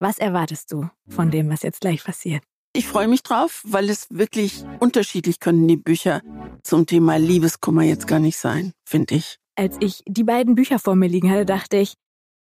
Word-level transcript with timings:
Was 0.00 0.18
erwartest 0.18 0.70
du 0.70 0.88
von 1.08 1.30
dem, 1.32 1.50
was 1.50 1.62
jetzt 1.62 1.80
gleich 1.80 2.04
passiert? 2.04 2.44
Ich 2.72 2.86
freue 2.86 3.08
mich 3.08 3.24
drauf, 3.24 3.62
weil 3.64 3.90
es 3.90 4.06
wirklich 4.10 4.64
unterschiedlich 4.78 5.40
können 5.40 5.66
die 5.66 5.76
Bücher 5.76 6.22
zum 6.62 6.86
Thema 6.86 7.16
Liebeskummer 7.16 7.82
jetzt 7.82 8.06
gar 8.06 8.20
nicht 8.20 8.36
sein, 8.36 8.72
finde 8.84 9.16
ich. 9.16 9.38
Als 9.56 9.76
ich 9.80 10.04
die 10.06 10.22
beiden 10.22 10.54
Bücher 10.54 10.78
vor 10.78 10.94
mir 10.94 11.08
liegen 11.08 11.30
hatte, 11.30 11.46
dachte 11.46 11.78
ich, 11.78 11.94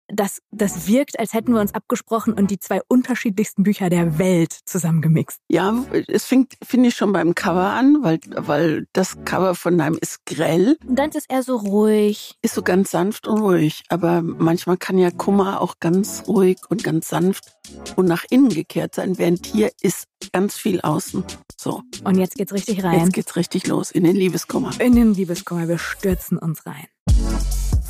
das, 0.08 0.42
das 0.52 0.88
wirkt, 0.88 1.20
als 1.20 1.34
hätten 1.34 1.54
wir 1.54 1.62
uns 1.62 1.74
abgesprochen 1.74 2.34
und 2.34 2.52
die 2.52 2.60
zwei 2.60 2.82
unterschiedlichsten 2.88 3.64
Bücher 3.64 3.90
der 3.90 4.18
Welt 4.18 4.54
zusammengemixt. 4.66 5.40
Ja, 5.50 5.86
es 6.08 6.26
fängt, 6.26 6.54
finde 6.64 6.90
ich, 6.90 6.96
schon 6.96 7.12
beim 7.12 7.36
Cover 7.36 7.72
an, 7.72 7.98
weil, 8.02 8.20
weil 8.36 8.88
das 8.94 9.18
Cover 9.26 9.56
von 9.56 9.78
deinem 9.78 9.98
ist 10.00 10.26
grell. 10.26 10.78
Und 10.88 10.98
dann 10.98 11.10
ist 11.12 11.30
eher 11.30 11.44
so 11.44 11.58
ruhig. 11.58 12.36
Ist 12.42 12.56
so 12.56 12.62
ganz 12.62 12.92
sanft 12.92 13.28
und 13.28 13.40
ruhig. 13.40 13.84
Aber 13.90 14.22
manchmal 14.22 14.78
kann 14.78 14.98
ja 14.98 15.12
Kummer 15.12 15.62
auch 15.62 15.76
ganz 15.80 16.24
ruhig 16.28 16.58
und 16.70 16.84
ganz 16.84 17.10
sanft 17.10 17.58
und 17.96 18.06
nach 18.06 18.24
innen 18.30 18.50
gekehrt 18.50 18.96
sein, 18.96 19.18
während 19.18 19.46
hier 19.46 19.72
ist 19.82 20.08
ganz 20.32 20.56
viel 20.56 20.82
außen. 20.82 21.24
So. 21.58 21.82
Und 22.04 22.18
jetzt 22.18 22.36
geht's 22.36 22.54
richtig 22.54 22.84
rein. 22.84 23.00
Jetzt 23.00 23.14
geht's 23.14 23.36
richtig 23.36 23.68
los 23.68 23.92
in 23.92 24.04
den 24.04 24.16
Liebeskummer. 24.16 24.72
In 24.80 24.96
den 24.96 25.14
Liebeskummer. 25.14 25.68
Wir 25.68 25.78
stürzen 25.78 26.38
uns 26.38 26.66
rein. 26.66 26.88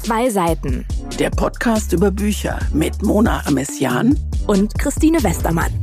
Zwei 0.08 0.30
Seiten. 0.30 0.86
Der 1.20 1.30
Podcast 1.30 1.92
über 1.92 2.12
Bücher 2.12 2.62
mit 2.72 3.04
Mona 3.04 3.46
Amessian 3.46 4.18
und 4.48 4.74
Christine 4.80 5.22
Westermann. 5.22 5.78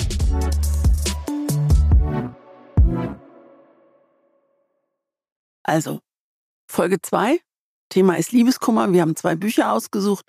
Also, 5.63 6.01
Folge 6.67 7.03
2. 7.03 7.39
Thema 7.91 8.17
ist 8.17 8.33
Liebeskummer. 8.33 8.91
Wir 8.95 9.03
haben 9.03 9.15
zwei 9.15 9.37
Bücher 9.37 9.71
ausgesucht. 9.71 10.25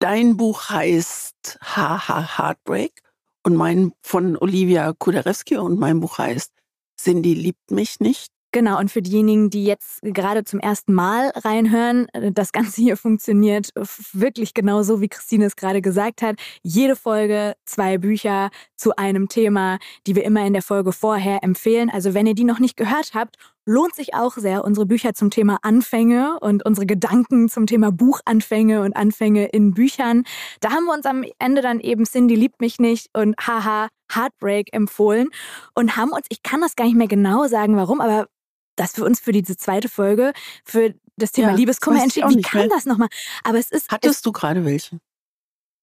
Dein 0.00 0.36
Buch 0.36 0.68
heißt 0.68 1.60
Haha 1.62 2.38
Heartbreak 2.38 3.00
und 3.44 3.54
mein 3.54 3.92
von 4.02 4.36
Olivia 4.36 4.92
Kuderewski 4.92 5.56
und 5.56 5.78
mein 5.78 6.00
Buch 6.00 6.18
heißt 6.18 6.52
Cindy 7.00 7.34
liebt 7.34 7.70
mich 7.70 8.00
nicht. 8.00 8.35
Genau, 8.56 8.78
und 8.78 8.90
für 8.90 9.02
diejenigen, 9.02 9.50
die 9.50 9.66
jetzt 9.66 10.00
gerade 10.00 10.42
zum 10.42 10.60
ersten 10.60 10.94
Mal 10.94 11.30
reinhören, 11.34 12.08
äh, 12.14 12.32
das 12.32 12.52
Ganze 12.52 12.80
hier 12.80 12.96
funktioniert 12.96 13.68
wirklich 14.14 14.54
genau 14.54 14.82
so, 14.82 15.02
wie 15.02 15.08
Christine 15.08 15.44
es 15.44 15.56
gerade 15.56 15.82
gesagt 15.82 16.22
hat. 16.22 16.36
Jede 16.62 16.96
Folge 16.96 17.52
zwei 17.66 17.98
Bücher 17.98 18.48
zu 18.74 18.96
einem 18.96 19.28
Thema, 19.28 19.76
die 20.06 20.14
wir 20.14 20.24
immer 20.24 20.46
in 20.46 20.54
der 20.54 20.62
Folge 20.62 20.92
vorher 20.92 21.44
empfehlen. 21.44 21.90
Also 21.90 22.14
wenn 22.14 22.26
ihr 22.26 22.34
die 22.34 22.44
noch 22.44 22.58
nicht 22.58 22.78
gehört 22.78 23.12
habt, 23.12 23.36
lohnt 23.66 23.94
sich 23.94 24.14
auch 24.14 24.32
sehr 24.38 24.64
unsere 24.64 24.86
Bücher 24.86 25.12
zum 25.12 25.28
Thema 25.28 25.58
Anfänge 25.60 26.38
und 26.40 26.64
unsere 26.64 26.86
Gedanken 26.86 27.50
zum 27.50 27.66
Thema 27.66 27.92
Buchanfänge 27.92 28.80
und 28.80 28.96
Anfänge 28.96 29.48
in 29.48 29.74
Büchern. 29.74 30.24
Da 30.60 30.70
haben 30.70 30.86
wir 30.86 30.94
uns 30.94 31.04
am 31.04 31.26
Ende 31.38 31.60
dann 31.60 31.78
eben 31.80 32.04
Cindy 32.04 32.36
liebt 32.36 32.62
mich 32.62 32.78
nicht 32.78 33.08
und 33.12 33.34
haha 33.38 33.88
Heartbreak 34.14 34.72
empfohlen 34.72 35.28
und 35.74 35.96
haben 35.96 36.12
uns, 36.12 36.26
ich 36.30 36.42
kann 36.42 36.60
das 36.62 36.76
gar 36.76 36.84
nicht 36.84 36.96
mehr 36.96 37.08
genau 37.08 37.48
sagen, 37.48 37.76
warum, 37.76 38.00
aber 38.00 38.28
dass 38.76 38.96
wir 38.96 39.04
uns 39.04 39.20
für 39.20 39.32
diese 39.32 39.56
zweite 39.56 39.88
Folge 39.88 40.32
für 40.64 40.94
das 41.16 41.32
Thema 41.32 41.50
ja, 41.50 41.56
Liebeskummer 41.56 42.02
entschieden. 42.02 42.30
Wie 42.30 42.42
kam 42.42 42.60
mehr. 42.60 42.68
das 42.68 42.84
nochmal? 42.84 43.08
Aber 43.42 43.58
es 43.58 43.70
ist. 43.70 43.90
Hattest 43.90 44.16
es, 44.16 44.22
du 44.22 44.32
gerade 44.32 44.64
welche? 44.64 45.00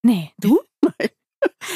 Nee, 0.03 0.31
du? 0.39 0.61
Nein. 0.81 1.09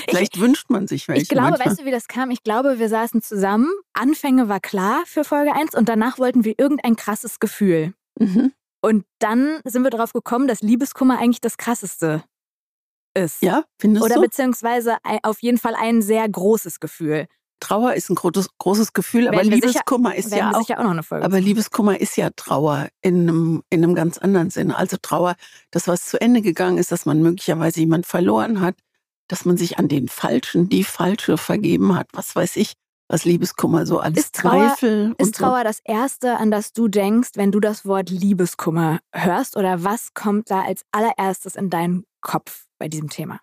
Vielleicht 0.08 0.36
ich, 0.36 0.42
wünscht 0.42 0.70
man 0.70 0.88
sich 0.88 1.08
welche. 1.08 1.23
Ich 1.23 1.30
glaube, 1.30 1.50
manchmal. 1.50 1.68
weißt 1.68 1.82
du, 1.82 1.86
wie 1.86 1.92
das 1.92 2.08
kam? 2.08 2.32
Ich 2.32 2.44
glaube, 2.44 2.80
wir 2.80 2.88
saßen 2.88 3.22
zusammen. 3.22 3.70
Anfänge 3.94 4.48
war 4.48 4.60
klar 4.60 5.04
für 5.06 5.23
Folge 5.23 5.54
1 5.54 5.76
und 5.76 5.90
danach 5.90 6.20
wollten 6.20 6.45
wir 6.45 6.58
irgendein 6.58 6.95
krasses 6.95 7.40
Gefühl. 7.40 7.94
Mhm. 8.18 8.54
Und 8.82 9.06
dann 9.20 9.60
sind 9.66 9.84
wir 9.84 9.90
darauf 9.90 10.14
gekommen, 10.14 10.48
dass 10.48 10.62
Liebeskummer 10.62 11.20
eigentlich 11.20 11.42
das 11.42 11.58
krasseste 11.58 12.23
ist. 13.14 13.42
Ja, 13.42 13.66
findest 13.80 14.06
Oder 14.06 14.16
du? 14.16 14.20
Oder 14.20 14.28
beziehungsweise 14.28 14.98
auf 15.23 15.42
jeden 15.42 15.58
Fall 15.58 15.76
ein 15.76 16.02
sehr 16.02 16.28
großes 16.28 16.80
Gefühl. 16.80 17.28
Trauer 17.59 17.94
ist 17.94 18.09
ein 18.09 18.16
großes, 18.16 18.50
großes 18.58 18.94
Gefühl, 18.94 19.27
aber 19.27 19.44
Liebeskummer 19.44 20.11
sicher, 20.11 20.19
ist 20.19 20.36
ja 20.36 20.52
auch, 20.52 20.69
auch 20.69 20.83
noch 20.83 20.91
eine 20.91 21.03
Folge. 21.03 21.25
aber 21.25 21.39
Liebeskummer 21.39 21.99
ist 21.99 22.16
ja 22.16 22.30
Trauer 22.36 22.88
in 23.02 23.22
einem, 23.22 23.64
in 23.70 23.83
einem 23.83 23.95
ganz 23.95 24.17
anderen 24.17 24.49
Sinne. 24.49 24.77
Also 24.77 24.98
Trauer, 25.02 25.36
das 25.71 25.87
was 25.87 26.05
zu 26.05 26.21
Ende 26.21 26.42
gegangen 26.42 26.77
ist, 26.77 26.92
dass 26.92 27.05
man 27.05 27.21
möglicherweise 27.21 27.80
jemand 27.80 28.05
verloren 28.05 28.61
hat, 28.61 28.76
dass 29.27 29.45
man 29.45 29.58
sich 29.58 29.80
an 29.80 29.87
den 29.87 30.08
Falschen, 30.08 30.70
die 30.70 30.83
Falsche 30.83 31.37
vergeben 31.37 31.95
hat, 31.95 32.08
was 32.14 32.36
weiß 32.36 32.55
ich, 32.58 32.73
was 33.09 33.26
Liebeskummer 33.26 33.86
so 33.86 33.99
alles 33.99 34.26
ist 34.26 34.36
Trauer, 34.36 34.67
Zweifel. 34.67 35.15
Ist 35.17 35.36
Trauer 35.36 35.59
so. 35.59 35.64
das 35.64 35.80
Erste, 35.83 36.37
an 36.37 36.52
das 36.52 36.73
du 36.73 36.87
denkst, 36.87 37.32
wenn 37.36 37.52
du 37.52 37.59
das 37.59 37.86
Wort 37.86 38.09
Liebeskummer 38.09 38.99
hörst? 39.14 39.55
Oder 39.55 39.83
was 39.83 40.14
kommt 40.14 40.52
da 40.52 40.61
als 40.61 40.83
allererstes 40.92 41.55
in 41.55 41.70
deinen 41.70 42.03
Kopf 42.21 42.65
bei 42.77 42.87
diesem 42.87 43.09
Thema? 43.09 43.39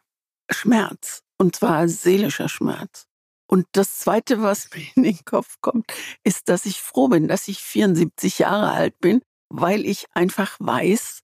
Schmerz. 0.50 1.22
Und 1.38 1.56
zwar 1.56 1.88
seelischer 1.88 2.48
Schmerz. 2.48 3.06
Und 3.54 3.68
das 3.70 4.00
Zweite, 4.00 4.42
was 4.42 4.68
mir 4.74 4.82
in 4.96 5.04
den 5.04 5.24
Kopf 5.24 5.58
kommt, 5.60 5.86
ist, 6.24 6.48
dass 6.48 6.66
ich 6.66 6.80
froh 6.80 7.06
bin, 7.06 7.28
dass 7.28 7.46
ich 7.46 7.60
74 7.60 8.40
Jahre 8.40 8.72
alt 8.72 8.98
bin, 8.98 9.20
weil 9.48 9.86
ich 9.86 10.06
einfach 10.12 10.56
weiß, 10.58 11.20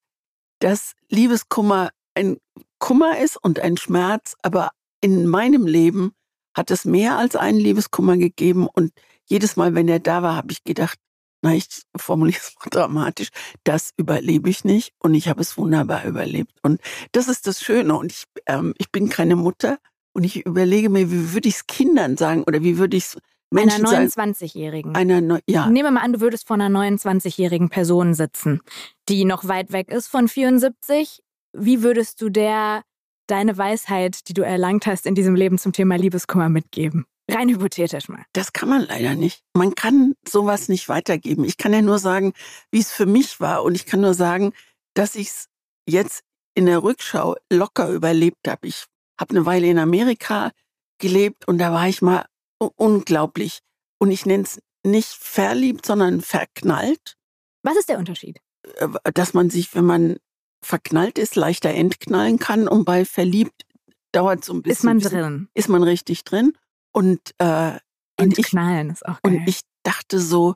dass 0.60 0.92
Liebeskummer 1.08 1.90
ein 2.14 2.38
Kummer 2.78 3.18
ist 3.18 3.36
und 3.36 3.58
ein 3.58 3.76
Schmerz, 3.76 4.36
aber 4.42 4.70
in 5.00 5.26
meinem 5.26 5.66
Leben 5.66 6.12
hat 6.56 6.70
es 6.70 6.84
mehr 6.84 7.18
als 7.18 7.34
einen 7.34 7.58
Liebeskummer 7.58 8.16
gegeben. 8.16 8.68
Und 8.68 8.92
jedes 9.24 9.56
Mal, 9.56 9.74
wenn 9.74 9.88
er 9.88 9.98
da 9.98 10.22
war, 10.22 10.36
habe 10.36 10.52
ich 10.52 10.62
gedacht, 10.62 11.00
na, 11.42 11.54
ich 11.54 11.82
formuliere 11.96 12.38
es 12.38 12.54
mal 12.60 12.68
dramatisch, 12.70 13.30
das 13.64 13.90
überlebe 13.96 14.48
ich 14.50 14.62
nicht. 14.62 14.92
Und 15.00 15.14
ich 15.14 15.26
habe 15.26 15.40
es 15.40 15.58
wunderbar 15.58 16.04
überlebt. 16.04 16.52
Und 16.62 16.80
das 17.10 17.26
ist 17.26 17.48
das 17.48 17.60
Schöne. 17.60 17.96
Und 17.96 18.12
ich, 18.12 18.26
ähm, 18.46 18.72
ich 18.78 18.92
bin 18.92 19.08
keine 19.08 19.34
Mutter, 19.34 19.78
und 20.12 20.24
ich 20.24 20.44
überlege 20.44 20.88
mir, 20.88 21.10
wie 21.10 21.32
würde 21.32 21.48
ich 21.48 21.56
es 21.56 21.66
Kindern 21.66 22.16
sagen 22.16 22.42
oder 22.44 22.62
wie 22.62 22.78
würde 22.78 22.96
ich 22.96 23.04
es 23.04 23.18
Menschen 23.52 23.84
einer 23.84 24.08
29-Jährigen. 24.08 24.94
Einer, 24.94 25.20
Neu 25.20 25.40
ja. 25.48 25.68
Nehmen 25.68 25.94
mal 25.94 26.02
an, 26.02 26.12
du 26.12 26.20
würdest 26.20 26.46
vor 26.46 26.54
einer 26.54 26.68
29-jährigen 26.68 27.68
Person 27.68 28.14
sitzen, 28.14 28.60
die 29.08 29.24
noch 29.24 29.48
weit 29.48 29.72
weg 29.72 29.90
ist 29.90 30.06
von 30.06 30.28
74. 30.28 31.20
Wie 31.52 31.82
würdest 31.82 32.22
du 32.22 32.28
der 32.28 32.82
deine 33.26 33.56
Weisheit, 33.56 34.28
die 34.28 34.34
du 34.34 34.42
erlangt 34.42 34.86
hast 34.86 35.06
in 35.06 35.14
diesem 35.14 35.34
Leben 35.34 35.58
zum 35.58 35.72
Thema 35.72 35.96
Liebeskummer 35.96 36.48
mitgeben? 36.48 37.06
Rein 37.28 37.48
hypothetisch 37.48 38.08
mal. 38.08 38.24
Das 38.32 38.52
kann 38.52 38.68
man 38.68 38.82
leider 38.82 39.14
nicht. 39.14 39.42
Man 39.54 39.74
kann 39.74 40.14
sowas 40.26 40.68
nicht 40.68 40.88
weitergeben. 40.88 41.44
Ich 41.44 41.56
kann 41.56 41.72
ja 41.72 41.80
nur 41.80 41.98
sagen, 41.98 42.32
wie 42.72 42.80
es 42.80 42.90
für 42.90 43.06
mich 43.06 43.40
war. 43.40 43.62
Und 43.62 43.76
ich 43.76 43.86
kann 43.86 44.00
nur 44.00 44.14
sagen, 44.14 44.52
dass 44.94 45.14
ich 45.14 45.28
es 45.28 45.48
jetzt 45.86 46.22
in 46.54 46.66
der 46.66 46.82
Rückschau 46.82 47.36
locker 47.52 47.88
überlebt 47.90 48.48
habe. 48.48 48.66
Ich 48.66 48.86
habe 49.20 49.30
eine 49.30 49.46
Weile 49.46 49.68
in 49.68 49.78
Amerika 49.78 50.50
gelebt 50.98 51.46
und 51.46 51.58
da 51.58 51.72
war 51.72 51.88
ich 51.88 52.02
mal 52.02 52.24
unglaublich. 52.58 53.60
Und 53.98 54.10
ich 54.10 54.26
nenne 54.26 54.44
es 54.44 54.60
nicht 54.84 55.08
verliebt, 55.08 55.86
sondern 55.86 56.20
verknallt. 56.20 57.16
Was 57.62 57.76
ist 57.76 57.88
der 57.88 57.98
Unterschied? 57.98 58.40
Äh, 58.76 59.12
dass 59.12 59.34
man 59.34 59.50
sich, 59.50 59.74
wenn 59.74 59.84
man 59.84 60.16
verknallt 60.62 61.18
ist, 61.18 61.36
leichter 61.36 61.70
entknallen 61.70 62.38
kann 62.38 62.68
und 62.68 62.84
bei 62.84 63.04
verliebt 63.04 63.64
dauert 64.12 64.44
so 64.44 64.54
ein 64.54 64.62
bisschen. 64.62 64.76
Ist 64.76 64.84
man 64.84 64.98
drin? 64.98 65.48
Ist 65.54 65.68
man 65.68 65.82
richtig 65.82 66.24
drin. 66.24 66.52
Und, 66.92 67.34
äh, 67.38 67.78
Entknallen 68.16 68.88
ich, 68.88 68.94
ist 68.94 69.06
auch 69.06 69.22
geil. 69.22 69.36
Und 69.36 69.48
ich 69.48 69.60
dachte 69.82 70.18
so, 70.18 70.54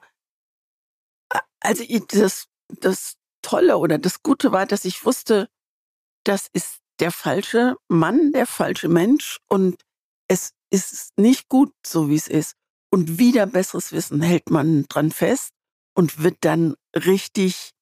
also 1.60 1.84
das, 2.08 2.46
das 2.68 3.16
Tolle 3.42 3.78
oder 3.78 3.98
das 3.98 4.22
Gute 4.22 4.52
war, 4.52 4.66
dass 4.66 4.84
ich 4.84 5.04
wusste, 5.04 5.48
das 6.24 6.48
ist 6.52 6.80
der 7.00 7.10
falsche 7.10 7.76
Mann, 7.88 8.32
der 8.32 8.46
falsche 8.46 8.88
Mensch 8.88 9.38
und 9.48 9.82
es 10.28 10.52
ist 10.70 11.12
nicht 11.18 11.48
gut, 11.48 11.72
so 11.86 12.08
wie 12.08 12.16
es 12.16 12.28
ist. 12.28 12.54
Und 12.90 13.18
wieder 13.18 13.46
besseres 13.46 13.92
Wissen 13.92 14.22
hält 14.22 14.50
man 14.50 14.84
dran 14.88 15.10
fest 15.10 15.50
und 15.94 16.22
wird 16.22 16.38
dann 16.40 16.74
richtig 16.94 17.72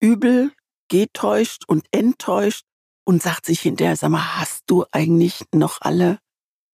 übel, 0.00 0.52
getäuscht 0.88 1.64
und 1.66 1.86
enttäuscht 1.92 2.64
und 3.04 3.22
sagt 3.22 3.46
sich 3.46 3.60
hinterher, 3.60 3.96
sag 3.96 4.10
mal, 4.10 4.38
hast 4.40 4.64
du 4.66 4.84
eigentlich 4.92 5.44
noch 5.54 5.80
alle 5.80 6.18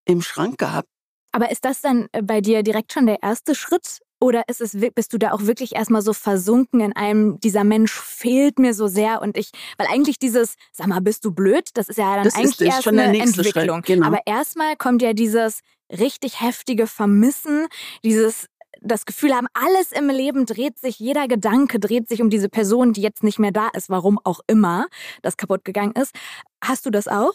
im 0.07 0.23
Schrank 0.23 0.59
gehabt? 0.59 0.89
Aber 1.33 1.51
ist 1.51 1.65
das 1.65 1.83
dann 1.83 2.09
äh, 2.13 2.23
bei 2.23 2.41
dir 2.41 2.63
direkt 2.63 2.93
schon 2.93 3.07
der 3.07 3.23
erste 3.23 3.55
Schritt 3.55 4.01
oder 4.21 4.45
ist 4.49 4.61
es, 4.61 4.77
bist 4.95 5.13
du 5.13 5.19
da 5.19 5.33
auch 5.33 5.43
wirklich 5.43 5.75
erstmal 5.75 6.03
so 6.03 6.13
versunken 6.13 6.81
in 6.81 6.95
einem, 6.95 7.39
dieser 7.41 7.65
Mensch 7.65 7.93
fehlt 7.93 8.59
mir 8.59 8.75
so 8.75 8.87
sehr 8.87 9.21
und 9.21 9.37
ich, 9.37 9.51
weil 9.77 9.87
eigentlich 9.89 10.19
dieses, 10.19 10.55
sag 10.73 10.87
mal, 10.87 11.01
bist 11.01 11.25
du 11.25 11.33
blöd, 11.33 11.71
das 11.75 11.89
ist 11.89 11.99
ja 11.99 12.15
dann 12.15 12.25
das 12.25 12.35
eigentlich 12.35 12.61
ist, 12.61 12.67
erst 12.67 12.85
schon 12.85 12.99
eine 12.99 13.19
Entwicklung. 13.19 13.83
Genau. 13.83 14.07
Aber 14.07 14.21
erstmal 14.27 14.77
kommt 14.77 15.03
ja 15.03 15.13
dieses 15.13 15.61
richtig 15.91 16.41
heftige 16.41 16.87
Vermissen, 16.87 17.67
dieses 18.03 18.47
das 18.83 19.07
Gefühl 19.07 19.35
haben, 19.35 19.47
alles 19.55 19.93
im 19.93 20.09
Leben 20.09 20.47
dreht 20.47 20.79
sich, 20.79 20.99
jeder 20.99 21.29
Gedanke 21.29 21.81
dreht 21.81 22.09
sich 22.09 22.23
um 22.23 22.31
diese 22.31 22.49
Person, 22.49 22.93
die 22.93 23.01
jetzt 23.01 23.25
nicht 23.25 23.39
mehr 23.39 23.51
da 23.51 23.69
ist, 23.75 23.89
warum 23.89 24.19
auch 24.23 24.41
immer 24.47 24.87
das 25.23 25.37
kaputt 25.37 25.65
gegangen 25.65 25.93
ist. 25.93 26.15
Hast 26.63 26.87
du 26.87 26.91
das 26.91 27.09
auch? 27.09 27.33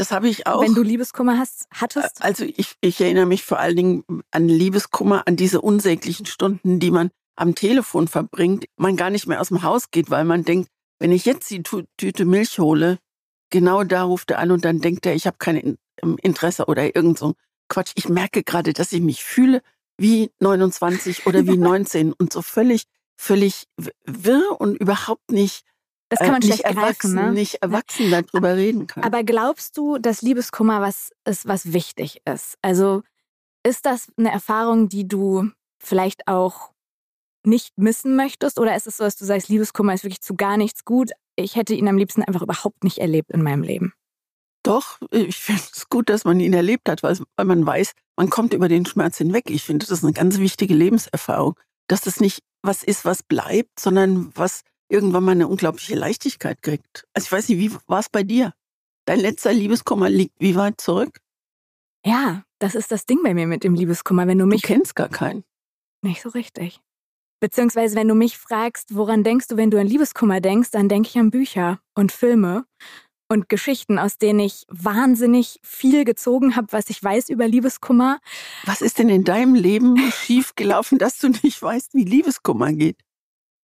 Das 0.00 0.12
habe 0.12 0.30
ich 0.30 0.46
auch. 0.46 0.62
Wenn 0.62 0.74
du 0.74 0.80
Liebeskummer 0.80 1.36
hast, 1.36 1.66
hattest? 1.74 2.22
Also 2.22 2.46
ich, 2.46 2.74
ich 2.80 2.98
erinnere 3.02 3.26
mich 3.26 3.44
vor 3.44 3.58
allen 3.58 3.76
Dingen 3.76 4.04
an 4.30 4.48
Liebeskummer, 4.48 5.24
an 5.26 5.36
diese 5.36 5.60
unsäglichen 5.60 6.24
Stunden, 6.24 6.80
die 6.80 6.90
man 6.90 7.10
am 7.36 7.54
Telefon 7.54 8.08
verbringt, 8.08 8.64
man 8.76 8.96
gar 8.96 9.10
nicht 9.10 9.26
mehr 9.26 9.42
aus 9.42 9.48
dem 9.48 9.62
Haus 9.62 9.90
geht, 9.90 10.08
weil 10.08 10.24
man 10.24 10.42
denkt, 10.42 10.70
wenn 11.00 11.12
ich 11.12 11.26
jetzt 11.26 11.50
die 11.50 11.62
Tüte 11.98 12.24
Milch 12.24 12.58
hole, 12.58 12.98
genau 13.50 13.84
da 13.84 14.04
ruft 14.04 14.30
er 14.30 14.38
an 14.38 14.52
und 14.52 14.64
dann 14.64 14.80
denkt 14.80 15.04
er, 15.04 15.14
ich 15.14 15.26
habe 15.26 15.36
keine 15.38 15.76
ähm, 16.02 16.16
Interesse 16.22 16.64
oder 16.64 16.96
irgend 16.96 17.18
so 17.18 17.34
Quatsch. 17.68 17.92
Ich 17.96 18.08
merke 18.08 18.42
gerade, 18.42 18.72
dass 18.72 18.92
ich 18.92 19.02
mich 19.02 19.22
fühle 19.22 19.60
wie 19.98 20.30
29 20.38 21.26
oder 21.26 21.46
wie 21.46 21.56
19 21.58 22.14
und 22.14 22.32
so 22.32 22.40
völlig, 22.40 22.84
völlig 23.18 23.66
wirr 24.06 24.58
und 24.58 24.76
überhaupt 24.76 25.30
nicht 25.30 25.66
das 26.10 26.18
kann 26.18 26.32
man 26.32 26.42
äh, 26.42 26.46
nicht 26.46 26.60
schlecht 26.60 26.76
erwachsen, 26.76 27.14
greifen, 27.14 27.28
ne? 27.28 27.32
nicht 27.32 27.62
erwachsen 27.62 28.10
darüber 28.10 28.56
reden 28.56 28.86
kann. 28.86 29.04
Aber 29.04 29.22
glaubst 29.22 29.76
du, 29.76 29.96
dass 29.98 30.22
Liebeskummer 30.22 30.80
was 30.80 31.12
ist, 31.24 31.46
was 31.46 31.72
wichtig 31.72 32.20
ist? 32.26 32.58
Also 32.62 33.02
ist 33.64 33.86
das 33.86 34.08
eine 34.18 34.32
Erfahrung, 34.32 34.88
die 34.88 35.06
du 35.06 35.50
vielleicht 35.78 36.26
auch 36.26 36.72
nicht 37.44 37.78
missen 37.78 38.16
möchtest? 38.16 38.58
Oder 38.58 38.74
ist 38.74 38.88
es 38.88 38.96
so, 38.96 39.04
dass 39.04 39.16
du 39.16 39.24
sagst, 39.24 39.48
Liebeskummer 39.48 39.94
ist 39.94 40.02
wirklich 40.04 40.20
zu 40.20 40.34
gar 40.34 40.56
nichts 40.56 40.84
gut? 40.84 41.12
Ich 41.36 41.54
hätte 41.56 41.74
ihn 41.74 41.88
am 41.88 41.96
liebsten 41.96 42.24
einfach 42.24 42.42
überhaupt 42.42 42.82
nicht 42.82 42.98
erlebt 42.98 43.30
in 43.30 43.42
meinem 43.42 43.62
Leben. 43.62 43.94
Doch, 44.62 44.98
ich 45.10 45.36
finde 45.36 45.62
es 45.72 45.88
gut, 45.88 46.10
dass 46.10 46.24
man 46.24 46.38
ihn 46.40 46.52
erlebt 46.52 46.88
hat, 46.88 47.02
weil, 47.02 47.18
weil 47.36 47.46
man 47.46 47.64
weiß, 47.64 47.92
man 48.16 48.28
kommt 48.28 48.52
über 48.52 48.68
den 48.68 48.84
Schmerz 48.84 49.16
hinweg. 49.16 49.48
Ich 49.48 49.62
finde, 49.62 49.86
das 49.86 49.98
ist 49.98 50.04
eine 50.04 50.12
ganz 50.12 50.38
wichtige 50.38 50.74
Lebenserfahrung, 50.74 51.54
dass 51.88 52.02
das 52.02 52.20
nicht 52.20 52.42
was 52.62 52.82
ist, 52.82 53.06
was 53.06 53.22
bleibt, 53.22 53.80
sondern 53.80 54.32
was 54.34 54.62
irgendwann 54.90 55.24
mal 55.24 55.32
eine 55.32 55.48
unglaubliche 55.48 55.94
Leichtigkeit 55.94 56.62
kriegt. 56.62 57.06
Also 57.14 57.26
ich 57.26 57.32
weiß 57.32 57.48
nicht, 57.48 57.58
wie 57.58 57.72
war 57.86 58.00
es 58.00 58.08
bei 58.08 58.22
dir? 58.22 58.52
Dein 59.06 59.20
letzter 59.20 59.52
Liebeskummer 59.52 60.10
liegt 60.10 60.34
wie 60.38 60.56
weit 60.56 60.80
zurück? 60.80 61.18
Ja, 62.04 62.44
das 62.58 62.74
ist 62.74 62.90
das 62.92 63.06
Ding 63.06 63.22
bei 63.22 63.34
mir 63.34 63.46
mit 63.46 63.64
dem 63.64 63.74
Liebeskummer. 63.74 64.26
Wenn 64.26 64.38
du 64.38 64.44
Du 64.44 64.50
mich 64.50 64.62
kennst 64.62 64.94
gar 64.96 65.08
keinen. 65.08 65.44
nicht 66.02 66.22
so 66.22 66.28
richtig. 66.30 66.80
Beziehungsweise, 67.40 67.96
wenn 67.96 68.08
du 68.08 68.14
mich 68.14 68.36
fragst, 68.36 68.94
woran 68.94 69.24
denkst 69.24 69.48
du, 69.48 69.56
wenn 69.56 69.70
du 69.70 69.80
an 69.80 69.86
Liebeskummer 69.86 70.40
denkst, 70.40 70.70
dann 70.72 70.88
denke 70.90 71.08
ich 71.08 71.18
an 71.18 71.30
Bücher 71.30 71.80
und 71.94 72.12
Filme 72.12 72.66
und 73.28 73.48
Geschichten, 73.48 73.98
aus 73.98 74.18
denen 74.18 74.40
ich 74.40 74.66
wahnsinnig 74.68 75.58
viel 75.62 76.04
gezogen 76.04 76.54
habe, 76.56 76.66
was 76.72 76.90
ich 76.90 77.02
weiß 77.02 77.30
über 77.30 77.48
Liebeskummer. 77.48 78.18
Was 78.64 78.82
ist 78.82 78.98
denn 78.98 79.08
in 79.08 79.24
deinem 79.24 79.54
Leben 79.54 79.96
schief 80.12 80.54
gelaufen, 80.54 80.98
dass 80.98 81.18
du 81.18 81.28
nicht 81.28 81.62
weißt, 81.62 81.94
wie 81.94 82.04
Liebeskummer 82.04 82.72
geht? 82.72 82.98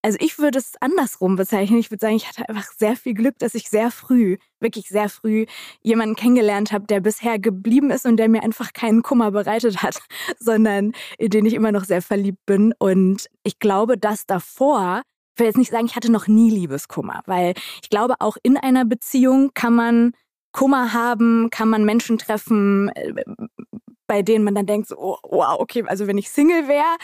Also 0.07 0.19
ich 0.21 0.39
würde 0.39 0.61
es 0.61 0.75
andersrum 0.81 1.35
bezeichnen. 1.35 1.81
Ich 1.81 1.91
würde 1.91 2.01
sagen, 2.01 2.15
ich 2.15 2.29
hatte 2.29 2.49
einfach 2.49 2.71
sehr 2.79 2.95
viel 2.95 3.13
Glück, 3.13 3.41
dass 3.41 3.57
ich 3.57 3.69
sehr 3.69 3.91
früh, 3.91 4.37
wirklich 4.61 4.89
sehr 4.89 5.09
früh, 5.09 5.47
jemanden 5.83 6.15
kennengelernt 6.15 6.71
habe, 6.71 6.87
der 6.87 7.01
bisher 7.01 7.41
geblieben 7.41 7.91
ist 7.91 8.07
und 8.07 8.17
der 8.17 8.29
mir 8.29 8.45
einfach 8.45 8.73
keinen 8.73 9.03
Kummer 9.03 9.33
bereitet 9.33 9.83
hat, 9.83 9.99
sondern 10.39 10.93
in 11.19 11.31
den 11.31 11.45
ich 11.45 11.55
immer 11.55 11.73
noch 11.73 11.83
sehr 11.83 12.03
verliebt 12.03 12.47
bin. 12.47 12.73
Und 12.79 13.27
ich 13.43 13.59
glaube, 13.59 13.99
dass 13.99 14.27
davor, 14.27 15.03
ich 15.35 15.41
will 15.41 15.47
jetzt 15.49 15.59
nicht 15.59 15.73
sagen, 15.73 15.87
ich 15.87 15.97
hatte 15.97 16.13
noch 16.13 16.29
nie 16.29 16.53
Liebeskummer, 16.53 17.23
weil 17.27 17.55
ich 17.83 17.91
glaube, 17.91 18.15
auch 18.21 18.37
in 18.45 18.57
einer 18.57 18.85
Beziehung 18.85 19.55
kann 19.55 19.75
man 19.75 20.13
Kummer 20.53 20.93
haben, 20.93 21.49
kann 21.51 21.69
man 21.69 21.85
Menschen 21.85 22.19
treffen, 22.19 22.91
äh, 22.91 23.13
bei 24.07 24.23
denen 24.23 24.45
man 24.45 24.55
dann 24.55 24.67
denkt, 24.67 24.89
so, 24.89 24.97
oh, 24.99 25.19
wow, 25.23 25.59
okay, 25.59 25.85
also 25.87 26.07
wenn 26.07 26.19
ich 26.19 26.31
Single 26.31 26.69
wäre, 26.69 26.97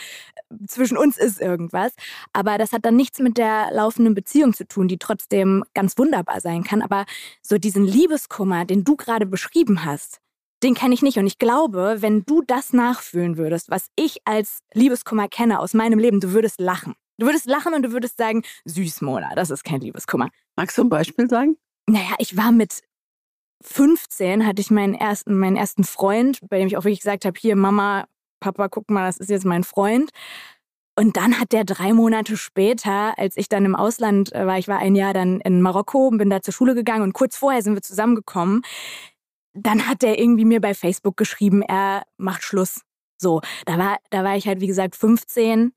zwischen 0.67 0.97
uns 0.97 1.17
ist 1.17 1.41
irgendwas. 1.41 1.93
Aber 2.33 2.57
das 2.57 2.71
hat 2.71 2.85
dann 2.85 2.95
nichts 2.95 3.19
mit 3.19 3.37
der 3.37 3.69
laufenden 3.71 4.13
Beziehung 4.13 4.53
zu 4.53 4.67
tun, 4.67 4.87
die 4.87 4.97
trotzdem 4.97 5.63
ganz 5.73 5.97
wunderbar 5.97 6.41
sein 6.41 6.63
kann. 6.63 6.81
Aber 6.81 7.05
so 7.41 7.57
diesen 7.57 7.85
Liebeskummer, 7.85 8.65
den 8.65 8.83
du 8.83 8.95
gerade 8.95 9.25
beschrieben 9.25 9.85
hast, 9.85 10.19
den 10.63 10.75
kenne 10.75 10.93
ich 10.93 11.01
nicht. 11.01 11.17
Und 11.17 11.27
ich 11.27 11.39
glaube, 11.39 11.97
wenn 11.99 12.23
du 12.23 12.41
das 12.41 12.73
nachfühlen 12.73 13.37
würdest, 13.37 13.69
was 13.69 13.87
ich 13.95 14.19
als 14.25 14.59
Liebeskummer 14.73 15.27
kenne 15.27 15.59
aus 15.59 15.73
meinem 15.73 15.99
Leben, 15.99 16.19
du 16.19 16.31
würdest 16.31 16.59
lachen. 16.59 16.95
Du 17.17 17.27
würdest 17.27 17.45
lachen 17.45 17.73
und 17.73 17.83
du 17.83 17.91
würdest 17.91 18.17
sagen, 18.17 18.43
süß, 18.65 19.01
Mona, 19.01 19.35
das 19.35 19.51
ist 19.51 19.63
kein 19.63 19.81
Liebeskummer. 19.81 20.29
Magst 20.55 20.77
du 20.77 20.83
ein 20.83 20.89
Beispiel 20.89 21.29
sagen? 21.29 21.57
Naja, 21.87 22.15
ich 22.17 22.37
war 22.37 22.51
mit 22.51 22.81
15, 23.63 24.45
hatte 24.45 24.61
ich 24.61 24.71
meinen 24.71 24.93
ersten, 24.93 25.37
meinen 25.37 25.55
ersten 25.55 25.83
Freund, 25.83 26.39
bei 26.49 26.59
dem 26.59 26.67
ich 26.67 26.77
auch 26.77 26.83
wirklich 26.83 26.99
gesagt 26.99 27.25
habe, 27.25 27.39
hier 27.39 27.55
Mama, 27.55 28.05
Papa, 28.39 28.67
guck 28.67 28.89
mal, 28.89 29.05
das 29.05 29.17
ist 29.17 29.29
jetzt 29.29 29.45
mein 29.45 29.63
Freund. 29.63 30.09
Und 30.95 31.17
dann 31.17 31.39
hat 31.39 31.51
der 31.53 31.63
drei 31.63 31.91
Monate 31.93 32.37
später, 32.37 33.17
als 33.17 33.35
ich 33.35 33.49
dann 33.49 33.65
im 33.65 33.75
Ausland 33.75 34.33
äh, 34.33 34.45
war, 34.45 34.59
ich 34.59 34.67
war 34.67 34.77
ein 34.77 34.95
Jahr 34.95 35.13
dann 35.13 35.41
in 35.41 35.61
Marokko 35.61 36.07
und 36.07 36.17
bin 36.19 36.29
da 36.29 36.41
zur 36.41 36.53
Schule 36.53 36.75
gegangen 36.75 37.01
und 37.01 37.13
kurz 37.13 37.35
vorher 37.35 37.63
sind 37.63 37.73
wir 37.73 37.81
zusammengekommen, 37.81 38.61
dann 39.53 39.87
hat 39.87 40.01
der 40.01 40.19
irgendwie 40.19 40.45
mir 40.45 40.61
bei 40.61 40.73
Facebook 40.73 41.17
geschrieben, 41.17 41.61
er 41.63 42.03
macht 42.17 42.43
Schluss. 42.43 42.81
So, 43.17 43.41
da 43.65 43.77
war, 43.77 43.97
da 44.09 44.23
war 44.23 44.35
ich 44.35 44.47
halt, 44.47 44.61
wie 44.61 44.67
gesagt, 44.67 44.95
15 44.95 45.73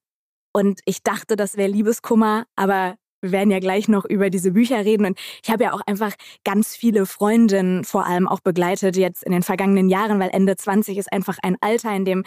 und 0.52 0.80
ich 0.84 1.02
dachte, 1.02 1.36
das 1.36 1.56
wäre 1.56 1.70
Liebeskummer, 1.70 2.46
aber 2.56 2.96
wir 3.26 3.32
werden 3.32 3.50
ja 3.50 3.58
gleich 3.58 3.88
noch 3.88 4.04
über 4.04 4.30
diese 4.30 4.52
Bücher 4.52 4.84
reden. 4.84 5.06
Und 5.06 5.18
ich 5.42 5.50
habe 5.50 5.64
ja 5.64 5.72
auch 5.72 5.80
einfach 5.86 6.12
ganz 6.44 6.76
viele 6.76 7.06
Freundinnen 7.06 7.84
vor 7.84 8.06
allem 8.06 8.28
auch 8.28 8.40
begleitet 8.40 8.96
jetzt 8.96 9.24
in 9.24 9.32
den 9.32 9.42
vergangenen 9.42 9.88
Jahren, 9.88 10.20
weil 10.20 10.30
Ende 10.30 10.56
20 10.56 10.96
ist 10.98 11.12
einfach 11.12 11.38
ein 11.42 11.56
Alter, 11.60 11.94
in 11.94 12.04
dem 12.04 12.24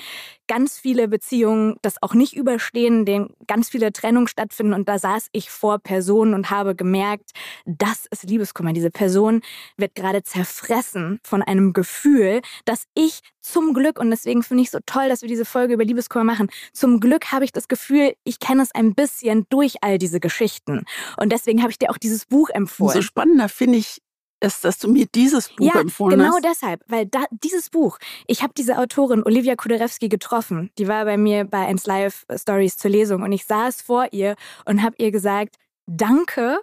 ganz 0.47 0.77
viele 0.77 1.07
Beziehungen 1.07 1.77
das 1.81 2.01
auch 2.01 2.13
nicht 2.13 2.35
überstehen, 2.35 2.99
in 2.99 3.05
dem 3.05 3.29
ganz 3.47 3.69
viele 3.69 3.93
Trennungen 3.93 4.27
stattfinden. 4.27 4.73
Und 4.73 4.89
da 4.89 4.99
saß 4.99 5.27
ich 5.31 5.49
vor 5.49 5.79
Personen 5.79 6.33
und 6.33 6.49
habe 6.49 6.75
gemerkt, 6.75 7.31
das 7.65 8.05
ist 8.07 8.23
Liebeskummer. 8.23 8.73
Diese 8.73 8.91
Person 8.91 9.41
wird 9.77 9.95
gerade 9.95 10.23
zerfressen 10.23 11.19
von 11.23 11.41
einem 11.41 11.73
Gefühl, 11.73 12.41
das 12.65 12.83
ich 12.95 13.21
zum 13.41 13.73
Glück, 13.73 13.99
und 13.99 14.09
deswegen 14.09 14.43
finde 14.43 14.63
ich 14.63 14.71
so 14.71 14.79
toll, 14.85 15.09
dass 15.09 15.21
wir 15.21 15.29
diese 15.29 15.45
Folge 15.45 15.73
über 15.73 15.85
Liebeskummer 15.85 16.25
machen, 16.25 16.49
zum 16.73 16.99
Glück 16.99 17.31
habe 17.31 17.45
ich 17.45 17.51
das 17.51 17.67
Gefühl, 17.67 18.13
ich 18.23 18.39
kenne 18.39 18.63
es 18.63 18.73
ein 18.73 18.95
bisschen 18.95 19.45
durch 19.49 19.77
all 19.81 19.97
diese 19.97 20.19
Geschichten. 20.19 20.85
Und 21.17 21.31
deswegen 21.31 21.61
habe 21.61 21.71
ich 21.71 21.79
dir 21.79 21.89
auch 21.89 21.97
dieses 21.97 22.25
Buch 22.25 22.49
empfohlen. 22.49 22.95
Umso 22.95 23.01
spannender 23.01 23.49
finde 23.49 23.77
ich 23.77 24.01
es, 24.39 24.61
dass 24.61 24.77
du 24.77 24.89
mir 24.89 25.05
dieses 25.13 25.49
Buch 25.49 25.73
ja, 25.73 25.81
empfohlen 25.81 26.17
genau 26.17 26.35
hast. 26.35 26.45
deshalb, 26.45 26.81
weil 26.87 27.05
da, 27.05 27.25
dieses 27.43 27.69
Buch, 27.69 27.97
ich 28.27 28.41
habe 28.41 28.53
diese 28.55 28.77
Autorin 28.77 29.23
Olivia 29.23 29.55
Kuderewski 29.55 30.09
getroffen. 30.09 30.71
Die 30.77 30.87
war 30.87 31.05
bei 31.05 31.17
mir 31.17 31.45
bei 31.45 31.65
1 31.65 31.85
Live 31.85 32.25
Stories 32.33 32.77
zur 32.77 32.91
Lesung 32.91 33.21
und 33.23 33.31
ich 33.31 33.45
saß 33.45 33.81
vor 33.81 34.07
ihr 34.11 34.35
und 34.65 34.81
habe 34.81 34.95
ihr 34.97 35.11
gesagt, 35.11 35.55
danke, 35.87 36.59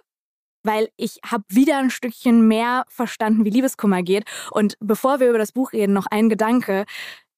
weil 0.67 0.89
ich 0.97 1.19
habe 1.25 1.43
wieder 1.47 1.77
ein 1.79 1.89
Stückchen 1.89 2.47
mehr 2.47 2.85
verstanden, 2.89 3.43
wie 3.45 3.49
Liebeskummer 3.49 4.03
geht. 4.03 4.25
Und 4.51 4.75
bevor 4.79 5.19
wir 5.19 5.29
über 5.29 5.39
das 5.39 5.51
Buch 5.53 5.73
reden, 5.73 5.93
noch 5.93 6.05
ein 6.07 6.29
Gedanke. 6.29 6.85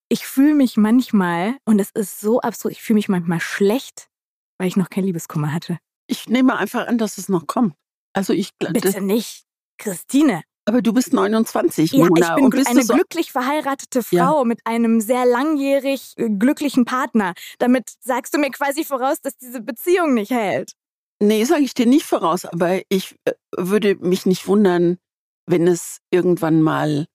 Ich 0.10 0.26
fühle 0.28 0.56
mich 0.56 0.76
manchmal, 0.76 1.56
und 1.66 1.80
es 1.80 1.92
ist 1.92 2.20
so 2.20 2.42
absurd, 2.42 2.74
ich 2.74 2.82
fühle 2.82 2.96
mich 2.96 3.10
manchmal 3.10 3.40
schlecht, 3.40 4.10
weil 4.58 4.68
ich 4.68 4.76
noch 4.76 4.90
kein 4.90 5.04
Liebeskummer 5.06 5.54
hatte. 5.54 5.78
Ich 6.08 6.28
nehme 6.28 6.58
einfach 6.58 6.88
an, 6.88 6.98
dass 6.98 7.18
es 7.20 7.30
noch 7.30 7.46
kommt. 7.48 7.76
Also 8.14 8.34
ich 8.34 8.50
Bitte 8.58 9.02
nicht. 9.02 9.44
Christine. 9.78 10.42
aber 10.66 10.82
du 10.82 10.92
bist 10.94 11.14
29, 11.14 11.92
Ja, 11.94 12.06
Mona. 12.08 12.28
ich 12.30 12.36
bin 12.36 12.44
und 12.46 12.50
bist 12.50 12.68
eine 12.68 12.84
so, 12.84 12.94
glücklich 12.96 13.32
verheiratete 13.32 14.02
Ja. 14.12 14.26
Frau 14.28 14.46
mit 14.46 14.60
einem 14.66 15.00
sehr 15.00 15.26
langjährig 15.26 16.14
äh, 16.18 16.30
glücklichen 16.30 16.86
Partner. 16.86 17.34
Damit 17.60 17.92
sagst 18.02 18.34
du 18.34 18.40
mir 18.40 18.50
quasi 18.52 18.84
voraus, 18.84 19.22
dass 19.22 19.38
diese 19.38 19.62
Beziehung 19.62 20.16
nicht 20.16 20.32
hält. 20.32 20.74
Nee, 21.22 21.44
sage 21.44 21.64
ich 21.64 21.74
dir 21.74 21.86
nicht 21.86 22.06
voraus, 22.06 22.46
aber 22.46 22.82
ich 22.90 23.16
äh, 23.26 23.34
würde 23.58 23.96
mich 23.96 24.26
nicht 24.26 24.48
wundern, 24.48 24.98
wenn 25.46 25.68
es 25.68 26.00
irgendwann 26.12 26.62
mal 26.62 27.08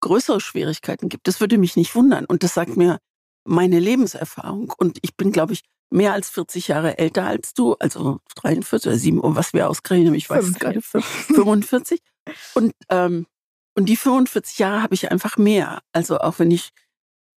größere 0.00 0.40
Schwierigkeiten 0.40 1.08
gibt. 1.08 1.26
Das 1.26 1.40
würde 1.40 1.58
mich 1.58 1.76
nicht 1.76 1.94
wundern. 1.94 2.24
Und 2.24 2.42
das 2.42 2.54
sagt 2.54 2.76
mir 2.76 2.98
meine 3.44 3.80
Lebenserfahrung. 3.80 4.72
Und 4.76 4.98
ich 5.02 5.16
bin, 5.16 5.32
glaube 5.32 5.54
ich, 5.54 5.62
mehr 5.90 6.12
als 6.12 6.28
40 6.30 6.68
Jahre 6.68 6.98
älter 6.98 7.24
als 7.24 7.54
du, 7.54 7.74
also 7.74 8.20
43 8.36 8.88
oder 8.88 8.98
7, 8.98 9.20
was 9.22 9.52
wir 9.52 9.68
ausgerechnet 9.68 10.08
haben, 10.08 10.14
ich 10.14 10.28
weiß 10.28 10.44
es 10.44 10.58
gerade, 10.58 10.82
45. 10.82 12.00
Und, 12.54 12.74
ähm, 12.90 13.26
und 13.74 13.86
die 13.86 13.96
45 13.96 14.58
Jahre 14.58 14.82
habe 14.82 14.94
ich 14.94 15.10
einfach 15.10 15.36
mehr. 15.36 15.80
Also 15.92 16.18
auch 16.18 16.38
wenn 16.38 16.50
ich, 16.50 16.70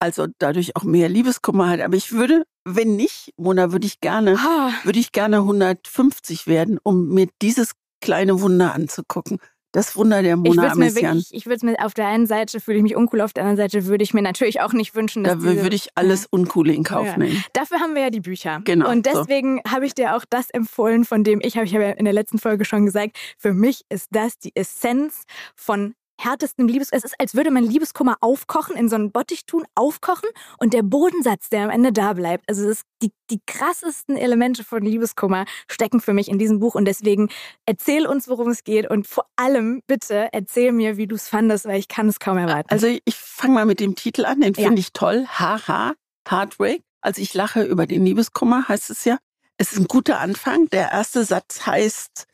also 0.02 0.28
dadurch 0.40 0.76
auch 0.76 0.84
mehr 0.84 1.08
Liebeskummer 1.10 1.70
hatte. 1.70 1.86
Aber 1.86 1.96
ich 1.96 2.12
würde, 2.12 2.44
wenn 2.66 2.96
nicht, 2.96 3.34
Mona, 3.38 3.72
würde 3.72 3.86
ich 3.88 4.00
gerne 4.02 4.38
Ah, 4.38 4.72
würde 4.84 5.00
ich 5.00 5.12
gerne 5.12 5.38
150 5.38 6.48
werden, 6.48 6.80
um 6.84 7.10
mir 7.10 7.28
dieses 7.42 7.74
kleine 8.02 8.42
Wunder 8.42 8.74
anzugucken. 8.74 9.38
Das 9.74 9.96
Wunder 9.96 10.22
der 10.22 10.36
Mona 10.36 10.70
Amessian. 10.70 11.24
ich 11.30 11.46
würde 11.46 11.56
es 11.56 11.64
mir 11.64 11.76
auf 11.80 11.94
der 11.94 12.08
einen 12.08 12.28
Seite 12.28 12.60
fühle 12.60 12.78
ich 12.78 12.84
mich 12.84 12.98
uncool, 12.98 13.22
auf 13.22 13.32
der 13.32 13.44
anderen 13.46 13.56
Seite 13.70 13.86
würde 13.86 14.04
ich 14.04 14.14
mir 14.14 14.22
natürlich 14.22 14.60
auch 14.60 14.74
nicht 14.74 14.96
wünschen, 14.96 15.24
dass 15.24 15.36
Da 15.36 15.44
würde 15.44 15.74
ich 15.76 15.88
alles 15.96 16.26
Uncoole 16.26 16.74
in 16.74 16.84
Kauf 16.84 17.06
Ja. 17.08 17.18
nehmen. 17.18 17.42
Dafür 17.54 17.80
haben 17.80 17.96
wir 17.96 18.02
ja 18.02 18.10
die 18.10 18.20
Bücher. 18.20 18.60
Genau, 18.66 18.90
Und 18.92 19.08
so. 19.08 19.14
deswegen 19.24 19.62
habe 19.66 19.86
ich 19.86 19.94
dir 19.94 20.18
auch 20.18 20.26
das 20.30 20.50
empfohlen, 20.50 21.06
von 21.06 21.24
dem 21.24 21.40
ich 21.42 21.56
habe 21.56 21.66
ich 21.68 21.74
habe 21.74 21.86
ja 21.86 21.92
in 21.92 22.04
der 22.04 22.14
letzten 22.14 22.38
Folge 22.38 22.66
schon 22.66 22.86
gesagt, 22.86 23.18
für 23.38 23.54
mich 23.54 23.84
ist 23.88 24.08
das 24.12 24.38
die 24.40 24.54
Essenz 24.56 25.24
von 25.56 25.94
härtestem 26.24 26.68
Liebes. 26.68 26.90
Es 26.92 27.04
ist, 27.04 27.16
als 27.20 27.36
würde 27.36 27.52
man 27.52 27.64
Liebeskummer 27.64 28.18
aufkochen, 28.22 28.76
in 28.76 28.90
so 28.90 28.96
einen 28.96 29.12
Bottich 29.12 29.46
tun, 29.46 29.66
aufkochen 29.76 30.30
und 30.60 30.74
der 30.74 30.84
Bodensatz, 30.84 31.50
der 31.50 31.64
am 31.64 31.70
Ende 31.70 31.92
da 31.92 32.14
bleibt. 32.14 32.48
Also 32.48 32.68
das, 32.68 32.84
die, 33.02 33.12
die 33.30 33.40
krassesten 33.46 34.18
Elemente 34.18 34.64
von 34.64 34.84
Liebeskummer 34.84 35.46
stecken 35.70 36.00
für 36.00 36.14
mich 36.14 36.30
in 36.30 36.38
diesem 36.38 36.60
Buch 36.60 36.76
und 36.76 36.86
deswegen 36.86 37.30
erzähl 37.66 38.06
uns, 38.08 38.28
worum 38.28 38.50
es 38.50 38.64
geht 38.64 38.90
und 38.90 39.08
vor 39.08 39.26
allem 39.36 39.82
bitte 39.88 40.30
erzähl 40.32 40.72
mir, 40.72 40.98
wie 40.98 41.08
du 41.08 41.16
es 41.16 41.28
fandest, 41.28 41.66
weil 41.66 41.80
ich 41.80 41.88
kann 41.88 42.08
es 42.08 42.20
kaum 42.20 42.38
erwarten. 42.38 42.70
Also 42.70 42.88
ich 42.88 43.16
fange 43.16 43.54
mal 43.56 43.66
mit 43.66 43.80
dem 43.80 43.96
Titel 43.96 44.26
an, 44.26 44.42
den 44.42 44.54
Ja. 44.54 44.66
finde 44.68 44.80
ich 44.80 44.94
toll. 44.94 45.26
Haha, 45.28 45.94
Heartbreak. 46.30 46.82
Also 47.02 47.22
ich 47.22 47.34
lache 47.34 47.64
über 47.64 47.88
den 47.88 48.06
Liebeskummer, 48.06 48.68
heißt 48.68 48.90
es 48.92 49.06
ja. 49.06 49.18
Es 49.58 49.74
ist 49.74 49.80
ein 49.80 49.88
guter 49.88 50.20
Anfang. 50.20 50.70
Der 50.70 50.92
erste 50.92 51.24
Satz 51.24 51.66
heißt, 51.66 52.26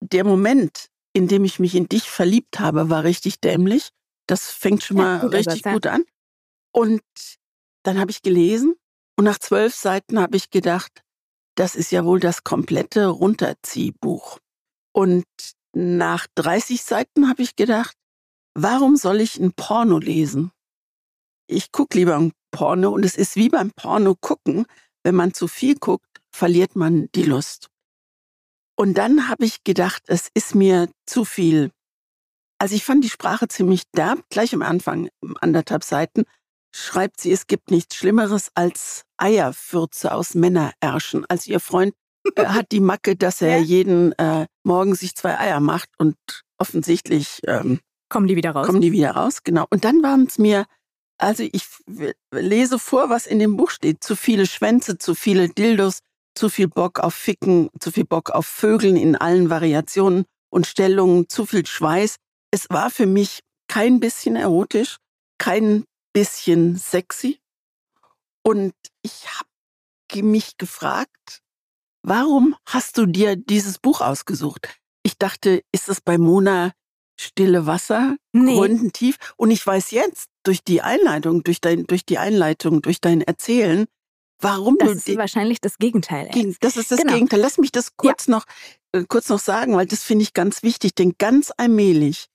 der 0.00 0.24
Moment, 0.24 0.88
in 1.12 1.28
dem 1.28 1.44
ich 1.44 1.58
mich 1.58 1.74
in 1.74 1.88
dich 1.88 2.10
verliebt 2.10 2.60
habe, 2.60 2.90
war 2.90 3.04
richtig 3.04 3.40
dämlich. 3.40 3.90
Das 4.26 4.50
fängt 4.50 4.84
schon 4.84 4.98
mal 4.98 5.18
ja, 5.18 5.26
richtig 5.26 5.64
Ersatz, 5.64 5.72
gut 5.72 5.86
an. 5.86 6.04
Und 6.72 7.02
dann 7.82 7.98
habe 7.98 8.10
ich 8.10 8.22
gelesen 8.22 8.74
und 9.16 9.24
nach 9.24 9.38
zwölf 9.38 9.74
Seiten 9.74 10.20
habe 10.20 10.36
ich 10.36 10.50
gedacht, 10.50 11.02
das 11.56 11.74
ist 11.74 11.90
ja 11.90 12.04
wohl 12.04 12.20
das 12.20 12.44
komplette 12.44 13.06
Runterziehbuch. 13.06 14.38
Und 14.92 15.24
nach 15.74 16.26
30 16.34 16.82
Seiten 16.82 17.28
habe 17.28 17.42
ich 17.42 17.56
gedacht, 17.56 17.96
warum 18.54 18.96
soll 18.96 19.20
ich 19.20 19.38
ein 19.38 19.52
Porno 19.52 19.98
lesen? 19.98 20.52
Ich 21.48 21.72
gucke 21.72 21.98
lieber 21.98 22.16
ein 22.16 22.32
Porno 22.50 22.90
und 22.90 23.04
es 23.04 23.16
ist 23.16 23.36
wie 23.36 23.48
beim 23.48 23.72
Porno 23.72 24.14
gucken, 24.14 24.66
wenn 25.02 25.14
man 25.14 25.34
zu 25.34 25.48
viel 25.48 25.76
guckt, 25.76 26.20
verliert 26.30 26.76
man 26.76 27.08
die 27.14 27.22
Lust. 27.22 27.70
Und 28.80 28.94
dann 28.94 29.28
habe 29.28 29.44
ich 29.44 29.64
gedacht, 29.64 30.04
es 30.06 30.28
ist 30.34 30.54
mir 30.54 30.88
zu 31.04 31.24
viel. 31.24 31.72
Also 32.58 32.76
ich 32.76 32.84
fand 32.84 33.02
die 33.02 33.10
Sprache 33.10 33.48
ziemlich 33.48 33.82
derb, 33.96 34.22
gleich 34.30 34.54
am 34.54 34.62
Anfang, 34.62 35.08
anderthalb 35.40 35.82
Seiten, 35.82 36.24
schreibt 36.72 37.20
sie, 37.20 37.32
es 37.32 37.48
gibt 37.48 37.72
nichts 37.72 37.96
Schlimmeres 37.96 38.50
als 38.54 39.02
Eierfürze 39.16 40.12
aus 40.12 40.34
Männerärschen. 40.34 41.26
Also 41.28 41.50
ihr 41.50 41.58
Freund 41.58 41.92
äh, 42.36 42.46
hat 42.46 42.70
die 42.70 42.78
Macke, 42.78 43.16
dass 43.16 43.42
er 43.42 43.56
ja. 43.58 43.64
jeden 43.64 44.12
äh, 44.12 44.46
Morgen 44.62 44.94
sich 44.94 45.16
zwei 45.16 45.36
Eier 45.36 45.58
macht 45.58 45.88
und 45.98 46.16
offensichtlich 46.56 47.40
ähm, 47.48 47.80
kommen 48.08 48.28
die 48.28 48.36
wieder 48.36 48.52
raus. 48.52 48.66
Kommen 48.66 48.80
die 48.80 48.92
wieder 48.92 49.10
raus, 49.10 49.42
genau. 49.42 49.66
Und 49.70 49.84
dann 49.84 50.04
waren 50.04 50.26
es 50.26 50.38
mir, 50.38 50.66
also 51.18 51.42
ich 51.42 51.64
lese 52.30 52.78
vor, 52.78 53.10
was 53.10 53.26
in 53.26 53.40
dem 53.40 53.56
Buch 53.56 53.70
steht. 53.70 54.04
Zu 54.04 54.14
viele 54.14 54.46
Schwänze, 54.46 54.98
zu 54.98 55.16
viele 55.16 55.48
Dildos, 55.48 55.98
zu 56.38 56.48
viel 56.48 56.68
Bock 56.68 57.00
auf 57.00 57.14
Ficken, 57.14 57.68
zu 57.80 57.90
viel 57.90 58.04
Bock 58.04 58.30
auf 58.30 58.46
Vögeln 58.46 58.96
in 58.96 59.16
allen 59.16 59.50
Variationen 59.50 60.24
und 60.50 60.68
Stellungen, 60.68 61.28
zu 61.28 61.44
viel 61.46 61.66
Schweiß. 61.66 62.14
Es 62.52 62.70
war 62.70 62.90
für 62.90 63.06
mich 63.06 63.40
kein 63.66 63.98
bisschen 63.98 64.36
erotisch, 64.36 64.98
kein 65.38 65.84
bisschen 66.12 66.76
sexy. 66.76 67.40
Und 68.44 68.72
ich 69.02 69.26
habe 69.36 70.22
mich 70.22 70.56
gefragt, 70.58 71.42
warum 72.02 72.54
hast 72.66 72.98
du 72.98 73.06
dir 73.06 73.34
dieses 73.34 73.78
Buch 73.78 74.00
ausgesucht? 74.00 74.78
Ich 75.02 75.18
dachte, 75.18 75.62
ist 75.72 75.88
es 75.88 76.00
bei 76.00 76.18
Mona 76.18 76.72
Stille 77.20 77.66
Wasser, 77.66 78.16
nee. 78.32 78.54
Gründentief? 78.54 79.16
Und 79.36 79.50
ich 79.50 79.66
weiß 79.66 79.90
jetzt 79.90 80.28
durch 80.44 80.62
die 80.62 80.82
Einleitung, 80.82 81.42
durch 81.42 81.60
dein, 81.60 81.84
durch 81.88 82.06
die 82.06 82.18
Einleitung, 82.18 82.80
durch 82.80 83.00
dein 83.00 83.22
Erzählen, 83.22 83.86
warum 84.40 84.76
das 84.78 84.88
du. 84.88 84.94
Das 84.94 85.06
ist 85.06 85.16
wahrscheinlich 85.16 85.60
das 85.60 85.78
Gegenteil. 85.78 86.28
Ey. 86.32 86.56
Das 86.60 86.76
ist 86.76 86.90
das 86.90 87.00
genau. 87.00 87.14
Gegenteil. 87.14 87.40
Lass 87.40 87.58
mich 87.58 87.72
das 87.72 87.96
kurz 87.96 88.26
ja. 88.26 88.32
noch, 88.32 88.44
äh, 88.92 89.04
kurz 89.08 89.28
noch 89.28 89.38
sagen, 89.38 89.76
weil 89.76 89.86
das 89.86 90.02
finde 90.02 90.22
ich 90.22 90.34
ganz 90.34 90.62
wichtig, 90.62 90.94
denn 90.94 91.14
ganz 91.18 91.52
allmählich 91.56 92.26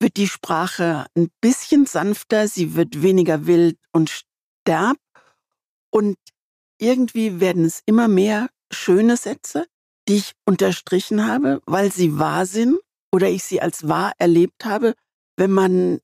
wird 0.00 0.16
die 0.16 0.28
Sprache 0.28 1.06
ein 1.16 1.30
bisschen 1.40 1.86
sanfter, 1.86 2.48
sie 2.48 2.74
wird 2.74 3.02
weniger 3.02 3.46
wild 3.46 3.78
und 3.92 4.10
sterb 4.10 4.98
und 5.90 6.16
irgendwie 6.78 7.40
werden 7.40 7.64
es 7.64 7.80
immer 7.86 8.08
mehr 8.08 8.48
schöne 8.72 9.16
Sätze, 9.16 9.66
die 10.08 10.16
ich 10.16 10.32
unterstrichen 10.44 11.26
habe, 11.26 11.60
weil 11.66 11.92
sie 11.92 12.18
wahr 12.18 12.46
sind 12.46 12.78
oder 13.12 13.28
ich 13.28 13.44
sie 13.44 13.60
als 13.60 13.88
wahr 13.88 14.12
erlebt 14.18 14.64
habe, 14.64 14.94
wenn 15.36 15.52
man 15.52 16.00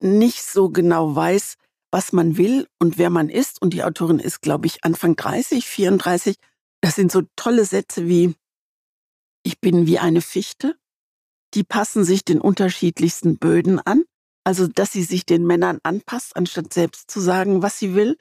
nicht 0.00 0.42
so 0.42 0.70
genau 0.70 1.14
weiß, 1.14 1.54
was 1.94 2.12
man 2.12 2.36
will 2.36 2.66
und 2.80 2.98
wer 2.98 3.08
man 3.08 3.28
ist. 3.28 3.62
Und 3.62 3.72
die 3.72 3.84
Autorin 3.84 4.18
ist, 4.18 4.42
glaube 4.42 4.66
ich, 4.66 4.82
Anfang 4.82 5.14
30, 5.14 5.64
34. 5.64 6.34
Das 6.80 6.96
sind 6.96 7.12
so 7.12 7.22
tolle 7.36 7.64
Sätze 7.64 8.08
wie, 8.08 8.34
ich 9.44 9.60
bin 9.60 9.86
wie 9.86 10.00
eine 10.00 10.20
Fichte. 10.20 10.74
Die 11.54 11.62
passen 11.62 12.02
sich 12.02 12.24
den 12.24 12.40
unterschiedlichsten 12.40 13.38
Böden 13.38 13.78
an. 13.78 14.02
Also, 14.42 14.66
dass 14.66 14.90
sie 14.90 15.04
sich 15.04 15.24
den 15.24 15.46
Männern 15.46 15.78
anpasst, 15.84 16.34
anstatt 16.34 16.74
selbst 16.74 17.12
zu 17.12 17.20
sagen, 17.20 17.62
was 17.62 17.78
sie 17.78 17.94
will. 17.94 18.18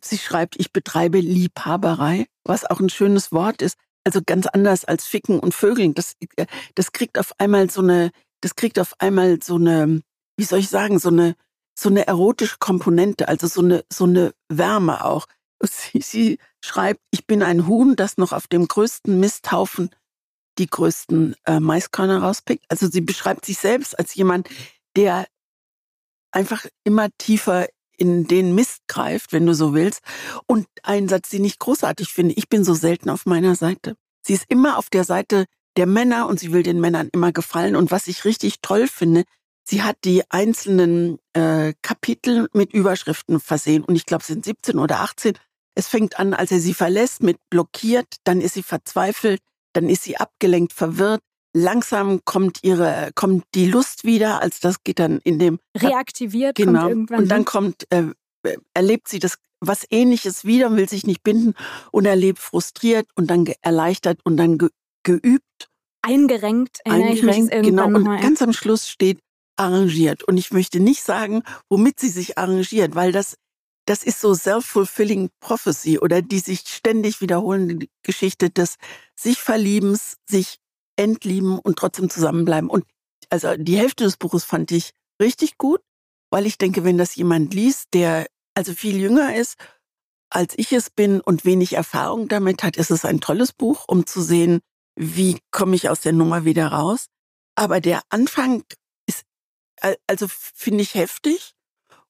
Sie 0.00 0.18
schreibt, 0.18 0.54
ich 0.60 0.72
betreibe 0.72 1.18
Liebhaberei, 1.18 2.26
was 2.44 2.64
auch 2.64 2.78
ein 2.78 2.90
schönes 2.90 3.32
Wort 3.32 3.60
ist. 3.60 3.76
Also 4.04 4.20
ganz 4.24 4.46
anders 4.46 4.84
als 4.84 5.04
Ficken 5.04 5.40
und 5.40 5.52
Vögeln. 5.52 5.94
Das, 5.94 6.14
äh, 6.36 6.46
das 6.76 6.92
kriegt 6.92 7.18
auf 7.18 7.32
einmal 7.38 7.70
so 7.70 7.80
eine, 7.80 8.12
das 8.40 8.54
kriegt 8.54 8.78
auf 8.78 8.94
einmal 9.00 9.42
so 9.42 9.56
eine, 9.56 10.00
wie 10.36 10.44
soll 10.44 10.60
ich 10.60 10.68
sagen, 10.68 11.00
so 11.00 11.08
eine, 11.08 11.34
so 11.78 11.88
eine 11.88 12.06
erotische 12.06 12.56
Komponente, 12.58 13.28
also 13.28 13.46
so 13.46 13.60
eine, 13.60 13.84
so 13.92 14.04
eine 14.04 14.34
Wärme 14.48 15.04
auch. 15.04 15.26
Sie, 15.62 16.00
sie 16.02 16.38
schreibt, 16.64 17.00
ich 17.10 17.26
bin 17.26 17.42
ein 17.42 17.66
Huhn, 17.66 17.96
das 17.96 18.18
noch 18.18 18.32
auf 18.32 18.46
dem 18.46 18.68
größten 18.68 19.18
Misthaufen 19.18 19.90
die 20.58 20.66
größten 20.66 21.36
äh, 21.44 21.60
Maiskörner 21.60 22.22
rauspickt. 22.22 22.64
Also 22.68 22.88
sie 22.88 23.00
beschreibt 23.00 23.44
sich 23.44 23.58
selbst 23.58 23.98
als 23.98 24.14
jemand, 24.14 24.48
der 24.96 25.26
einfach 26.32 26.66
immer 26.84 27.08
tiefer 27.18 27.66
in 27.96 28.26
den 28.26 28.54
Mist 28.54 28.82
greift, 28.88 29.32
wenn 29.32 29.46
du 29.46 29.54
so 29.54 29.74
willst. 29.74 30.02
Und 30.46 30.66
ein 30.82 31.08
Satz, 31.08 31.30
den 31.30 31.44
ich 31.44 31.58
großartig 31.58 32.08
finde, 32.08 32.34
ich 32.34 32.48
bin 32.48 32.64
so 32.64 32.74
selten 32.74 33.10
auf 33.10 33.26
meiner 33.26 33.54
Seite. 33.54 33.96
Sie 34.22 34.34
ist 34.34 34.44
immer 34.48 34.78
auf 34.78 34.90
der 34.90 35.04
Seite 35.04 35.46
der 35.76 35.86
Männer 35.86 36.26
und 36.26 36.40
sie 36.40 36.52
will 36.52 36.62
den 36.62 36.80
Männern 36.80 37.08
immer 37.12 37.32
gefallen. 37.32 37.76
Und 37.76 37.90
was 37.90 38.06
ich 38.06 38.24
richtig 38.24 38.60
toll 38.60 38.88
finde, 38.88 39.24
sie 39.68 39.82
hat 39.82 39.96
die 40.04 40.22
einzelnen 40.30 41.18
äh, 41.32 41.74
Kapitel 41.82 42.48
mit 42.52 42.72
Überschriften 42.72 43.40
versehen. 43.40 43.84
Und 43.84 43.96
ich 43.96 44.06
glaube, 44.06 44.22
es 44.22 44.28
sind 44.28 44.44
17 44.44 44.78
oder 44.78 45.00
18. 45.00 45.34
Es 45.74 45.88
fängt 45.88 46.18
an, 46.18 46.32
als 46.32 46.52
er 46.52 46.60
sie 46.60 46.74
verlässt, 46.74 47.22
mit 47.22 47.38
blockiert, 47.50 48.16
dann 48.24 48.40
ist 48.40 48.54
sie 48.54 48.62
verzweifelt, 48.62 49.40
dann 49.72 49.88
ist 49.88 50.04
sie 50.04 50.16
abgelenkt, 50.16 50.72
verwirrt, 50.72 51.20
langsam 51.52 52.20
kommt 52.24 52.62
ihre, 52.62 53.10
kommt 53.14 53.44
die 53.54 53.66
Lust 53.66 54.04
wieder, 54.04 54.40
als 54.40 54.60
das 54.60 54.84
geht 54.84 54.98
dann 54.98 55.18
in 55.18 55.38
dem 55.38 55.58
reaktiviert 55.76 56.56
genau. 56.56 56.88
irgendwann 56.88 57.20
und 57.20 57.28
dann 57.28 57.44
kommt 57.44 57.86
äh, 57.90 58.04
erlebt 58.74 59.08
sie 59.08 59.18
das 59.18 59.38
was 59.60 59.86
Ähnliches 59.90 60.44
wieder, 60.44 60.76
will 60.76 60.88
sich 60.88 61.06
nicht 61.06 61.22
binden 61.22 61.54
und 61.90 62.04
erlebt 62.04 62.38
frustriert 62.38 63.08
und 63.14 63.28
dann 63.28 63.46
erleichtert 63.62 64.20
und 64.24 64.36
dann 64.36 64.58
ge 64.58 64.68
geübt, 65.02 65.68
eingerenkt, 66.02 66.80
eingerenkt 66.84 67.52
genau. 67.52 67.86
und 67.86 68.04
ganz 68.20 68.42
am 68.42 68.52
Schluss 68.52 68.88
steht 68.88 69.20
arrangiert 69.56 70.24
und 70.24 70.36
ich 70.36 70.52
möchte 70.52 70.80
nicht 70.80 71.02
sagen, 71.02 71.42
womit 71.68 72.00
sie 72.00 72.08
sich 72.10 72.38
arrangiert, 72.38 72.94
weil 72.94 73.12
das 73.12 73.36
das 73.86 74.02
ist 74.02 74.20
so 74.20 74.34
self-fulfilling 74.34 75.30
prophecy 75.40 75.98
oder 75.98 76.20
die 76.20 76.40
sich 76.40 76.64
ständig 76.66 77.20
wiederholende 77.20 77.86
Geschichte 78.02 78.50
des 78.50 78.76
sich 79.14 79.38
Verliebens, 79.38 80.16
sich 80.28 80.58
entlieben 80.96 81.58
und 81.58 81.78
trotzdem 81.78 82.10
zusammenbleiben. 82.10 82.68
Und 82.68 82.84
also 83.30 83.56
die 83.56 83.78
Hälfte 83.78 84.04
des 84.04 84.16
Buches 84.16 84.44
fand 84.44 84.72
ich 84.72 84.90
richtig 85.22 85.56
gut, 85.56 85.80
weil 86.30 86.46
ich 86.46 86.58
denke, 86.58 86.84
wenn 86.84 86.98
das 86.98 87.14
jemand 87.14 87.54
liest, 87.54 87.94
der 87.94 88.26
also 88.54 88.72
viel 88.72 88.96
jünger 88.96 89.36
ist, 89.36 89.56
als 90.30 90.54
ich 90.58 90.72
es 90.72 90.90
bin 90.90 91.20
und 91.20 91.44
wenig 91.44 91.74
Erfahrung 91.74 92.26
damit 92.26 92.64
hat, 92.64 92.76
ist 92.76 92.90
es 92.90 93.04
ein 93.04 93.20
tolles 93.20 93.52
Buch, 93.52 93.84
um 93.86 94.06
zu 94.06 94.20
sehen, 94.20 94.60
wie 94.96 95.38
komme 95.52 95.76
ich 95.76 95.88
aus 95.88 96.00
der 96.00 96.12
Nummer 96.12 96.44
wieder 96.44 96.68
raus. 96.68 97.06
Aber 97.54 97.80
der 97.80 98.02
Anfang 98.08 98.64
also 100.06 100.26
finde 100.28 100.82
ich 100.82 100.94
heftig. 100.94 101.54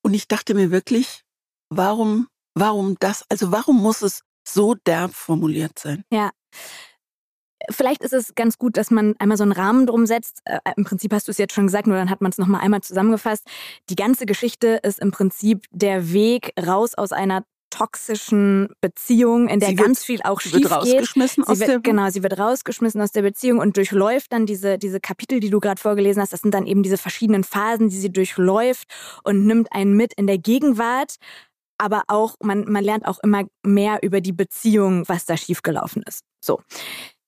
Und 0.03 0.15
ich 0.15 0.29
dachte 0.29 0.55
mir 0.55 0.71
wirklich, 0.71 1.25
warum, 1.69 2.29
warum 2.55 2.97
das, 3.01 3.25
also 3.29 3.53
warum 3.53 3.77
muss 3.77 4.03
es 4.03 4.23
so 4.47 4.75
derb 4.75 5.15
formuliert 5.15 5.79
sein? 5.79 6.05
Ja. 6.11 6.31
Vielleicht 7.71 8.03
ist 8.03 8.13
es 8.13 8.35
ganz 8.35 8.59
gut, 8.59 8.77
dass 8.77 8.91
man 8.91 9.17
einmal 9.19 9.37
so 9.37 9.43
einen 9.43 9.53
Rahmen 9.53 9.87
drum 9.87 10.07
setzt. 10.07 10.43
Äh, 10.45 10.61
Im 10.77 10.85
Prinzip 10.85 11.13
hast 11.13 11.27
du 11.27 11.33
es 11.33 11.39
jetzt 11.39 11.55
schon 11.55 11.67
gesagt, 11.67 11.89
nur 11.89 11.97
dann 11.97 12.11
hat 12.11 12.21
man 12.21 12.31
es 12.31 12.39
nochmal 12.39 12.61
einmal 12.61 12.83
zusammengefasst. 12.83 13.45
Die 13.91 13.97
ganze 13.97 14.27
Geschichte 14.27 14.79
ist 14.83 15.01
im 15.01 15.11
Prinzip 15.11 15.67
der 15.73 16.13
Weg 16.13 16.53
raus 16.61 16.95
aus 16.95 17.13
einer 17.13 17.45
toxischen 17.77 18.69
Beziehung, 18.81 19.49
in 19.49 19.61
der 19.61 19.71
wird, 19.71 19.79
ganz 19.79 20.05
viel 20.05 20.21
auch 20.23 20.41
schief 20.41 20.55
wird 20.55 20.71
rausgeschmissen 20.71 21.45
geht. 21.45 21.47
Sie 21.47 21.53
aus 21.53 21.61
wird, 21.61 21.71
der 21.71 21.81
genau, 21.81 22.11
sie 22.11 22.23
wird 22.23 22.39
rausgeschmissen 22.39 23.01
aus 23.01 23.13
der 23.13 23.23
Beziehung 23.23 23.59
und 23.59 23.77
durchläuft 23.77 24.33
dann 24.33 24.47
diese 24.47 24.79
diese 24.79 25.01
Kapitel, 25.01 25.41
die 25.41 25.51
du 25.51 25.61
gerade 25.61 25.81
vorgelesen 25.81 26.23
hast. 26.23 26.33
Das 26.33 26.41
sind 26.41 26.55
dann 26.55 26.67
eben 26.67 26.83
diese 26.83 26.99
verschiedenen 26.99 27.45
Phasen, 27.45 27.89
die 27.89 27.99
sie 27.99 28.13
durchläuft 28.13 28.89
und 29.25 29.47
nimmt 29.47 29.73
einen 29.73 29.97
mit 29.97 30.13
in 30.15 30.27
der 30.27 30.39
Gegenwart 30.39 31.17
aber 31.79 32.05
auch, 32.09 32.37
man, 32.43 32.65
man 32.71 32.83
lernt 32.83 33.07
auch 33.07 33.19
immer 33.23 33.45
mehr 33.63 33.99
über 34.03 34.21
die 34.21 34.33
Beziehung, 34.33 35.07
was 35.09 35.27
da 35.27 35.37
schiefgelaufen 35.37 36.03
ist. 36.05 36.25
So. 36.41 36.61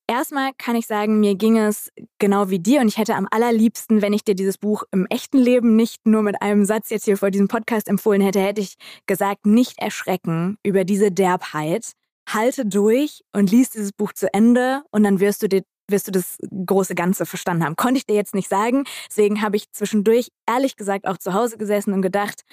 Erstmal 0.09 0.53
kann 0.57 0.75
ich 0.75 0.87
sagen, 0.87 1.19
mir 1.19 1.35
ging 1.35 1.55
es 1.55 1.91
genau 2.17 2.49
wie 2.49 2.57
dir 2.57 2.81
und 2.81 2.87
ich 2.87 2.97
hätte 2.97 3.13
am 3.13 3.27
allerliebsten, 3.29 4.01
wenn 4.01 4.11
ich 4.11 4.23
dir 4.23 4.33
dieses 4.33 4.57
Buch 4.57 4.81
im 4.89 5.05
echten 5.05 5.37
Leben 5.37 5.75
nicht 5.75 6.07
nur 6.07 6.23
mit 6.23 6.41
einem 6.41 6.65
Satz 6.65 6.89
jetzt 6.89 7.05
hier 7.05 7.15
vor 7.15 7.29
diesem 7.29 7.47
Podcast 7.47 7.87
empfohlen 7.87 8.19
hätte, 8.19 8.39
hätte 8.39 8.59
ich 8.59 8.73
gesagt, 9.05 9.45
nicht 9.45 9.77
erschrecken 9.77 10.57
über 10.63 10.83
diese 10.83 11.11
Derbheit. 11.11 11.91
Halte 12.27 12.65
durch 12.65 13.21
und 13.33 13.51
lies 13.51 13.69
dieses 13.69 13.91
Buch 13.91 14.11
zu 14.11 14.33
Ende 14.33 14.81
und 14.89 15.03
dann 15.03 15.19
wirst 15.19 15.43
du 15.43 15.47
dir 15.47 15.61
wirst 15.87 16.07
du 16.07 16.11
das 16.11 16.37
große 16.65 16.95
Ganze 16.95 17.27
verstanden 17.27 17.63
haben. 17.63 17.75
Konnte 17.75 17.97
ich 17.99 18.05
dir 18.05 18.15
jetzt 18.15 18.35
nicht 18.35 18.49
sagen. 18.49 18.85
Deswegen 19.09 19.43
habe 19.43 19.57
ich 19.57 19.71
zwischendurch 19.71 20.29
ehrlich 20.47 20.75
gesagt 20.75 21.07
auch 21.07 21.17
zu 21.17 21.33
Hause 21.33 21.57
gesessen 21.57 21.93
und 21.93 22.01
gedacht, 22.01 22.43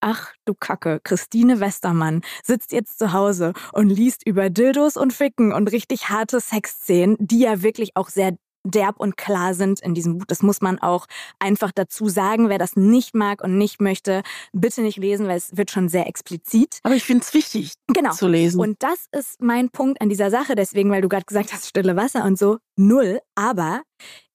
Ach 0.00 0.32
du 0.46 0.54
Kacke, 0.54 1.00
Christine 1.02 1.60
Westermann 1.60 2.22
sitzt 2.42 2.72
jetzt 2.72 2.98
zu 2.98 3.12
Hause 3.12 3.52
und 3.72 3.88
liest 3.88 4.26
über 4.26 4.48
Dildos 4.48 4.96
und 4.96 5.12
Ficken 5.12 5.52
und 5.52 5.70
richtig 5.72 6.08
harte 6.08 6.40
Sexszenen, 6.40 7.16
die 7.18 7.40
ja 7.40 7.62
wirklich 7.62 7.96
auch 7.96 8.08
sehr 8.08 8.36
derb 8.64 8.98
und 8.98 9.16
klar 9.16 9.54
sind 9.54 9.80
in 9.80 9.94
diesem 9.94 10.18
Buch. 10.18 10.26
Das 10.26 10.42
muss 10.42 10.60
man 10.60 10.78
auch 10.78 11.06
einfach 11.38 11.72
dazu 11.72 12.08
sagen. 12.08 12.48
Wer 12.48 12.58
das 12.58 12.76
nicht 12.76 13.14
mag 13.14 13.42
und 13.42 13.56
nicht 13.56 13.80
möchte, 13.80 14.22
bitte 14.52 14.82
nicht 14.82 14.98
lesen, 14.98 15.26
weil 15.28 15.36
es 15.36 15.56
wird 15.56 15.70
schon 15.70 15.88
sehr 15.88 16.06
explizit. 16.06 16.78
Aber 16.82 16.94
ich 16.94 17.04
finde 17.04 17.22
es 17.22 17.34
wichtig 17.34 17.74
genau. 17.88 18.12
zu 18.12 18.28
lesen. 18.28 18.60
Und 18.60 18.82
das 18.82 19.06
ist 19.12 19.40
mein 19.40 19.70
Punkt 19.70 20.00
an 20.00 20.08
dieser 20.08 20.30
Sache. 20.30 20.54
Deswegen, 20.54 20.90
weil 20.90 21.02
du 21.02 21.08
gerade 21.08 21.24
gesagt 21.24 21.52
hast, 21.52 21.68
stille 21.68 21.96
Wasser 21.96 22.24
und 22.24 22.38
so, 22.38 22.58
null. 22.76 23.20
Aber 23.34 23.82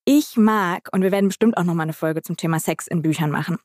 ich 0.06 0.38
mag, 0.38 0.90
und 0.92 1.02
wir 1.02 1.12
werden 1.12 1.28
bestimmt 1.28 1.58
auch 1.58 1.64
noch 1.64 1.74
mal 1.74 1.84
eine 1.84 1.94
Folge 1.94 2.22
zum 2.22 2.38
Thema 2.38 2.60
Sex 2.60 2.88
in 2.88 3.02
Büchern 3.02 3.32
machen. 3.32 3.58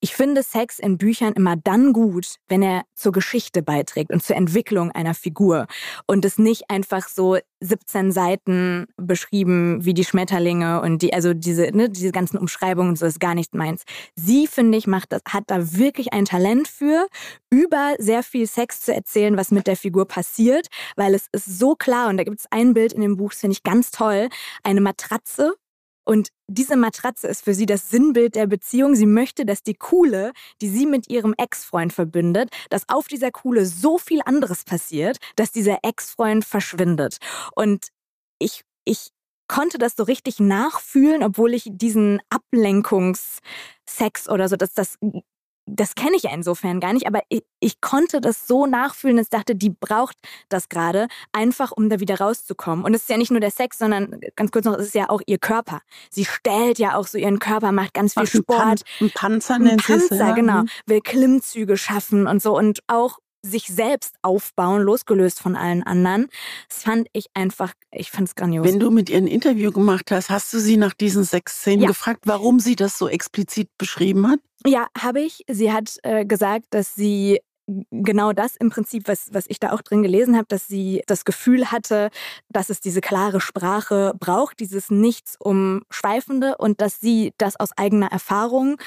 Ich 0.00 0.14
finde 0.14 0.44
Sex 0.44 0.78
in 0.78 0.96
Büchern 0.96 1.32
immer 1.32 1.56
dann 1.56 1.92
gut, 1.92 2.36
wenn 2.46 2.62
er 2.62 2.84
zur 2.94 3.10
Geschichte 3.10 3.62
beiträgt 3.62 4.12
und 4.12 4.22
zur 4.22 4.36
Entwicklung 4.36 4.92
einer 4.92 5.12
Figur 5.12 5.66
und 6.06 6.24
es 6.24 6.38
nicht 6.38 6.70
einfach 6.70 7.08
so 7.08 7.36
17 7.60 8.12
Seiten 8.12 8.86
beschrieben 8.96 9.84
wie 9.84 9.94
die 9.94 10.04
Schmetterlinge 10.04 10.80
und 10.82 11.02
die, 11.02 11.14
also 11.14 11.34
diese, 11.34 11.76
ne, 11.76 11.90
diese 11.90 12.12
ganzen 12.12 12.38
Umschreibungen 12.38 12.90
und 12.90 12.96
so 12.96 13.06
ist 13.06 13.18
gar 13.18 13.34
nicht 13.34 13.56
meins. 13.56 13.82
Sie, 14.14 14.46
finde 14.46 14.78
ich, 14.78 14.86
macht 14.86 15.12
das, 15.12 15.22
hat 15.28 15.44
da 15.48 15.72
wirklich 15.72 16.12
ein 16.12 16.26
Talent 16.26 16.68
für, 16.68 17.08
über 17.50 17.94
sehr 17.98 18.22
viel 18.22 18.46
Sex 18.46 18.82
zu 18.82 18.94
erzählen, 18.94 19.36
was 19.36 19.50
mit 19.50 19.66
der 19.66 19.76
Figur 19.76 20.06
passiert, 20.06 20.68
weil 20.94 21.12
es 21.12 21.26
ist 21.32 21.58
so 21.58 21.74
klar 21.74 22.08
und 22.08 22.18
da 22.18 22.22
gibt 22.22 22.38
es 22.38 22.46
ein 22.52 22.72
Bild 22.72 22.92
in 22.92 23.00
dem 23.00 23.16
Buch, 23.16 23.30
das 23.30 23.40
finde 23.40 23.54
ich 23.54 23.64
ganz 23.64 23.90
toll, 23.90 24.28
eine 24.62 24.80
Matratze 24.80 25.54
und 26.08 26.30
diese 26.46 26.76
Matratze 26.76 27.28
ist 27.28 27.44
für 27.44 27.52
sie 27.52 27.66
das 27.66 27.90
Sinnbild 27.90 28.34
der 28.34 28.46
Beziehung. 28.46 28.94
Sie 28.94 29.04
möchte, 29.04 29.44
dass 29.44 29.62
die 29.62 29.74
Kuhle, 29.74 30.32
die 30.62 30.70
sie 30.70 30.86
mit 30.86 31.10
ihrem 31.10 31.34
Ex-Freund 31.36 31.92
verbindet, 31.92 32.48
dass 32.70 32.88
auf 32.88 33.08
dieser 33.08 33.30
Kuhle 33.30 33.66
so 33.66 33.98
viel 33.98 34.22
anderes 34.24 34.64
passiert, 34.64 35.18
dass 35.36 35.52
dieser 35.52 35.80
Ex-Freund 35.82 36.46
verschwindet. 36.46 37.18
Und 37.54 37.88
ich, 38.38 38.62
ich 38.86 39.10
konnte 39.48 39.76
das 39.76 39.96
so 39.96 40.02
richtig 40.02 40.40
nachfühlen, 40.40 41.22
obwohl 41.22 41.52
ich 41.52 41.68
diesen 41.70 42.22
Ablenkungssex 42.30 44.30
oder 44.30 44.48
so, 44.48 44.56
dass 44.56 44.72
das 44.72 44.96
das 45.70 45.94
kenne 45.94 46.16
ich 46.16 46.24
ja 46.24 46.32
insofern 46.32 46.80
gar 46.80 46.92
nicht, 46.92 47.06
aber 47.06 47.20
ich, 47.28 47.44
ich, 47.60 47.80
konnte 47.80 48.20
das 48.20 48.46
so 48.46 48.66
nachfühlen, 48.66 49.16
dass 49.16 49.26
ich 49.26 49.30
dachte, 49.30 49.54
die 49.54 49.70
braucht 49.70 50.16
das 50.48 50.68
gerade, 50.68 51.08
einfach 51.32 51.72
um 51.72 51.88
da 51.88 52.00
wieder 52.00 52.18
rauszukommen. 52.18 52.84
Und 52.84 52.94
es 52.94 53.02
ist 53.02 53.10
ja 53.10 53.16
nicht 53.16 53.30
nur 53.30 53.40
der 53.40 53.50
Sex, 53.50 53.78
sondern 53.78 54.20
ganz 54.36 54.50
kurz 54.50 54.64
noch, 54.64 54.74
es 54.74 54.88
ist 54.88 54.94
ja 54.94 55.08
auch 55.10 55.20
ihr 55.26 55.38
Körper. 55.38 55.80
Sie 56.10 56.24
stellt 56.24 56.78
ja 56.78 56.96
auch 56.96 57.06
so 57.06 57.18
ihren 57.18 57.38
Körper, 57.38 57.72
macht 57.72 57.94
ganz 57.94 58.14
viel 58.14 58.26
Sport. 58.26 58.82
Ein, 59.00 59.10
Panzer, 59.14 59.54
ein 59.56 59.76
Panzer, 59.76 60.16
ja. 60.16 60.32
genau. 60.32 60.62
Will 60.86 61.00
Klimmzüge 61.00 61.76
schaffen 61.76 62.26
und 62.26 62.42
so. 62.42 62.56
Und 62.56 62.80
auch 62.86 63.18
sich 63.48 63.66
selbst 63.66 64.14
aufbauen, 64.22 64.82
losgelöst 64.82 65.40
von 65.40 65.56
allen 65.56 65.82
anderen. 65.82 66.28
Das 66.68 66.82
fand 66.82 67.08
ich 67.12 67.26
einfach, 67.34 67.72
ich 67.90 68.10
fand 68.10 68.28
es 68.28 68.34
grandios. 68.34 68.66
Wenn 68.66 68.78
du 68.78 68.90
mit 68.90 69.10
ihr 69.10 69.18
ein 69.18 69.26
Interview 69.26 69.72
gemacht 69.72 70.10
hast, 70.10 70.30
hast 70.30 70.52
du 70.52 70.58
sie 70.58 70.76
nach 70.76 70.94
diesen 70.94 71.24
sechs 71.24 71.60
Szenen 71.60 71.82
ja. 71.82 71.88
gefragt, 71.88 72.20
warum 72.24 72.60
sie 72.60 72.76
das 72.76 72.98
so 72.98 73.08
explizit 73.08 73.68
beschrieben 73.78 74.28
hat? 74.28 74.40
Ja, 74.66 74.88
habe 74.96 75.20
ich. 75.20 75.44
Sie 75.48 75.72
hat 75.72 75.96
äh, 76.02 76.24
gesagt, 76.24 76.66
dass 76.70 76.94
sie 76.94 77.40
genau 77.90 78.32
das 78.32 78.56
im 78.56 78.70
Prinzip, 78.70 79.08
was, 79.08 79.28
was 79.32 79.44
ich 79.48 79.60
da 79.60 79.72
auch 79.72 79.82
drin 79.82 80.02
gelesen 80.02 80.36
habe, 80.36 80.46
dass 80.48 80.66
sie 80.66 81.02
das 81.06 81.24
Gefühl 81.24 81.70
hatte, 81.70 82.10
dass 82.48 82.70
es 82.70 82.80
diese 82.80 83.00
klare 83.00 83.40
Sprache 83.40 84.14
braucht, 84.18 84.60
dieses 84.60 84.90
Nichts 84.90 85.36
umschweifende 85.38 86.56
und 86.56 86.80
dass 86.80 87.00
sie 87.00 87.32
das 87.38 87.56
aus 87.56 87.76
eigener 87.76 88.10
Erfahrung 88.10 88.78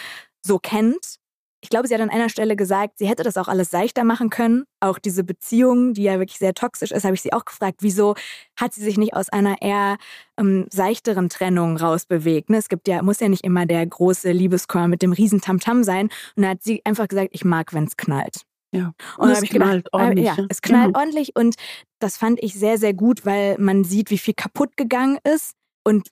so 0.43 0.57
kennt 0.57 1.20
ich 1.61 1.69
glaube, 1.69 1.87
sie 1.87 1.93
hat 1.93 2.01
an 2.01 2.09
einer 2.09 2.29
Stelle 2.29 2.55
gesagt, 2.55 2.97
sie 2.97 3.07
hätte 3.07 3.23
das 3.23 3.37
auch 3.37 3.47
alles 3.47 3.69
seichter 3.69 4.03
machen 4.03 4.31
können. 4.31 4.63
Auch 4.79 4.97
diese 4.97 5.23
Beziehung, 5.23 5.93
die 5.93 6.03
ja 6.03 6.17
wirklich 6.17 6.39
sehr 6.39 6.55
toxisch 6.55 6.91
ist, 6.91 7.03
habe 7.03 7.13
ich 7.13 7.21
sie 7.21 7.33
auch 7.33 7.45
gefragt, 7.45 7.77
wieso 7.81 8.15
hat 8.59 8.73
sie 8.73 8.81
sich 8.81 8.97
nicht 8.97 9.13
aus 9.13 9.29
einer 9.29 9.61
eher 9.61 9.97
ähm, 10.37 10.65
seichteren 10.71 11.29
Trennung 11.29 11.77
rausbewegt. 11.77 12.49
Ne? 12.49 12.57
Es 12.57 12.67
gibt 12.67 12.87
ja, 12.87 13.03
muss 13.03 13.19
ja 13.19 13.29
nicht 13.29 13.43
immer 13.43 13.67
der 13.67 13.85
große 13.85 14.31
Liebeschor 14.31 14.87
mit 14.87 15.03
dem 15.03 15.13
riesen 15.13 15.39
Tamtam 15.39 15.83
sein. 15.83 16.09
Und 16.35 16.43
da 16.43 16.49
hat 16.49 16.63
sie 16.63 16.81
einfach 16.83 17.07
gesagt, 17.07 17.29
ich 17.31 17.45
mag, 17.45 17.73
wenn 17.73 17.83
es 17.83 17.95
knallt. 17.95 18.41
Ja, 18.73 18.93
und, 19.17 19.29
und 19.29 19.31
es 19.31 19.41
knallt 19.41 19.85
gedacht, 19.85 19.89
ordentlich. 19.91 20.25
Ja, 20.25 20.37
es 20.49 20.61
knallt 20.61 20.95
ja. 20.95 20.99
ordentlich 20.99 21.35
und 21.35 21.55
das 21.99 22.17
fand 22.17 22.41
ich 22.41 22.53
sehr, 22.53 22.77
sehr 22.77 22.93
gut, 22.93 23.25
weil 23.25 23.57
man 23.59 23.83
sieht, 23.83 24.09
wie 24.09 24.17
viel 24.17 24.33
kaputt 24.33 24.77
gegangen 24.77 25.19
ist 25.23 25.55
und 25.83 26.07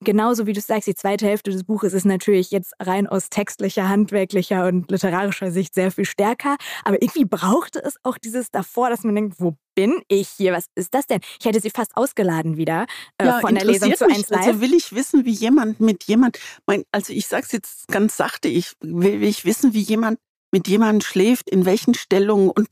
genauso 0.00 0.46
wie 0.46 0.52
du 0.52 0.60
sagst, 0.60 0.86
die 0.86 0.94
zweite 0.94 1.26
Hälfte 1.26 1.50
des 1.50 1.64
Buches 1.64 1.92
ist 1.92 2.04
natürlich 2.04 2.50
jetzt 2.50 2.72
rein 2.80 3.06
aus 3.06 3.30
textlicher, 3.30 3.88
handwerklicher 3.88 4.66
und 4.66 4.90
literarischer 4.90 5.50
Sicht 5.50 5.74
sehr 5.74 5.90
viel 5.90 6.04
stärker. 6.04 6.56
Aber 6.84 7.00
irgendwie 7.02 7.24
brauchte 7.24 7.82
es 7.82 7.96
auch 8.02 8.18
dieses 8.18 8.50
davor, 8.50 8.90
dass 8.90 9.02
man 9.02 9.14
denkt, 9.14 9.36
wo 9.38 9.56
bin 9.74 10.00
ich 10.08 10.28
hier? 10.28 10.52
Was 10.52 10.66
ist 10.74 10.94
das 10.94 11.06
denn? 11.06 11.20
Ich 11.38 11.46
hätte 11.46 11.60
sie 11.60 11.70
fast 11.70 11.96
ausgeladen 11.96 12.56
wieder 12.56 12.86
äh, 13.18 13.26
ja, 13.26 13.40
von 13.40 13.54
der 13.54 13.64
Lesung 13.64 13.94
zu 13.94 14.06
1 14.06 14.28
Live. 14.30 14.46
Also 14.46 14.60
will 14.60 14.74
ich 14.74 14.94
wissen, 14.94 15.24
wie 15.24 15.32
jemand 15.32 15.80
mit 15.80 16.04
jemand, 16.04 16.38
mein, 16.66 16.84
also 16.92 17.12
ich 17.12 17.26
sag's 17.26 17.52
jetzt 17.52 17.88
ganz 17.88 18.16
sachte, 18.16 18.48
ich 18.48 18.72
will, 18.80 19.20
will 19.20 19.28
ich 19.28 19.44
wissen, 19.44 19.74
wie 19.74 19.82
jemand 19.82 20.18
mit 20.52 20.68
jemandem 20.68 21.00
schläft, 21.00 21.50
in 21.50 21.64
welchen 21.64 21.94
Stellungen 21.94 22.50
und 22.50 22.68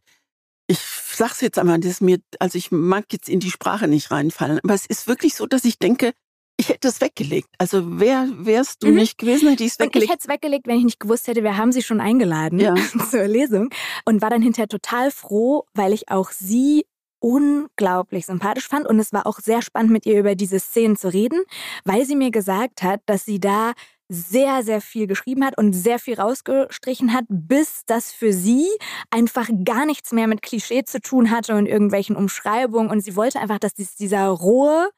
ich 0.69 0.79
sag's 0.79 1.41
jetzt 1.41 1.59
einmal, 1.59 1.81
das 1.81 2.01
mir, 2.01 2.19
also 2.39 2.57
ich 2.57 2.71
mag 2.71 3.07
jetzt 3.11 3.29
in 3.29 3.41
die 3.41 3.51
Sprache 3.51 3.89
nicht 3.89 4.11
reinfallen, 4.11 4.61
aber 4.63 4.75
es 4.75 4.87
ist 4.87 5.09
wirklich 5.09 5.35
so, 5.35 5.47
dass 5.47 5.65
ich 5.65 5.79
denke, 5.79 6.13
ich 6.63 6.69
hätte 6.69 6.89
es 6.89 7.01
weggelegt. 7.01 7.49
Also 7.59 7.83
wer 7.99 8.29
wärst 8.33 8.85
du 8.85 8.89
mhm. 8.89 8.95
nicht 8.95 9.19
gewesen, 9.19 9.49
hätte 9.49 9.65
ich 9.65 9.73
es 9.73 9.79
weggelegt. 9.81 10.05
ich 10.05 10.11
hätte 10.11 10.23
es 10.23 10.29
weggelegt, 10.29 10.69
wenn 10.69 10.79
ich 10.79 10.85
nicht 10.85 11.01
gewusst 11.01 11.27
hätte, 11.27 11.43
wir 11.43 11.57
haben 11.57 11.73
sie 11.73 11.83
schon 11.83 12.01
eingeladen 12.01 12.61
ja. 12.61 12.75
zur 13.11 13.27
Lesung 13.27 13.71
und 14.05 14.23
war 14.23 14.31
dann 14.31 14.43
hinterher 14.43 14.69
total 14.69 15.11
froh, 15.11 15.65
weil 15.75 15.93
ich 15.93 16.09
auch 16.09 16.31
sie 16.31 16.87
unglaublich 17.19 18.27
sympathisch 18.27 18.69
fand 18.69 18.87
und 18.87 18.99
es 18.99 19.13
war 19.13 19.27
auch 19.27 19.41
sehr 19.41 19.63
spannend 19.63 19.93
mit 19.93 20.07
ihr 20.07 20.19
über 20.19 20.35
diese 20.37 20.61
Szenen 20.61 20.97
zu 20.97 21.13
reden, 21.13 21.43
weil 21.85 22.05
sie 22.05 22.17
mir 22.17 22.31
gesagt 22.31 22.83
hat, 22.83 23.01
dass 23.07 23.25
sie 23.25 23.41
da 23.41 23.73
sehr, 24.09 24.63
sehr 24.63 24.81
viel 24.81 25.07
geschrieben 25.07 25.45
hat 25.45 25.57
und 25.59 25.73
sehr 25.73 25.99
viel 25.99 26.21
rausgestrichen 26.21 27.13
hat, 27.13 27.25
bis 27.29 27.83
das 27.87 28.13
für 28.13 28.33
sie 28.33 28.69
einfach 29.11 29.49
gar 29.65 29.87
nichts 29.87 30.13
mehr 30.13 30.27
mit 30.27 30.43
Klischee 30.43 30.85
zu 30.85 31.01
tun 31.01 31.31
hatte 31.31 31.57
und 31.57 31.67
irgendwelchen 31.67 32.15
Umschreibungen. 32.15 32.91
Und 32.91 33.01
sie 33.01 33.17
wollte 33.17 33.41
einfach, 33.41 33.59
dass 33.59 33.75
dieser 33.75 34.27
rohe, 34.29 34.91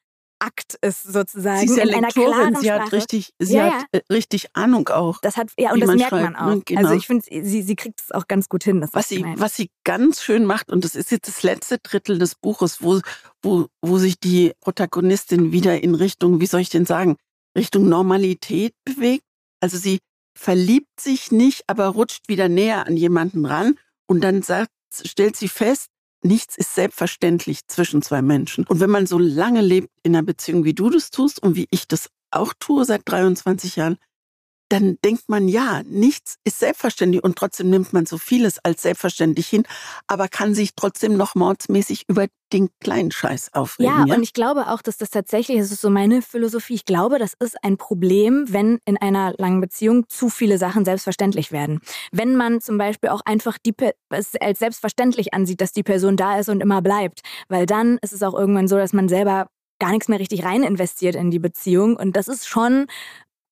Akt 0.44 0.78
ist 0.82 1.02
sozusagen 1.04 1.60
sie 1.60 1.66
ist 1.66 1.76
ja 1.76 1.84
in 1.84 1.94
einer 1.94 2.08
klaren 2.08 2.56
sie 2.56 2.66
Sprache. 2.66 2.82
Hat 2.84 2.92
richtig, 2.92 3.32
sie 3.38 3.54
ja, 3.54 3.64
hat 3.64 3.86
ja. 3.92 4.00
Äh, 4.00 4.12
richtig 4.12 4.48
Ahnung 4.54 4.88
auch. 4.88 5.18
Das 5.20 5.36
hat 5.36 5.48
ja 5.58 5.72
und 5.72 5.80
das 5.80 5.88
merkt 5.88 6.10
schreibt. 6.10 6.32
man 6.32 6.36
auch. 6.36 6.64
Genau. 6.64 6.80
Also 6.80 6.94
ich 6.94 7.06
finde, 7.06 7.24
sie, 7.24 7.62
sie 7.62 7.76
kriegt 7.76 8.00
es 8.00 8.12
auch 8.12 8.28
ganz 8.28 8.48
gut 8.48 8.64
hin. 8.64 8.86
was 8.92 9.08
sie, 9.08 9.24
was 9.36 9.56
sie 9.56 9.70
ganz 9.84 10.22
schön 10.22 10.44
macht 10.44 10.70
und 10.70 10.84
das 10.84 10.94
ist 10.94 11.10
jetzt 11.10 11.28
das 11.28 11.42
letzte 11.42 11.78
Drittel 11.78 12.18
des 12.18 12.34
Buches, 12.34 12.82
wo, 12.82 13.00
wo, 13.42 13.66
wo 13.82 13.98
sich 13.98 14.18
die 14.18 14.52
Protagonistin 14.60 15.52
wieder 15.52 15.82
in 15.82 15.94
Richtung, 15.94 16.40
wie 16.40 16.46
soll 16.46 16.60
ich 16.60 16.70
denn 16.70 16.86
sagen, 16.86 17.16
Richtung 17.56 17.88
Normalität 17.88 18.74
bewegt. 18.84 19.24
Also 19.60 19.78
sie 19.78 20.00
verliebt 20.36 21.00
sich 21.00 21.30
nicht, 21.32 21.64
aber 21.68 21.86
rutscht 21.88 22.28
wieder 22.28 22.48
näher 22.48 22.86
an 22.86 22.96
jemanden 22.96 23.46
ran 23.46 23.78
und 24.06 24.22
dann 24.22 24.42
sagt, 24.42 24.70
stellt 25.04 25.36
sie 25.36 25.48
fest, 25.48 25.88
nichts 26.24 26.56
ist 26.56 26.74
selbstverständlich 26.74 27.66
zwischen 27.66 28.02
zwei 28.02 28.22
Menschen. 28.22 28.64
Und 28.66 28.80
wenn 28.80 28.90
man 28.90 29.06
so 29.06 29.18
lange 29.18 29.60
lebt 29.60 29.88
in 30.02 30.16
einer 30.16 30.24
Beziehung, 30.24 30.64
wie 30.64 30.74
du 30.74 30.90
das 30.90 31.10
tust 31.10 31.42
und 31.42 31.54
wie 31.54 31.68
ich 31.70 31.86
das 31.86 32.08
auch 32.30 32.52
tue 32.58 32.84
seit 32.84 33.02
23 33.04 33.76
Jahren, 33.76 33.98
dann 34.68 34.98
denkt 35.04 35.28
man, 35.28 35.48
ja, 35.48 35.82
nichts 35.84 36.36
ist 36.44 36.58
selbstverständlich 36.58 37.22
und 37.22 37.36
trotzdem 37.36 37.70
nimmt 37.70 37.92
man 37.92 38.06
so 38.06 38.18
vieles 38.18 38.58
als 38.64 38.82
selbstverständlich 38.82 39.46
hin, 39.46 39.64
aber 40.06 40.28
kann 40.28 40.54
sich 40.54 40.74
trotzdem 40.74 41.16
noch 41.16 41.34
mordsmäßig 41.34 42.04
über 42.08 42.26
den 42.52 42.70
kleinen 42.80 43.10
Scheiß 43.10 43.52
aufregen. 43.52 43.92
Ja, 43.92 44.04
ja, 44.06 44.14
und 44.14 44.22
ich 44.22 44.32
glaube 44.32 44.68
auch, 44.68 44.80
dass 44.80 44.96
das 44.96 45.10
tatsächlich, 45.10 45.58
das 45.58 45.72
ist 45.72 45.80
so 45.80 45.90
meine 45.90 46.22
Philosophie, 46.22 46.74
ich 46.74 46.84
glaube, 46.84 47.18
das 47.18 47.34
ist 47.38 47.56
ein 47.62 47.76
Problem, 47.76 48.46
wenn 48.48 48.78
in 48.84 48.96
einer 48.96 49.34
langen 49.38 49.60
Beziehung 49.60 50.08
zu 50.08 50.28
viele 50.28 50.58
Sachen 50.58 50.84
selbstverständlich 50.84 51.52
werden. 51.52 51.80
Wenn 52.12 52.36
man 52.36 52.60
zum 52.60 52.78
Beispiel 52.78 53.10
auch 53.10 53.22
einfach 53.24 53.58
die, 53.58 53.74
es 54.10 54.34
als 54.40 54.60
selbstverständlich 54.60 55.34
ansieht, 55.34 55.60
dass 55.60 55.72
die 55.72 55.82
Person 55.82 56.16
da 56.16 56.38
ist 56.38 56.48
und 56.48 56.60
immer 56.60 56.80
bleibt, 56.80 57.20
weil 57.48 57.66
dann 57.66 57.98
ist 58.02 58.12
es 58.12 58.22
auch 58.22 58.34
irgendwann 58.34 58.68
so, 58.68 58.76
dass 58.76 58.92
man 58.92 59.08
selber 59.08 59.48
gar 59.78 59.90
nichts 59.90 60.08
mehr 60.08 60.20
richtig 60.20 60.44
rein 60.44 60.62
investiert 60.62 61.14
in 61.14 61.30
die 61.30 61.38
Beziehung. 61.38 61.96
Und 61.96 62.16
das 62.16 62.28
ist 62.28 62.48
schon 62.48 62.86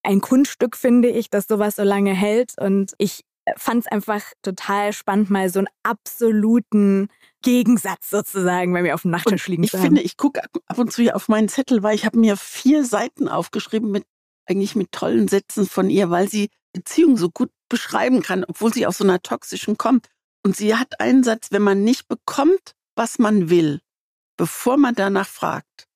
ein 0.03 0.21
Kunststück, 0.21 0.77
finde 0.77 1.09
ich, 1.09 1.31
dass 1.31 1.47
sowas 1.47 1.77
so 1.77 1.83
lange 1.83 2.13
hält. 2.13 2.55
Und 2.59 2.93
ich 2.99 3.25
fand 3.57 3.85
es 3.85 3.93
einfach 3.93 4.23
total 4.43 4.93
spannend, 4.93 5.31
mal 5.31 5.49
so 5.49 5.61
einen 5.61 5.69
absoluten 5.83 7.09
Gegensatz 7.43 8.11
sozusagen 8.11 8.73
bei 8.73 8.83
mir 8.83 8.95
auf 8.95 9.03
dem 9.03 9.11
Nachttisch 9.11 9.49
liegen 9.49 9.65
zu 9.65 9.73
haben. 9.73 9.83
Ich 9.83 9.87
finde, 9.87 10.03
ich 10.03 10.17
gucke 10.17 10.43
ab 10.45 10.79
und 10.79 10.93
zu 10.93 11.03
hier 11.03 11.17
auf 11.17 11.29
meinen 11.29 11.49
Zettel, 11.49 11.83
weil 11.83 11.95
ich 11.95 12.05
habe 12.05 12.19
mir 12.19 12.37
vier 12.37 12.85
Seiten 12.85 13.29
aufgeschrieben 13.29 13.91
mit 13.91 14.05
eigentlich 14.47 14.77
mit 14.77 14.93
tollen 14.93 15.29
Sätzen 15.29 15.67
von 15.67 15.91
ihr, 15.91 16.11
weil 16.11 16.29
sie 16.29 16.51
Beziehungen 16.73 17.17
so 17.17 17.31
gut 17.31 17.51
beschreiben 17.69 18.23
kann, 18.23 18.45
obwohl 18.45 18.73
sie 18.73 18.87
aus 18.87 18.99
so 18.99 19.05
einer 19.05 19.23
toxischen 19.23 19.79
kommt. 19.79 20.09
Und 20.45 20.57
sie 20.57 20.75
hat 20.75 21.01
einen 21.01 21.23
Satz, 21.23 21.49
wenn 21.51 21.63
man 21.63 21.85
nicht 21.85 22.09
bekommt, 22.09 22.75
was 22.97 23.19
man 23.19 23.51
will, 23.51 23.81
bevor 24.37 24.77
man 24.77 24.95
danach 24.95 25.29
fragt, 25.29 25.87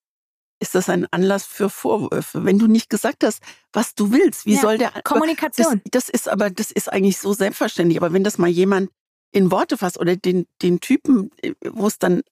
ist 0.59 0.75
das 0.75 0.89
ein 0.89 1.07
Anlass 1.11 1.45
für 1.45 1.69
Vorwürfe. 1.69 2.45
Wenn 2.45 2.59
du 2.59 2.67
nicht 2.67 2.89
gesagt 2.89 3.25
hast, 3.25 3.43
was 3.73 3.95
du 3.95 4.13
willst, 4.13 4.47
wie 4.47 4.55
ja, 4.55 4.61
soll 4.61 4.79
der 4.79 4.91
Kommunikation? 5.05 5.83
Das, 5.85 6.07
das, 6.07 6.09
ist 6.09 6.29
aber 6.29 6.51
das 6.51 6.71
ist 6.71 6.91
eigentlich 6.91 7.19
so 7.19 7.33
selbstverständlich. 7.33 7.99
Aber 7.99 8.13
wenn 8.13 8.25
das 8.25 8.39
mal 8.39 8.49
jemand 8.49 8.91
in 9.33 9.51
Worte 9.51 9.77
fasst 9.77 9.99
oder 9.99 10.17
den 10.17 10.47
den 10.63 10.81
Typen, 10.81 11.31
äh, 11.43 11.53
wo 11.71 11.87
es 11.87 11.99
dann 11.99 12.23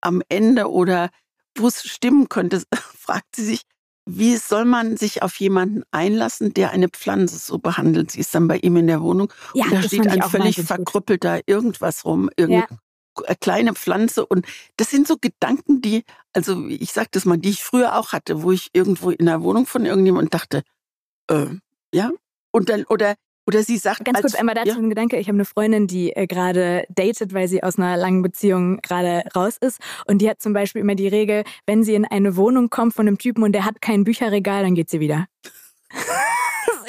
am 0.00 0.22
Ende 0.28 0.70
oder 0.70 1.10
wo 1.56 1.68
es 1.68 1.84
stimmen 1.84 2.28
könnte, 2.28 2.62
fragt 2.98 3.36
sie 3.36 3.44
sich, 3.44 3.62
wie 4.04 4.36
soll 4.36 4.64
man 4.64 4.96
sich 4.96 5.22
auf 5.22 5.36
jemanden 5.36 5.84
einlassen, 5.92 6.52
der 6.54 6.72
eine 6.72 6.88
Pflanze 6.88 7.38
so 7.38 7.58
behandelt? 7.58 8.10
Sie 8.10 8.20
ist 8.20 8.34
dann 8.34 8.48
bei 8.48 8.58
ihm 8.58 8.76
in 8.76 8.88
der 8.88 9.00
Wohnung 9.00 9.32
Ja, 9.54 9.66
und 9.66 9.74
da 9.74 9.82
steht 9.82 10.08
ein 10.08 10.22
völlig 10.22 10.60
verkrüppelter 10.60 11.40
irgendwas 11.46 12.04
rum, 12.04 12.28
irgendeine 12.36 12.80
kleine 13.40 13.74
Pflanze. 13.74 14.26
Und 14.26 14.46
das 14.76 14.90
sind 14.90 15.06
so 15.06 15.16
Gedanken, 15.20 15.82
die, 15.82 16.04
also 16.32 16.66
ich 16.68 16.92
sag 16.92 17.10
das 17.12 17.24
mal, 17.24 17.38
die 17.38 17.50
ich 17.50 17.62
früher 17.62 17.96
auch 17.96 18.12
hatte, 18.12 18.42
wo 18.42 18.52
ich 18.52 18.70
irgendwo 18.72 19.10
in 19.10 19.26
der 19.26 19.42
Wohnung 19.42 19.66
von 19.66 19.86
irgendjemandem 19.86 20.30
dachte, 20.30 20.62
äh, 21.28 21.46
ja, 21.94 22.10
und 22.50 22.68
dann, 22.68 22.84
oder, 22.84 23.14
oder 23.46 23.62
sie 23.62 23.76
sagt, 23.76 24.04
Ganz 24.04 24.16
als, 24.16 24.22
kurz 24.22 24.34
einmal 24.34 24.54
dazu 24.54 24.68
ja, 24.68 24.76
ein 24.76 24.88
Gedanke. 24.88 25.18
Ich 25.18 25.28
habe 25.28 25.36
eine 25.36 25.44
Freundin, 25.44 25.86
die 25.86 26.14
äh, 26.14 26.26
gerade 26.26 26.84
datet, 26.88 27.34
weil 27.34 27.48
sie 27.48 27.62
aus 27.62 27.76
einer 27.78 27.96
langen 27.96 28.22
Beziehung 28.22 28.80
gerade 28.82 29.24
raus 29.34 29.56
ist. 29.60 29.80
Und 30.06 30.18
die 30.18 30.30
hat 30.30 30.40
zum 30.40 30.52
Beispiel 30.52 30.80
immer 30.80 30.94
die 30.94 31.08
Regel, 31.08 31.44
wenn 31.66 31.82
sie 31.82 31.94
in 31.94 32.04
eine 32.04 32.36
Wohnung 32.36 32.70
kommt 32.70 32.94
von 32.94 33.08
einem 33.08 33.18
Typen 33.18 33.42
und 33.42 33.52
der 33.52 33.64
hat 33.64 33.80
kein 33.80 34.04
Bücherregal, 34.04 34.62
dann 34.62 34.74
geht 34.74 34.90
sie 34.90 35.00
wieder. 35.00 35.26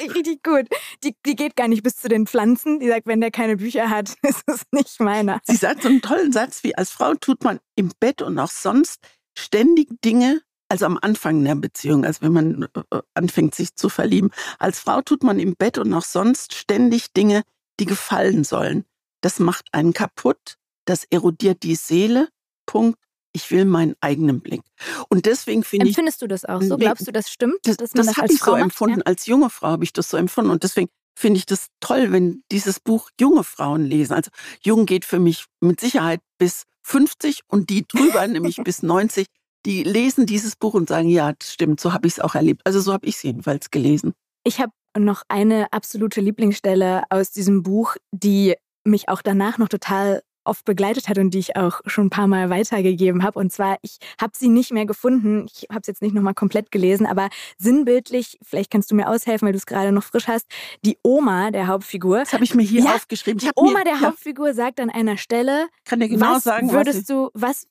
richtig 0.14 0.42
gut. 0.42 0.66
Die, 1.02 1.14
die 1.26 1.36
geht 1.36 1.56
gar 1.56 1.68
nicht 1.68 1.82
bis 1.82 1.96
zu 1.96 2.08
den 2.08 2.26
Pflanzen. 2.26 2.80
Die 2.80 2.88
sagt, 2.88 3.06
wenn 3.06 3.20
der 3.20 3.30
keine 3.30 3.56
Bücher 3.56 3.90
hat, 3.90 4.14
ist 4.22 4.42
es 4.46 4.62
nicht 4.72 5.00
meiner. 5.00 5.40
Sie 5.44 5.56
sagt 5.56 5.82
so 5.82 5.88
einen 5.88 6.02
tollen 6.02 6.32
Satz 6.32 6.62
wie, 6.64 6.74
als 6.74 6.90
Frau 6.90 7.14
tut 7.14 7.44
man 7.44 7.60
im 7.74 7.92
Bett 8.00 8.22
und 8.22 8.38
auch 8.38 8.50
sonst 8.50 9.00
ständig 9.36 9.88
Dinge, 10.04 10.42
also 10.68 10.86
am 10.86 10.98
Anfang 11.00 11.44
der 11.44 11.54
Beziehung, 11.54 12.04
also 12.04 12.22
wenn 12.22 12.32
man 12.32 12.68
äh, 12.92 13.00
anfängt 13.14 13.54
sich 13.54 13.74
zu 13.76 13.88
verlieben, 13.88 14.30
als 14.58 14.80
Frau 14.80 15.02
tut 15.02 15.22
man 15.22 15.38
im 15.38 15.54
Bett 15.56 15.78
und 15.78 15.92
auch 15.92 16.04
sonst 16.04 16.54
ständig 16.54 17.12
Dinge, 17.12 17.42
die 17.80 17.86
gefallen 17.86 18.44
sollen. 18.44 18.84
Das 19.20 19.38
macht 19.38 19.66
einen 19.72 19.92
kaputt, 19.92 20.56
das 20.84 21.04
erodiert 21.04 21.62
die 21.62 21.76
Seele. 21.76 22.28
Punkt. 22.66 22.98
Ich 23.36 23.50
will 23.50 23.64
meinen 23.64 23.96
eigenen 24.00 24.40
Blick. 24.40 24.62
Und 25.08 25.26
deswegen 25.26 25.64
finde 25.64 25.86
ich, 25.86 25.90
Empfindest 25.90 26.22
du 26.22 26.28
das 26.28 26.44
auch 26.44 26.62
so? 26.62 26.76
Glaubst 26.76 27.06
du, 27.06 27.12
das 27.12 27.28
stimmt? 27.28 27.58
das, 27.64 27.76
das 27.76 27.90
das 27.90 28.16
habe 28.16 28.32
ich 28.32 28.38
so 28.38 28.44
Frau 28.44 28.52
macht? 28.52 28.62
empfunden. 28.62 29.02
Als 29.02 29.26
junge 29.26 29.50
Frau 29.50 29.68
habe 29.68 29.84
ich 29.84 29.92
das 29.92 30.08
so 30.08 30.16
empfunden. 30.16 30.50
Und 30.50 30.62
deswegen 30.62 30.88
finde 31.16 31.38
ich 31.38 31.46
das 31.46 31.66
toll, 31.80 32.12
wenn 32.12 32.42
dieses 32.50 32.80
Buch 32.80 33.10
junge 33.20 33.44
Frauen 33.44 33.84
lesen. 33.84 34.14
Also 34.14 34.30
jung 34.62 34.86
geht 34.86 35.04
für 35.04 35.18
mich 35.18 35.46
mit 35.60 35.80
Sicherheit 35.80 36.20
bis 36.38 36.64
50 36.82 37.40
und 37.48 37.70
die 37.70 37.86
drüber, 37.86 38.26
nämlich 38.28 38.56
bis 38.62 38.82
90, 38.82 39.26
die 39.66 39.82
lesen 39.82 40.26
dieses 40.26 40.56
Buch 40.56 40.74
und 40.74 40.88
sagen, 40.88 41.08
ja, 41.08 41.32
das 41.32 41.52
stimmt, 41.52 41.80
so 41.80 41.92
habe 41.92 42.06
ich 42.06 42.14
es 42.14 42.20
auch 42.20 42.34
erlebt. 42.34 42.62
Also 42.64 42.80
so 42.80 42.92
habe 42.92 43.06
ich 43.06 43.16
es 43.16 43.22
jedenfalls 43.22 43.70
gelesen. 43.70 44.12
Ich 44.44 44.60
habe 44.60 44.72
noch 44.96 45.22
eine 45.28 45.72
absolute 45.72 46.20
Lieblingsstelle 46.20 47.04
aus 47.10 47.30
diesem 47.30 47.62
Buch, 47.62 47.96
die 48.12 48.54
mich 48.84 49.08
auch 49.08 49.22
danach 49.22 49.58
noch 49.58 49.68
total 49.68 50.22
oft 50.44 50.64
begleitet 50.64 51.08
hat 51.08 51.18
und 51.18 51.30
die 51.30 51.38
ich 51.38 51.56
auch 51.56 51.80
schon 51.86 52.06
ein 52.06 52.10
paar 52.10 52.26
Mal 52.26 52.50
weitergegeben 52.50 53.22
habe. 53.22 53.38
Und 53.38 53.52
zwar, 53.52 53.78
ich 53.82 53.98
habe 54.20 54.32
sie 54.36 54.48
nicht 54.48 54.72
mehr 54.72 54.86
gefunden. 54.86 55.46
Ich 55.52 55.66
habe 55.70 55.80
es 55.80 55.86
jetzt 55.86 56.02
nicht 56.02 56.14
nochmal 56.14 56.34
komplett 56.34 56.70
gelesen, 56.70 57.06
aber 57.06 57.28
sinnbildlich, 57.58 58.38
vielleicht 58.42 58.70
kannst 58.70 58.90
du 58.90 58.94
mir 58.94 59.08
aushelfen, 59.08 59.46
weil 59.46 59.52
du 59.52 59.58
es 59.58 59.66
gerade 59.66 59.92
noch 59.92 60.04
frisch 60.04 60.28
hast, 60.28 60.46
die 60.84 60.98
Oma 61.02 61.50
der 61.50 61.66
Hauptfigur. 61.66 62.18
Das 62.18 62.32
habe 62.32 62.44
ich 62.44 62.54
mir 62.54 62.62
hier 62.62 62.82
Ja, 62.82 62.94
aufgeschrieben. 62.94 63.38
Die 63.38 63.50
Oma 63.56 63.78
mir, 63.78 63.84
der 63.84 63.94
ja, 63.94 64.00
Hauptfigur 64.00 64.54
sagt 64.54 64.80
an 64.80 64.90
einer 64.90 65.16
Stelle, 65.16 65.68
kann 65.84 66.00
dir 66.00 66.08
genau 66.08 66.34
was 66.34 66.44
sagen, 66.44 66.68
was 66.68 66.74
würdest 66.74 67.06
sie, 67.06 67.12
du, 67.12 67.30
was, 67.34 67.66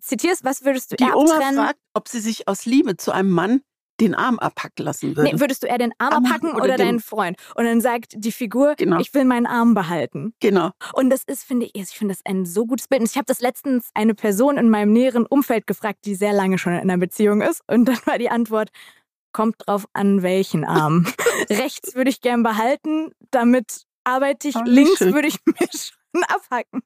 zitierst, 0.00 0.44
was 0.44 0.64
würdest 0.64 0.92
du 0.92 0.96
die 0.96 1.10
Oma 1.12 1.40
fragt, 1.40 1.78
ob 1.94 2.08
sie 2.08 2.20
sich 2.20 2.48
aus 2.48 2.64
Liebe 2.64 2.96
zu 2.96 3.12
einem 3.12 3.30
Mann 3.30 3.62
den 4.00 4.14
Arm 4.14 4.38
abhacken 4.38 4.84
lassen 4.84 5.16
würde. 5.16 5.30
Nee, 5.32 5.40
würdest 5.40 5.62
du 5.62 5.66
eher 5.66 5.78
den 5.78 5.92
Arm 5.98 6.12
Arm 6.14 6.24
abhacken 6.26 6.50
oder 6.52 6.64
oder, 6.64 6.76
deinen 6.76 7.00
Freund? 7.00 7.36
Und 7.54 7.64
dann 7.64 7.80
sagt 7.80 8.14
die 8.16 8.32
Figur, 8.32 8.74
Genau. 8.76 8.98
ich 8.98 9.14
will 9.14 9.24
meinen 9.24 9.46
Arm 9.46 9.74
behalten. 9.74 10.34
genau. 10.40 10.70
Und 10.94 11.10
das 11.10 11.22
ist, 11.24 11.44
finde 11.44 11.66
ich, 11.66 11.74
ich 11.74 11.88
finde 11.96 12.14
das 12.14 12.22
ein 12.24 12.44
so 12.44 12.66
gutes 12.66 12.88
Bild. 12.88 13.00
Und 13.02 13.10
ich 13.10 13.16
habe 13.16 13.26
das 13.26 13.40
letztens 13.40 13.90
eine 13.94 14.14
Person 14.14 14.58
in 14.58 14.68
meinem 14.70 14.92
näheren 14.92 15.26
Umfeld 15.26 15.66
gefragt, 15.66 16.00
die 16.04 16.14
sehr 16.14 16.32
lange 16.32 16.58
schon 16.58 16.72
in 16.72 16.80
einer 16.80 16.98
Beziehung 16.98 17.40
ist. 17.40 17.62
Und 17.68 17.84
dann 17.86 17.98
war 18.04 18.18
die 18.18 18.30
Antwort, 18.30 18.70
kommt 19.32 19.56
drauf 19.58 19.86
an, 19.92 20.22
welchen 20.22 20.64
Arm. 20.64 21.06
Rechts 21.50 21.94
würde 21.94 22.10
ich 22.10 22.20
gern 22.20 22.42
behalten, 22.42 23.12
damit 23.30 23.82
arbeite 24.04 24.48
ich. 24.48 24.56
Oh, 24.56 24.62
Links 24.64 24.98
schön. 24.98 25.14
würde 25.14 25.28
ich 25.28 25.38
mir 25.46 25.68
schon 25.72 26.22
abhacken. 26.24 26.82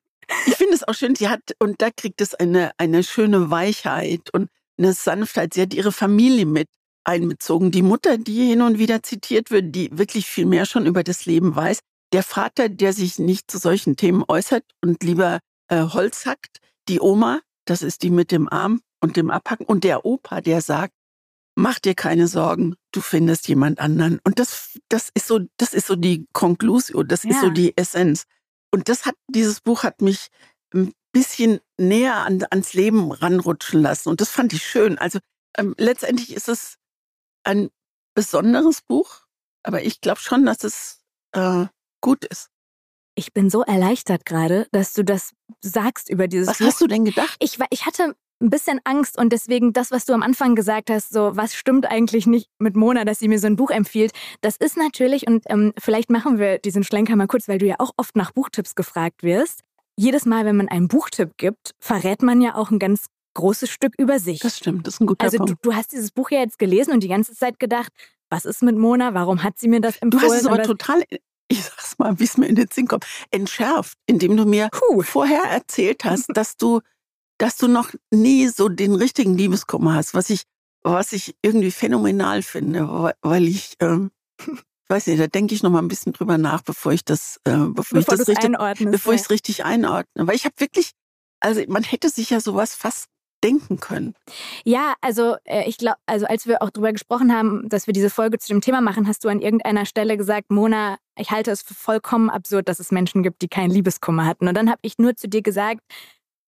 Ich 0.47 0.57
finde 0.57 0.75
es 0.75 0.87
auch 0.87 0.95
schön, 0.95 1.15
sie 1.15 1.29
hat, 1.29 1.41
und 1.59 1.81
da 1.81 1.89
kriegt 1.91 2.21
es 2.21 2.35
eine, 2.35 2.73
eine 2.77 3.03
schöne 3.03 3.51
Weichheit 3.51 4.29
und 4.35 4.51
eine 4.79 4.93
Sanftheit. 4.93 5.55
Sie 5.55 5.63
hat 5.63 5.73
ihre 5.73 5.91
Familie 5.91 6.45
mit 6.45 6.69
einbezogen. 7.09 7.71
Die 7.71 7.83
Mutter, 7.83 8.19
die 8.19 8.47
hin 8.47 8.63
und 8.63 8.79
wieder 8.79 9.03
zitiert 9.03 9.51
wird, 9.51 9.75
die 9.75 9.91
wirklich 9.97 10.27
viel 10.27 10.47
mehr 10.47 10.67
schon 10.67 10.87
über 10.87 11.03
das 11.03 11.27
Leben 11.27 11.57
weiß. 11.57 11.81
Der 12.13 12.23
Vater, 12.23 12.69
der 12.69 12.93
sich 12.93 13.19
nicht 13.19 13.51
zu 13.51 13.59
solchen 13.59 13.97
Themen 13.97 14.25
äußert 14.29 14.65
und 14.83 15.03
lieber 15.03 15.41
äh, 15.69 15.83
Holz 15.83 16.27
hackt. 16.27 16.59
Die 16.89 17.01
Oma, 17.01 17.41
das 17.65 17.83
ist 17.83 18.03
die 18.03 18.11
mit 18.11 18.31
dem 18.31 18.49
Arm 18.49 18.81
und 19.01 19.17
dem 19.17 19.31
Abhacken. 19.31 19.67
Und 19.67 19.85
der 19.85 20.05
Opa, 20.05 20.41
der 20.41 20.61
sagt, 20.61 20.95
mach 21.57 21.79
dir 21.79 21.95
keine 21.95 22.29
Sorgen, 22.29 22.77
du 22.93 23.01
findest 23.01 23.49
jemand 23.49 23.81
anderen. 23.81 24.21
Und 24.25 24.39
das, 24.39 24.79
das 24.89 25.11
ist 25.15 25.27
so, 25.27 25.41
das 25.57 25.75
ist 25.75 25.87
so 25.87 25.97
die 25.97 26.27
Conclusio, 26.33 27.03
das 27.03 27.25
ist 27.25 27.41
so 27.41 27.47
Ja. 27.47 27.53
die 27.53 27.77
Essenz. 27.77 28.25
Und 28.71 28.89
das 28.89 29.07
hat, 29.07 29.15
dieses 29.29 29.61
Buch 29.61 29.83
hat 29.83 30.03
mich 30.03 30.29
ein 30.75 30.93
bisschen 31.13 31.59
näher 31.79 32.17
an, 32.17 32.45
ans 32.51 32.75
Leben 32.75 33.11
ranrutschen 33.13 33.83
lassen. 33.83 34.09
Und 34.11 34.21
das 34.21 34.31
fand 34.31 34.53
ich 34.53 34.63
schön. 34.63 34.99
Also 34.99 35.19
ähm, 35.57 35.75
letztendlich 35.79 36.33
ist 36.35 36.49
es 36.49 36.78
ein 37.49 37.71
besonderes 38.15 38.83
Buch, 38.83 39.23
aber 39.63 39.83
ich 39.83 40.01
glaube 40.01 40.21
schon, 40.21 40.45
dass 40.45 40.65
es 40.65 41.01
äh, 41.33 41.67
gut 42.01 42.25
ist. 42.25 42.51
Ich 43.15 43.33
bin 43.33 43.51
so 43.51 43.63
erleichtert 43.63 44.25
gerade, 44.25 44.69
dass 44.71 44.93
du 44.93 45.03
das 45.03 45.33
sagst 45.61 46.09
über 46.09 46.29
dieses 46.29 46.49
Was 46.49 46.59
Buch. 46.59 46.67
hast 46.67 46.81
du 46.81 46.87
denn 46.87 47.05
gedacht? 47.05 47.37
Ich, 47.41 47.59
ich 47.71 47.87
hatte 47.87 48.15
ein 48.41 48.51
bisschen 48.51 48.81
Angst 48.85 49.19
und 49.19 49.33
deswegen 49.33 49.73
das, 49.73 49.91
was 49.91 50.05
du 50.05 50.13
am 50.13 50.23
Anfang 50.23 50.55
gesagt 50.55 50.91
hast, 50.91 51.11
so 51.11 51.33
was 51.35 51.55
stimmt 51.55 51.87
eigentlich 51.87 52.27
nicht 52.27 52.49
mit 52.59 52.77
Mona, 52.77 53.05
dass 53.05 53.19
sie 53.19 53.27
mir 53.27 53.41
so 53.41 53.49
ein 53.49 53.57
Buch 53.57 53.71
empfiehlt, 53.71 54.13
das 54.43 54.57
ist 54.57 54.77
natürlich, 54.77 55.27
und 55.27 55.43
ähm, 55.47 55.73
vielleicht 55.79 56.11
machen 56.11 56.39
wir 56.39 56.59
diesen 56.59 56.85
Schlenker 56.85 57.17
mal 57.17 57.27
kurz, 57.27 57.49
weil 57.49 57.59
du 57.59 57.67
ja 57.67 57.77
auch 57.79 57.91
oft 57.97 58.15
nach 58.15 58.31
Buchtipps 58.31 58.77
gefragt 58.77 59.25
wirst. 59.25 59.63
Jedes 59.97 60.25
Mal, 60.27 60.45
wenn 60.45 60.57
man 60.57 60.69
einen 60.69 60.87
Buchtipp 60.87 61.33
gibt, 61.39 61.75
verrät 61.81 62.23
man 62.23 62.41
ja 62.41 62.55
auch 62.55 62.71
ein 62.71 62.79
ganz 62.79 63.07
großes 63.35 63.71
Stück 63.71 63.95
über 63.99 64.19
sich. 64.19 64.41
Das 64.41 64.59
stimmt, 64.59 64.87
das 64.87 64.95
ist 64.95 65.01
ein 65.01 65.07
guter 65.07 65.25
also 65.25 65.39
du, 65.39 65.45
Punkt. 65.47 65.65
du 65.67 65.75
hast 65.75 65.93
dieses 65.93 66.11
Buch 66.11 66.31
ja 66.31 66.41
jetzt 66.41 66.59
gelesen 66.59 66.93
und 66.93 67.03
die 67.03 67.09
ganze 67.09 67.35
Zeit 67.35 67.59
gedacht, 67.61 67.93
was 68.31 68.45
ist 68.45 68.63
mit 68.63 68.77
Mona? 68.77 69.15
Warum 69.15 69.43
hat 69.43 69.59
sie 69.59 69.69
mir 69.69 69.81
das 69.81 69.95
Du 70.01 70.07
empfohlen? 70.07 70.33
hast 70.33 70.41
es 70.41 70.47
aber 70.47 70.63
total, 70.63 71.03
ich 71.49 71.65
sag's 71.65 71.99
mal, 71.99 72.19
wie 72.19 72.25
es 72.25 72.37
mir 72.37 72.47
in 72.47 72.57
den 72.57 72.69
Sinn 72.73 72.87
kommt, 72.89 73.07
entschärft, 73.31 73.97
indem 74.07 74.37
du 74.37 74.45
mir 74.45 74.69
Puh. 74.73 75.03
vorher 75.03 75.45
erzählt 75.45 76.05
hast, 76.05 76.27
dass 76.37 76.57
du, 76.57 76.81
dass 77.39 77.57
du 77.57 77.69
noch 77.69 77.91
nie 78.13 78.49
so 78.49 78.69
den 78.69 78.95
richtigen 78.95 79.37
Liebeskummer 79.37 79.95
hast, 79.95 80.15
was 80.15 80.31
ich, 80.31 80.43
was 80.83 81.13
ich 81.13 81.37
irgendwie 81.43 81.71
phänomenal 81.71 82.43
finde, 82.43 82.89
weil- 83.23 83.47
ich, 83.49 83.75
ähm, 83.81 84.11
ich 84.41 84.41
weiß 84.89 85.07
nicht, 85.07 85.21
da 85.21 85.27
denke 85.27 85.55
ich 85.55 85.63
noch 85.63 85.71
mal 85.71 85.81
ein 85.81 85.89
bisschen 85.89 86.13
drüber 86.13 86.39
nach, 86.39 86.63
bevor 86.63 86.93
ich 86.93 87.05
das, 87.05 87.37
äh, 87.45 87.51
bevor, 87.53 87.75
bevor 87.75 87.99
ich 88.01 88.07
du 88.07 88.17
das 88.17 88.29
richtig, 88.29 88.91
bevor 88.91 89.15
ich 89.15 89.21
es 89.23 89.31
richtig 89.31 89.65
einordne. 89.65 90.27
Weil 90.27 90.35
ich 90.35 90.45
habe 90.45 90.55
wirklich, 90.59 90.93
also 91.41 91.63
man 91.69 91.83
hätte 91.83 92.09
sich 92.11 92.31
ja 92.31 92.41
sowas 92.41 92.75
fast 92.75 93.07
denken 93.43 93.79
können. 93.81 94.15
Ja, 94.65 94.95
also 95.01 95.37
äh, 95.45 95.69
ich 95.69 95.79
glaube, 95.79 95.99
also 96.07 96.27
als 96.27 96.47
wir 96.47 96.63
auch 96.63 96.71
drüber 96.71 96.93
gesprochen 96.93 97.33
haben, 97.33 97.69
dass 97.69 97.87
wir 97.87 97.95
diese 97.95 98.11
Folge 98.11 98.39
zu 98.39 98.49
dem 98.49 98.61
Thema 98.61 98.81
machen, 98.81 99.07
hast 99.07 99.25
du 99.25 99.29
an 99.29 99.41
irgendeiner 99.41 99.87
Stelle 99.87 100.17
gesagt, 100.17 100.51
Mona, 100.51 100.97
ich 101.17 101.31
halte 101.31 101.51
es 101.51 101.63
für 101.63 101.75
vollkommen 101.75 102.31
absurd, 102.31 102.69
dass 102.69 102.81
es 102.81 102.91
Menschen 102.91 103.23
gibt, 103.23 103.43
die 103.43 103.49
keinen 103.49 103.71
Liebeskummer 103.71 104.27
hatten. 104.27 104.49
Und 104.49 104.57
dann 104.57 104.71
habe 104.71 104.81
ich 104.83 104.99
nur 104.99 105.17
zu 105.17 105.29
dir 105.29 105.43
gesagt, 105.43 105.83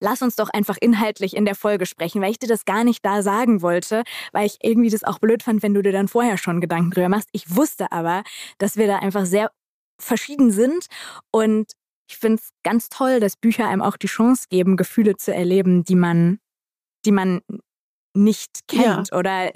lass 0.01 0.23
uns 0.23 0.37
doch 0.37 0.49
einfach 0.49 0.77
inhaltlich 0.81 1.37
in 1.37 1.45
der 1.45 1.55
Folge 1.55 1.87
sprechen, 1.87 2.23
weil 2.23 2.31
ich 2.31 2.39
dir 2.39 2.49
das 2.49 2.65
gar 2.65 2.85
nicht 2.85 3.05
da 3.05 3.23
sagen 3.23 3.63
wollte, 3.63 4.03
weil 4.33 4.47
ich 4.47 4.59
irgendwie 4.63 4.91
das 4.91 5.05
auch 5.05 5.19
blöd 5.19 5.43
fand, 5.43 5.63
wenn 5.63 5.75
du 5.75 5.83
dir 5.83 5.93
dann 5.93 6.09
vorher 6.09 6.39
schon 6.39 6.61
Gedanken 6.61 6.91
drüber 6.91 7.09
machst. 7.09 7.29
Ich 7.33 7.55
wusste 7.55 7.93
aber, 7.93 8.23
dass 8.59 8.77
wir 8.77 8.87
da 8.87 8.99
einfach 8.99 9.27
sehr 9.27 9.51
verschieden 10.01 10.51
sind 10.51 10.87
und 11.31 11.73
ich 12.11 12.17
finde 12.17 12.43
es 12.43 12.51
ganz 12.65 12.89
toll, 12.89 13.21
dass 13.21 13.37
Bücher 13.37 13.69
einem 13.69 13.83
auch 13.83 13.97
die 13.97 14.09
Chance 14.09 14.47
geben, 14.51 14.77
Gefühle 14.77 15.17
zu 15.17 15.33
erleben, 15.33 15.85
die 15.85 15.95
man, 15.95 16.41
die 17.05 17.13
man 17.13 17.41
nicht 18.15 18.67
kennt 18.69 19.13
oder 19.13 19.53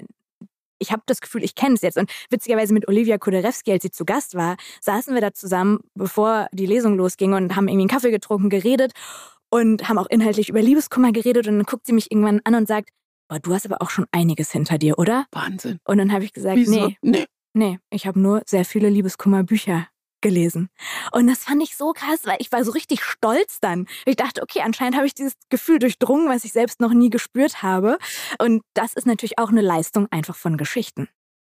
ich 0.79 0.91
habe 0.91 1.03
das 1.05 1.21
Gefühl, 1.21 1.43
ich 1.43 1.55
kenne 1.55 1.75
es 1.75 1.81
jetzt. 1.81 1.97
Und 1.97 2.11
witzigerweise 2.29 2.73
mit 2.73 2.87
Olivia 2.87 3.17
Kuderewski, 3.17 3.71
als 3.71 3.83
sie 3.83 3.91
zu 3.91 4.05
Gast 4.05 4.35
war, 4.35 4.57
saßen 4.81 5.13
wir 5.13 5.21
da 5.21 5.33
zusammen, 5.33 5.79
bevor 5.93 6.47
die 6.51 6.65
Lesung 6.65 6.95
losging 6.95 7.33
und 7.33 7.55
haben 7.55 7.67
irgendwie 7.67 7.83
einen 7.83 7.89
Kaffee 7.89 8.11
getrunken, 8.11 8.49
geredet 8.49 8.91
und 9.49 9.87
haben 9.87 9.97
auch 9.97 10.07
inhaltlich 10.07 10.49
über 10.49 10.61
Liebeskummer 10.61 11.11
geredet. 11.11 11.47
Und 11.47 11.57
dann 11.57 11.65
guckt 11.65 11.85
sie 11.85 11.93
mich 11.93 12.11
irgendwann 12.11 12.41
an 12.43 12.55
und 12.55 12.67
sagt, 12.67 12.89
oh, 13.29 13.37
du 13.41 13.53
hast 13.53 13.65
aber 13.65 13.81
auch 13.81 13.89
schon 13.89 14.05
einiges 14.11 14.51
hinter 14.51 14.77
dir, 14.77 14.99
oder? 14.99 15.25
Wahnsinn. 15.31 15.79
Und 15.85 15.97
dann 15.97 16.11
habe 16.11 16.25
ich 16.25 16.33
gesagt, 16.33 16.57
Wieso? 16.57 16.87
nee, 16.87 16.97
nee. 17.01 17.25
nee, 17.53 17.79
ich 17.89 18.05
habe 18.05 18.19
nur 18.19 18.41
sehr 18.45 18.65
viele 18.65 18.89
Liebeskummerbücher 18.89 19.87
gelesen. 20.25 20.69
Und 21.11 21.27
das 21.27 21.43
fand 21.43 21.61
ich 21.61 21.77
so 21.77 21.91
krass, 21.93 22.21
weil 22.23 22.37
ich 22.39 22.51
war 22.51 22.63
so 22.65 22.71
richtig 22.71 23.03
stolz 23.03 23.59
dann. 23.61 23.87
Ich 24.07 24.15
dachte, 24.15 24.41
okay, 24.41 24.61
anscheinend 24.63 24.95
habe 24.95 25.05
ich 25.05 25.13
dieses 25.13 25.33
Gefühl 25.49 25.77
durchdrungen, 25.77 26.27
was 26.27 26.43
ich 26.45 26.51
selbst 26.51 26.79
noch 26.81 26.93
nie 26.93 27.11
gespürt 27.11 27.61
habe. 27.61 27.99
Und 28.39 28.63
das 28.73 28.93
ist 28.95 29.05
natürlich 29.05 29.37
auch 29.37 29.49
eine 29.49 29.61
Leistung 29.61 30.07
einfach 30.09 30.35
von 30.35 30.57
Geschichten. 30.57 31.07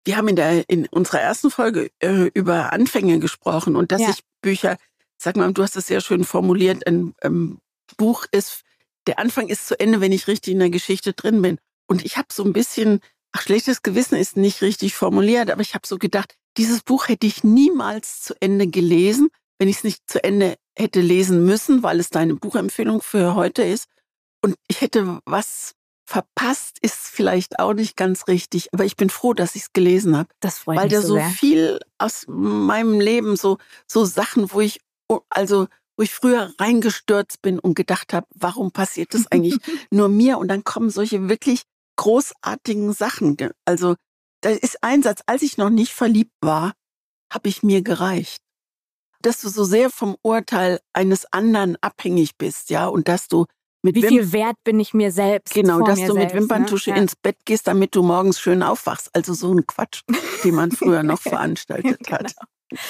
Wir 0.06 0.18
haben 0.18 0.28
in, 0.28 0.36
der, 0.36 0.70
in 0.70 0.86
unserer 0.88 1.20
ersten 1.20 1.50
Folge 1.50 1.90
äh, 2.00 2.30
über 2.36 2.72
Anfänge 2.72 3.18
gesprochen 3.20 3.76
und 3.76 3.92
dass 3.92 4.02
Ja. 4.02 4.08
sich 4.12 4.20
Bücher, 4.44 4.78
sag 5.18 5.36
mal, 5.36 5.52
du 5.52 5.64
hast 5.64 5.76
es 5.76 5.88
sehr 5.88 6.02
schön 6.02 6.24
formuliert, 6.24 6.86
ein 6.86 7.16
ähm, 7.24 7.58
Buch 7.98 8.26
ist, 8.32 8.62
der 9.08 9.18
Anfang 9.18 9.48
ist 9.48 9.66
zu 9.68 9.80
Ende, 9.80 10.00
wenn 10.00 10.12
ich 10.12 10.28
richtig 10.28 10.54
in 10.54 10.60
der 10.60 10.70
Geschichte 10.70 11.14
drin 11.14 11.42
bin. 11.42 11.58
Und 11.88 12.06
ich 12.06 12.18
habe 12.18 12.28
so 12.32 12.44
ein 12.44 12.54
bisschen 12.54 13.00
ach, 13.32 13.42
schlechtes 13.42 13.82
Gewissen 13.82 14.16
ist 14.16 14.38
nicht 14.38 14.62
richtig 14.62 14.96
formuliert, 14.96 15.52
aber 15.52 15.62
ich 15.62 15.76
habe 15.76 15.88
so 15.88 15.98
gedacht, 15.98 16.36
dieses 16.58 16.82
Buch 16.82 17.08
hätte 17.08 17.28
ich 17.28 17.44
niemals 17.44 18.22
zu 18.22 18.34
Ende 18.40 18.68
gelesen, 18.68 19.30
wenn 19.60 19.68
ich 19.68 19.78
es 19.78 19.84
nicht 19.84 20.10
zu 20.10 20.24
Ende 20.24 20.58
hätte 20.78 21.02
lesen 21.02 21.46
müssen, 21.46 21.84
weil 21.84 22.00
es 22.00 22.10
deine 22.10 22.36
Buchempfehlung 22.36 23.02
für 23.02 23.36
heute 23.36 23.64
ist. 23.64 23.88
Und 24.42 24.56
ich 24.68 24.82
hätte 24.82 25.20
was 25.26 25.74
verpasst, 26.10 26.80
ist 26.82 27.08
vielleicht 27.08 27.60
auch 27.60 27.74
nicht 27.74 27.96
ganz 27.96 28.28
richtig, 28.28 28.74
aber 28.74 28.84
ich 28.84 28.96
bin 28.96 29.12
froh, 29.12 29.34
dass 29.34 29.56
ich 29.56 29.64
es 29.64 29.74
gelesen 29.74 30.18
habe. 30.18 30.30
Das 30.40 30.58
freut 30.58 30.78
weil 30.78 30.86
mich 30.86 30.94
da 30.94 31.02
so 31.02 31.08
so 31.10 31.14
sehr. 31.16 31.30
viel 31.30 31.80
aus 32.00 32.26
meinem 32.28 33.00
Leben, 33.00 33.36
so, 33.36 33.60
so 33.86 34.06
Sachen, 34.06 34.52
wo 34.52 34.60
ich, 34.60 34.80
oh, 35.08 35.20
also, 35.30 35.68
wo 35.98 36.04
ich 36.04 36.12
früher 36.12 36.52
reingestürzt 36.58 37.42
bin 37.44 37.60
und 37.60 37.76
gedacht 37.76 38.14
habe, 38.14 38.26
warum 38.34 38.72
passiert 38.72 39.14
das 39.14 39.28
eigentlich 39.30 39.58
nur 39.92 40.10
mir? 40.10 40.40
Und 40.40 40.48
dann 40.48 40.64
kommen 40.64 40.90
solche 40.90 41.30
wirklich 41.30 41.64
großartigen 42.00 42.94
Sachen. 42.94 43.36
Also, 43.66 43.96
da 44.42 44.50
ist 44.52 44.84
ein 44.84 45.04
Satz, 45.04 45.22
als 45.26 45.42
ich 45.42 45.58
noch 45.58 45.70
nicht 45.70 45.94
verliebt 45.94 46.34
war, 46.42 46.74
habe 47.32 47.50
ich 47.50 47.62
mir 47.62 47.82
gereicht. 47.82 48.40
Dass 49.22 49.42
du 49.42 49.50
so 49.50 49.66
sehr 49.66 49.90
vom 49.90 50.16
Urteil 50.22 50.80
eines 50.94 51.26
anderen 51.34 51.76
abhängig 51.82 52.38
bist, 52.38 52.70
ja, 52.70 52.88
und 52.88 53.08
dass 53.10 53.28
du 53.28 53.46
mit 53.82 53.96
Wie 53.96 54.04
Wim- 54.04 54.10
viel 54.10 54.32
wert 54.32 54.56
bin 54.64 54.80
ich 54.80 54.94
mir 54.94 55.12
selbst? 55.12 55.54
Genau, 55.54 55.82
dass 55.82 56.00
du 56.00 56.14
mit 56.14 56.30
selbst, 56.32 56.36
Wimperntusche 56.36 56.90
ne? 56.92 56.96
Ja. 56.98 57.02
ins 57.02 57.16
Bett 57.18 57.38
gehst, 57.46 57.68
damit 57.68 57.96
du 57.96 58.02
morgens 58.04 58.40
schön 58.40 58.64
aufwachst. 58.64 59.10
Also 59.14 59.34
so 59.34 59.54
ein 59.54 59.68
Quatsch, 59.68 60.02
den 60.44 60.56
man 60.56 60.72
früher 60.72 61.04
noch 61.04 61.22
veranstaltet 61.22 62.10
hat. 62.12 62.34
Genau. 62.36 62.82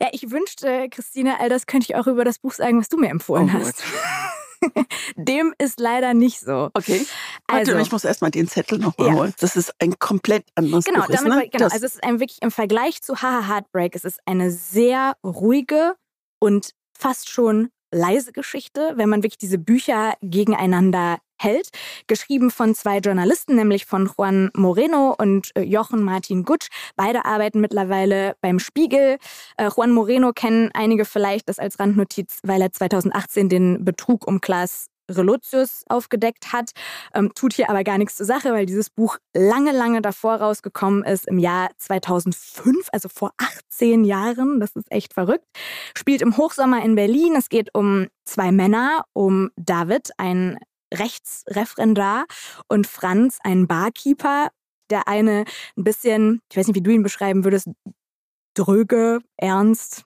Ja, 0.00 0.08
ich 0.12 0.30
wünschte, 0.30 0.88
Christine, 0.90 1.38
all 1.40 1.48
das 1.48 1.66
könnte 1.66 1.86
ich 1.88 1.96
auch 1.96 2.06
über 2.06 2.24
das 2.24 2.38
Buch 2.38 2.52
sagen, 2.52 2.78
was 2.80 2.88
du 2.88 2.96
mir 2.96 3.10
empfohlen 3.10 3.50
Oh 3.54 3.58
hast. 3.58 3.82
Dem 5.16 5.54
ist 5.58 5.80
leider 5.80 6.14
nicht 6.14 6.40
so. 6.40 6.70
Okay. 6.74 7.06
Warte, 7.48 7.72
Also, 7.72 7.76
ich 7.78 7.92
muss 7.92 8.04
erstmal 8.04 8.30
den 8.30 8.48
Zettel 8.48 8.78
nochmal 8.78 9.08
Ja. 9.08 9.14
holen. 9.14 9.34
Das 9.40 9.56
ist 9.56 9.74
ein 9.80 9.98
komplett 9.98 10.44
anderes 10.54 10.84
genau, 10.84 11.00
Buch. 11.00 11.08
Ist, 11.10 11.16
damit, 11.18 11.30
ne? 11.30 11.36
wollte- 11.36 11.50
genau. 11.50 11.64
das, 11.64 11.72
Also 11.74 11.86
es 11.86 11.94
ist 11.94 12.04
ein 12.04 12.20
wirklich 12.20 12.42
im 12.42 12.50
Vergleich 12.50 13.00
zu 13.02 13.22
Haha 13.22 13.48
Heartbreak, 13.48 13.94
es 13.94 14.04
ist 14.04 14.20
eine 14.26 14.50
sehr 14.50 15.16
ruhige 15.24 15.94
und 16.40 16.72
fast 16.98 17.30
schon 17.30 17.70
leise 17.92 18.32
Geschichte, 18.32 18.92
wenn 18.96 19.08
man 19.08 19.22
wirklich 19.22 19.38
diese 19.38 19.58
Bücher 19.58 20.14
gegeneinander 20.22 21.18
hält. 21.42 21.68
Geschrieben 22.06 22.50
von 22.50 22.74
zwei 22.74 22.98
Journalisten, 22.98 23.56
nämlich 23.56 23.86
von 23.86 24.10
Juan 24.16 24.50
Moreno 24.54 25.14
und 25.18 25.50
äh, 25.56 25.62
Jochen 25.62 26.02
Martin 26.02 26.44
Gutsch. 26.44 26.68
Beide 26.96 27.24
arbeiten 27.24 27.60
mittlerweile 27.60 28.34
beim 28.40 28.58
Spiegel. 28.58 29.18
Äh, 29.56 29.70
Juan 29.74 29.92
Moreno 29.92 30.32
kennen 30.32 30.70
einige 30.74 31.04
vielleicht 31.04 31.48
das 31.48 31.58
als 31.58 31.80
Randnotiz, 31.80 32.38
weil 32.42 32.60
er 32.60 32.72
2018 32.72 33.48
den 33.48 33.84
Betrug 33.84 34.26
um 34.26 34.40
Klaas 34.40 34.86
Relotius 35.10 35.82
aufgedeckt 35.88 36.52
hat. 36.52 36.70
Ähm, 37.14 37.32
tut 37.34 37.52
hier 37.52 37.68
aber 37.68 37.84
gar 37.84 37.98
nichts 37.98 38.16
zur 38.16 38.26
Sache, 38.26 38.52
weil 38.52 38.66
dieses 38.66 38.90
Buch 38.90 39.18
lange, 39.34 39.72
lange 39.72 40.02
davor 40.02 40.36
rausgekommen 40.36 41.04
ist, 41.04 41.26
im 41.26 41.38
Jahr 41.38 41.70
2005, 41.78 42.88
also 42.92 43.08
vor 43.08 43.32
18 43.38 44.04
Jahren. 44.04 44.60
Das 44.60 44.76
ist 44.76 44.90
echt 44.90 45.14
verrückt. 45.14 45.44
Spielt 45.96 46.22
im 46.22 46.36
Hochsommer 46.36 46.82
in 46.84 46.94
Berlin. 46.94 47.34
Es 47.36 47.48
geht 47.48 47.74
um 47.74 48.06
zwei 48.24 48.52
Männer, 48.52 49.04
um 49.12 49.50
David, 49.56 50.10
ein 50.16 50.58
Rechtsreferendar, 50.92 52.26
und 52.68 52.86
Franz, 52.86 53.38
ein 53.42 53.66
Barkeeper. 53.66 54.50
Der 54.90 55.06
eine 55.06 55.44
ein 55.76 55.84
bisschen, 55.84 56.40
ich 56.50 56.56
weiß 56.56 56.66
nicht, 56.66 56.76
wie 56.76 56.82
du 56.82 56.90
ihn 56.90 57.04
beschreiben 57.04 57.44
würdest, 57.44 57.68
dröge, 58.54 59.20
ernst, 59.36 60.04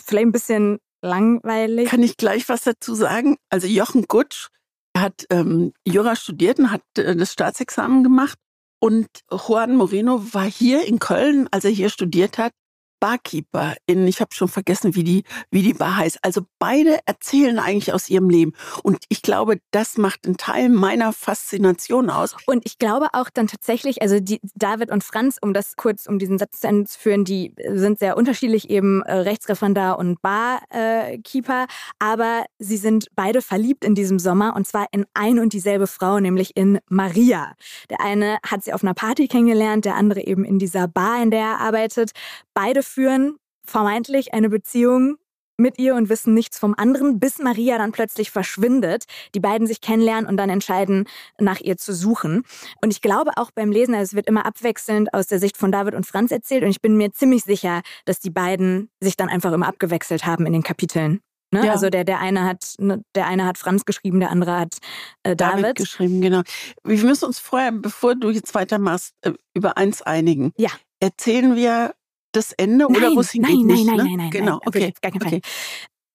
vielleicht 0.00 0.26
ein 0.26 0.32
bisschen 0.32 0.78
langweilig. 1.02 1.88
kann 1.88 2.02
ich 2.02 2.16
gleich 2.16 2.48
was 2.48 2.62
dazu 2.62 2.94
sagen? 2.94 3.36
Also 3.48 3.66
Jochen 3.66 4.04
Gutsch 4.06 4.48
hat 4.96 5.26
ähm, 5.30 5.72
Jura 5.84 6.16
studiert 6.16 6.58
und 6.58 6.70
hat 6.70 6.82
äh, 6.96 7.16
das 7.16 7.32
Staatsexamen 7.32 8.02
gemacht. 8.02 8.38
Und 8.82 9.08
Juan 9.30 9.76
Moreno 9.76 10.32
war 10.32 10.50
hier 10.50 10.86
in 10.86 10.98
Köln, 10.98 11.48
als 11.50 11.64
er 11.64 11.70
hier 11.70 11.90
studiert 11.90 12.38
hat, 12.38 12.52
Barkeeper 13.00 13.74
in, 13.86 14.06
ich 14.06 14.20
habe 14.20 14.34
schon 14.34 14.48
vergessen, 14.48 14.94
wie 14.94 15.04
die, 15.04 15.24
wie 15.50 15.62
die 15.62 15.74
Bar 15.74 15.96
heißt. 15.96 16.18
Also 16.22 16.42
beide 16.58 16.98
erzählen 17.06 17.58
eigentlich 17.58 17.92
aus 17.92 18.08
ihrem 18.08 18.30
Leben. 18.30 18.52
Und 18.82 19.04
ich 19.08 19.22
glaube, 19.22 19.58
das 19.70 19.96
macht 19.96 20.26
einen 20.26 20.36
Teil 20.36 20.68
meiner 20.68 21.12
Faszination 21.12 22.10
aus. 22.10 22.36
Und 22.46 22.64
ich 22.66 22.78
glaube 22.78 23.08
auch 23.12 23.30
dann 23.30 23.46
tatsächlich, 23.46 24.02
also 24.02 24.20
die 24.20 24.40
David 24.54 24.90
und 24.90 25.02
Franz, 25.02 25.38
um 25.40 25.54
das 25.54 25.76
kurz, 25.76 26.06
um 26.06 26.18
diesen 26.18 26.38
Satz 26.38 26.60
zu 26.60 26.98
führen, 26.98 27.24
die 27.24 27.54
sind 27.72 27.98
sehr 27.98 28.16
unterschiedlich, 28.16 28.68
eben 28.70 29.02
äh, 29.02 29.12
Rechtsreferendar 29.12 29.98
und 29.98 30.20
Barkeeper, 30.20 31.66
aber 31.98 32.44
sie 32.58 32.76
sind 32.76 33.08
beide 33.14 33.40
verliebt 33.40 33.84
in 33.84 33.94
diesem 33.94 34.18
Sommer 34.18 34.54
und 34.54 34.66
zwar 34.66 34.86
in 34.92 35.06
ein 35.14 35.38
und 35.38 35.52
dieselbe 35.52 35.86
Frau, 35.86 36.20
nämlich 36.20 36.56
in 36.56 36.78
Maria. 36.88 37.54
Der 37.88 38.00
eine 38.00 38.38
hat 38.46 38.62
sie 38.62 38.72
auf 38.72 38.82
einer 38.82 38.94
Party 38.94 39.26
kennengelernt, 39.26 39.84
der 39.84 39.94
andere 39.94 40.20
eben 40.20 40.44
in 40.44 40.58
dieser 40.58 40.86
Bar, 40.86 41.22
in 41.22 41.30
der 41.30 41.40
er 41.40 41.60
arbeitet. 41.60 42.12
Beide 42.52 42.82
führen 42.90 43.36
vermeintlich 43.64 44.34
eine 44.34 44.48
Beziehung 44.48 45.16
mit 45.60 45.78
ihr 45.78 45.94
und 45.94 46.08
wissen 46.08 46.34
nichts 46.34 46.58
vom 46.58 46.74
anderen, 46.76 47.20
bis 47.20 47.38
Maria 47.38 47.78
dann 47.78 47.92
plötzlich 47.92 48.30
verschwindet, 48.30 49.04
die 49.34 49.40
beiden 49.40 49.66
sich 49.66 49.80
kennenlernen 49.80 50.28
und 50.28 50.36
dann 50.36 50.50
entscheiden, 50.50 51.06
nach 51.38 51.60
ihr 51.60 51.76
zu 51.76 51.94
suchen. 51.94 52.44
Und 52.82 52.92
ich 52.92 53.00
glaube 53.00 53.32
auch 53.36 53.50
beim 53.50 53.70
Lesen, 53.70 53.94
also 53.94 54.04
es 54.10 54.14
wird 54.14 54.26
immer 54.26 54.46
abwechselnd 54.46 55.14
aus 55.14 55.26
der 55.26 55.38
Sicht 55.38 55.56
von 55.56 55.70
David 55.70 55.94
und 55.94 56.06
Franz 56.06 56.32
erzählt 56.32 56.64
und 56.64 56.70
ich 56.70 56.80
bin 56.80 56.96
mir 56.96 57.12
ziemlich 57.12 57.44
sicher, 57.44 57.82
dass 58.06 58.20
die 58.20 58.30
beiden 58.30 58.90
sich 59.00 59.16
dann 59.16 59.28
einfach 59.28 59.52
immer 59.52 59.68
abgewechselt 59.68 60.26
haben 60.26 60.46
in 60.46 60.52
den 60.52 60.62
Kapiteln. 60.62 61.20
Ne? 61.52 61.66
Ja. 61.66 61.72
Also 61.72 61.90
der, 61.90 62.04
der 62.04 62.20
eine 62.20 62.44
hat, 62.44 62.74
ne, 62.78 63.02
der 63.14 63.26
eine 63.26 63.44
hat 63.44 63.58
Franz 63.58 63.84
geschrieben, 63.84 64.20
der 64.20 64.30
andere 64.30 64.58
hat 64.58 64.78
äh, 65.24 65.34
David. 65.34 65.64
David 65.64 65.76
geschrieben, 65.76 66.20
genau. 66.20 66.42
Wir 66.84 67.04
müssen 67.04 67.24
uns 67.24 67.38
vorher, 67.38 67.72
bevor 67.72 68.14
du 68.14 68.30
jetzt 68.30 68.54
weitermachst, 68.54 69.14
äh, 69.22 69.32
über 69.52 69.76
eins 69.76 70.00
einigen. 70.00 70.52
Ja. 70.56 70.70
Erzählen 71.00 71.56
wir 71.56 71.94
das 72.32 72.52
Ende 72.52 72.86
oder 72.86 73.00
Nein, 73.00 73.16
wo 73.16 73.20
es 73.20 73.30
hingeht? 73.32 73.56
nein, 73.56 73.66
nicht, 73.66 73.86
nein, 73.86 73.96
ne? 73.96 74.02
nein, 74.04 74.06
nein, 74.06 74.16
nein, 74.18 74.30
Genau, 74.30 74.52
nein, 74.58 74.60
okay. 74.66 74.92
gar 75.02 75.10
keinen 75.12 75.20
Fall. 75.20 75.28
okay. 75.38 75.40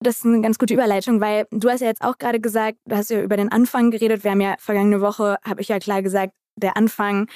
Das 0.00 0.16
ist 0.18 0.26
eine 0.26 0.40
ganz 0.42 0.58
gute 0.58 0.74
Überleitung, 0.74 1.20
weil 1.20 1.46
du 1.50 1.70
hast 1.70 1.80
ja 1.80 1.86
jetzt 1.86 2.02
auch 2.02 2.18
gerade 2.18 2.38
gesagt, 2.40 2.78
du 2.86 2.96
hast 2.96 3.10
ja 3.10 3.22
über 3.22 3.36
den 3.38 3.50
Anfang 3.50 3.90
geredet. 3.90 4.24
Wir 4.24 4.32
haben 4.32 4.40
ja 4.42 4.54
vergangene 4.58 5.00
Woche, 5.00 5.38
habe 5.44 5.60
ich 5.62 5.68
ja 5.68 5.78
klar 5.78 6.02
gesagt, 6.02 6.34
der 6.56 6.76
Anfang 6.76 7.28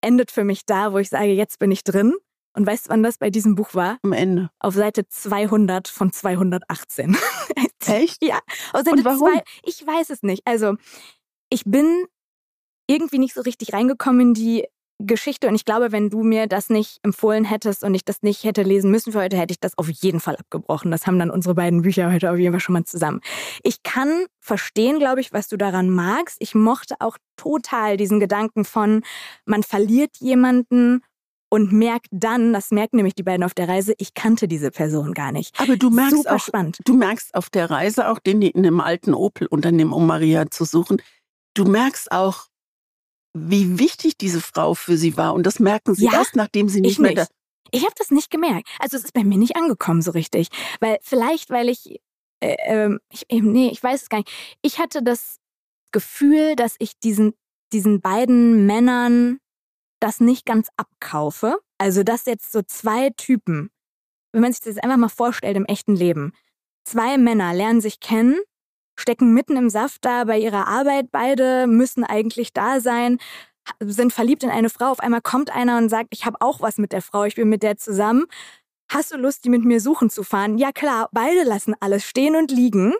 endet 0.00 0.30
für 0.30 0.44
mich 0.44 0.64
da, 0.64 0.92
wo 0.92 0.98
ich 0.98 1.10
sage, 1.10 1.32
jetzt 1.32 1.58
bin 1.58 1.70
ich 1.70 1.84
drin. 1.84 2.14
Und 2.56 2.66
weißt 2.66 2.86
du, 2.86 2.90
wann 2.90 3.02
das 3.02 3.18
bei 3.18 3.28
diesem 3.30 3.54
Buch 3.54 3.74
war? 3.74 3.98
Am 4.02 4.12
Ende. 4.14 4.48
Auf 4.58 4.74
Seite 4.74 5.06
200 5.06 5.86
von 5.86 6.10
218. 6.12 7.16
Echt? 7.86 8.22
Ja, 8.24 8.38
auf 8.72 8.82
Seite 8.84 8.92
Und 8.92 9.04
warum? 9.04 9.18
zwei- 9.34 9.42
Ich 9.64 9.86
weiß 9.86 10.08
es 10.10 10.22
nicht. 10.22 10.42
Also, 10.46 10.74
ich 11.50 11.64
bin 11.66 12.06
irgendwie 12.86 13.18
nicht 13.18 13.34
so 13.34 13.42
richtig 13.42 13.74
reingekommen 13.74 14.28
in 14.28 14.34
die 14.34 14.66
Geschichte 14.98 15.48
und 15.48 15.54
ich 15.54 15.64
glaube, 15.64 15.92
wenn 15.92 16.10
du 16.10 16.22
mir 16.22 16.46
das 16.48 16.70
nicht 16.70 16.98
empfohlen 17.02 17.44
hättest 17.44 17.84
und 17.84 17.94
ich 17.94 18.04
das 18.04 18.22
nicht 18.22 18.44
hätte 18.44 18.62
lesen 18.62 18.90
müssen 18.90 19.12
für 19.12 19.20
heute, 19.20 19.36
hätte 19.36 19.52
ich 19.52 19.60
das 19.60 19.78
auf 19.78 19.88
jeden 19.88 20.18
Fall 20.18 20.36
abgebrochen. 20.36 20.90
Das 20.90 21.06
haben 21.06 21.18
dann 21.18 21.30
unsere 21.30 21.54
beiden 21.54 21.82
Bücher 21.82 22.12
heute 22.12 22.30
auf 22.30 22.38
jeden 22.38 22.52
Fall 22.52 22.60
schon 22.60 22.72
mal 22.72 22.84
zusammen. 22.84 23.20
Ich 23.62 23.82
kann 23.84 24.26
verstehen, 24.40 24.98
glaube 24.98 25.20
ich, 25.20 25.32
was 25.32 25.46
du 25.48 25.56
daran 25.56 25.88
magst. 25.88 26.36
Ich 26.40 26.54
mochte 26.54 26.96
auch 26.98 27.16
total 27.36 27.96
diesen 27.96 28.18
Gedanken 28.18 28.64
von, 28.64 29.02
man 29.44 29.62
verliert 29.62 30.16
jemanden 30.18 31.02
und 31.48 31.72
merkt 31.72 32.08
dann, 32.10 32.52
das 32.52 32.70
merken 32.70 32.96
nämlich 32.96 33.14
die 33.14 33.22
beiden 33.22 33.44
auf 33.44 33.54
der 33.54 33.68
Reise, 33.68 33.94
ich 33.98 34.14
kannte 34.14 34.48
diese 34.48 34.70
Person 34.70 35.14
gar 35.14 35.32
nicht. 35.32 35.58
Aber 35.60 35.76
du 35.76 35.90
merkst 35.90 36.16
Super 36.16 36.34
auch, 36.34 36.40
spannend. 36.40 36.78
du 36.84 36.94
merkst 36.94 37.34
auf 37.34 37.50
der 37.50 37.70
Reise 37.70 38.08
auch, 38.08 38.18
den 38.18 38.40
die 38.40 38.50
in 38.50 38.66
einem 38.66 38.80
alten 38.80 39.14
Opel 39.14 39.46
unternehmen, 39.46 39.92
um 39.92 40.06
Maria 40.06 40.50
zu 40.50 40.64
suchen, 40.64 41.00
du 41.54 41.64
merkst 41.64 42.12
auch, 42.12 42.47
wie 43.34 43.78
wichtig 43.78 44.16
diese 44.18 44.40
Frau 44.40 44.74
für 44.74 44.96
sie 44.96 45.16
war. 45.16 45.34
Und 45.34 45.44
das 45.44 45.58
merken 45.60 45.94
sie 45.94 46.06
Ja, 46.06 46.12
erst, 46.14 46.36
nachdem 46.36 46.68
sie 46.68 46.80
nicht 46.80 46.92
Ich 46.92 46.98
mehr 46.98 47.10
nicht. 47.14 47.22
da. 47.22 47.26
Ich 47.70 47.82
habe 47.84 47.94
das 47.98 48.10
nicht 48.10 48.30
gemerkt. 48.30 48.68
Also 48.78 48.96
es 48.96 49.04
ist 49.04 49.12
bei 49.12 49.24
mir 49.24 49.36
nicht 49.38 49.56
angekommen 49.56 50.00
so 50.02 50.12
richtig. 50.12 50.48
Weil 50.80 50.98
vielleicht, 51.02 51.50
weil 51.50 51.68
ich, 51.68 52.00
äh, 52.40 52.56
ähm, 52.64 53.00
ich 53.12 53.26
eben, 53.28 53.52
nee, 53.52 53.68
ich 53.68 53.82
weiß 53.82 54.02
es 54.02 54.08
gar 54.08 54.18
nicht. 54.18 54.30
Ich 54.62 54.78
hatte 54.78 55.02
das 55.02 55.38
Gefühl, 55.92 56.56
dass 56.56 56.76
ich 56.78 56.98
diesen, 56.98 57.34
diesen 57.72 58.00
beiden 58.00 58.66
Männern 58.66 59.38
das 60.00 60.20
nicht 60.20 60.46
ganz 60.46 60.68
abkaufe. 60.76 61.58
Also 61.76 62.02
dass 62.02 62.24
jetzt 62.26 62.52
so 62.52 62.62
zwei 62.62 63.10
Typen, 63.10 63.70
wenn 64.32 64.40
man 64.42 64.52
sich 64.52 64.60
das 64.60 64.78
einfach 64.78 64.96
mal 64.96 65.08
vorstellt 65.08 65.56
im 65.56 65.66
echten 65.66 65.94
Leben, 65.94 66.32
zwei 66.84 67.18
Männer 67.18 67.52
lernen 67.52 67.80
sich 67.80 68.00
kennen, 68.00 68.38
stecken 68.98 69.32
mitten 69.32 69.56
im 69.56 69.70
Saft 69.70 70.04
da 70.04 70.24
bei 70.24 70.38
ihrer 70.38 70.66
Arbeit, 70.66 71.10
beide 71.10 71.66
müssen 71.66 72.04
eigentlich 72.04 72.52
da 72.52 72.80
sein, 72.80 73.18
sind 73.80 74.12
verliebt 74.12 74.42
in 74.42 74.50
eine 74.50 74.70
Frau, 74.70 74.90
auf 74.90 75.00
einmal 75.00 75.20
kommt 75.20 75.50
einer 75.50 75.78
und 75.78 75.88
sagt, 75.88 76.08
ich 76.12 76.24
habe 76.24 76.38
auch 76.40 76.60
was 76.60 76.78
mit 76.78 76.92
der 76.92 77.02
Frau, 77.02 77.24
ich 77.24 77.34
bin 77.34 77.48
mit 77.48 77.62
der 77.62 77.76
zusammen. 77.76 78.24
Hast 78.90 79.12
du 79.12 79.16
Lust, 79.16 79.44
die 79.44 79.50
mit 79.50 79.64
mir 79.64 79.80
suchen 79.80 80.08
zu 80.08 80.22
fahren? 80.22 80.56
Ja 80.56 80.72
klar, 80.72 81.08
beide 81.12 81.42
lassen 81.44 81.74
alles 81.80 82.04
stehen 82.04 82.36
und 82.36 82.50
liegen. 82.50 82.94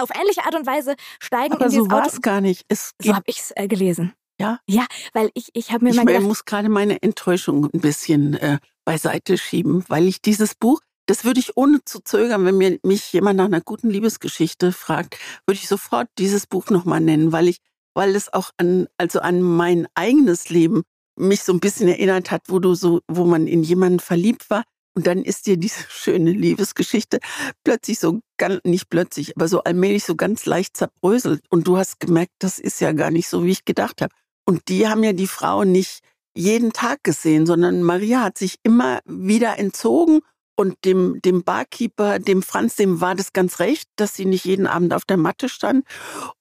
Auf 0.00 0.10
ähnliche 0.14 0.44
Art 0.44 0.54
und 0.54 0.66
Weise 0.66 0.94
steigen 1.20 1.54
Aber 1.54 1.66
in 1.66 1.70
so 1.70 1.76
dieses 1.78 1.90
war 1.90 2.00
Auto. 2.02 2.10
es 2.10 2.22
gar 2.22 2.40
nicht. 2.40 2.64
Es 2.68 2.92
So 3.00 3.14
habe 3.14 3.24
ich 3.26 3.38
es 3.38 3.52
äh, 3.56 3.68
gelesen. 3.68 4.12
Ja? 4.40 4.58
Ja, 4.66 4.86
weil 5.12 5.30
ich, 5.34 5.50
ich 5.54 5.72
habe 5.72 5.84
mir 5.84 5.90
ich 5.90 5.96
mal 5.96 6.04
meine, 6.04 6.18
gedacht, 6.18 6.28
muss 6.28 6.44
gerade 6.44 6.68
meine 6.68 7.02
Enttäuschung 7.02 7.70
ein 7.72 7.80
bisschen 7.80 8.34
äh, 8.34 8.58
beiseite 8.84 9.38
schieben, 9.38 9.84
weil 9.88 10.06
ich 10.06 10.20
dieses 10.20 10.54
Buch, 10.54 10.80
das 11.06 11.24
würde 11.24 11.40
ich 11.40 11.56
ohne 11.56 11.84
zu 11.84 12.00
zögern, 12.00 12.44
wenn 12.44 12.56
mir 12.56 12.78
mich 12.82 13.12
jemand 13.12 13.36
nach 13.36 13.44
einer 13.44 13.60
guten 13.60 13.90
Liebesgeschichte 13.90 14.72
fragt, 14.72 15.18
würde 15.46 15.60
ich 15.60 15.68
sofort 15.68 16.08
dieses 16.18 16.46
Buch 16.46 16.70
nochmal 16.70 17.00
nennen, 17.00 17.32
weil 17.32 17.48
ich, 17.48 17.58
weil 17.94 18.16
es 18.16 18.32
auch 18.32 18.50
an, 18.56 18.86
also 18.98 19.20
an 19.20 19.42
mein 19.42 19.86
eigenes 19.94 20.48
Leben 20.48 20.82
mich 21.16 21.42
so 21.42 21.52
ein 21.52 21.60
bisschen 21.60 21.88
erinnert 21.88 22.30
hat, 22.30 22.42
wo 22.48 22.58
du 22.58 22.74
so, 22.74 23.00
wo 23.08 23.24
man 23.24 23.46
in 23.46 23.62
jemanden 23.62 24.00
verliebt 24.00 24.50
war 24.50 24.64
und 24.96 25.06
dann 25.06 25.22
ist 25.22 25.46
dir 25.46 25.56
diese 25.56 25.84
schöne 25.88 26.32
Liebesgeschichte 26.32 27.18
plötzlich 27.64 27.98
so 27.98 28.20
ganz, 28.38 28.60
nicht 28.64 28.88
plötzlich, 28.88 29.36
aber 29.36 29.48
so 29.48 29.62
allmählich 29.62 30.04
so 30.04 30.14
ganz 30.14 30.46
leicht 30.46 30.76
zerbröselt. 30.76 31.42
Und 31.50 31.66
du 31.66 31.76
hast 31.76 32.00
gemerkt, 32.00 32.32
das 32.38 32.58
ist 32.58 32.80
ja 32.80 32.92
gar 32.92 33.10
nicht 33.10 33.28
so, 33.28 33.44
wie 33.44 33.50
ich 33.50 33.64
gedacht 33.64 34.00
habe. 34.00 34.14
Und 34.46 34.68
die 34.68 34.88
haben 34.88 35.04
ja 35.04 35.12
die 35.12 35.26
Frau 35.26 35.64
nicht 35.64 36.00
jeden 36.36 36.72
Tag 36.72 37.04
gesehen, 37.04 37.46
sondern 37.46 37.82
Maria 37.82 38.22
hat 38.22 38.38
sich 38.38 38.56
immer 38.62 39.00
wieder 39.04 39.58
entzogen 39.58 40.20
und 40.56 40.76
dem, 40.84 41.20
dem 41.22 41.42
Barkeeper, 41.42 42.18
dem 42.18 42.42
Franz, 42.42 42.76
dem 42.76 43.00
war 43.00 43.14
das 43.14 43.32
ganz 43.32 43.58
recht, 43.60 43.88
dass 43.96 44.14
sie 44.14 44.24
nicht 44.24 44.44
jeden 44.44 44.66
Abend 44.66 44.94
auf 44.94 45.04
der 45.04 45.16
Matte 45.16 45.48
stand. 45.48 45.86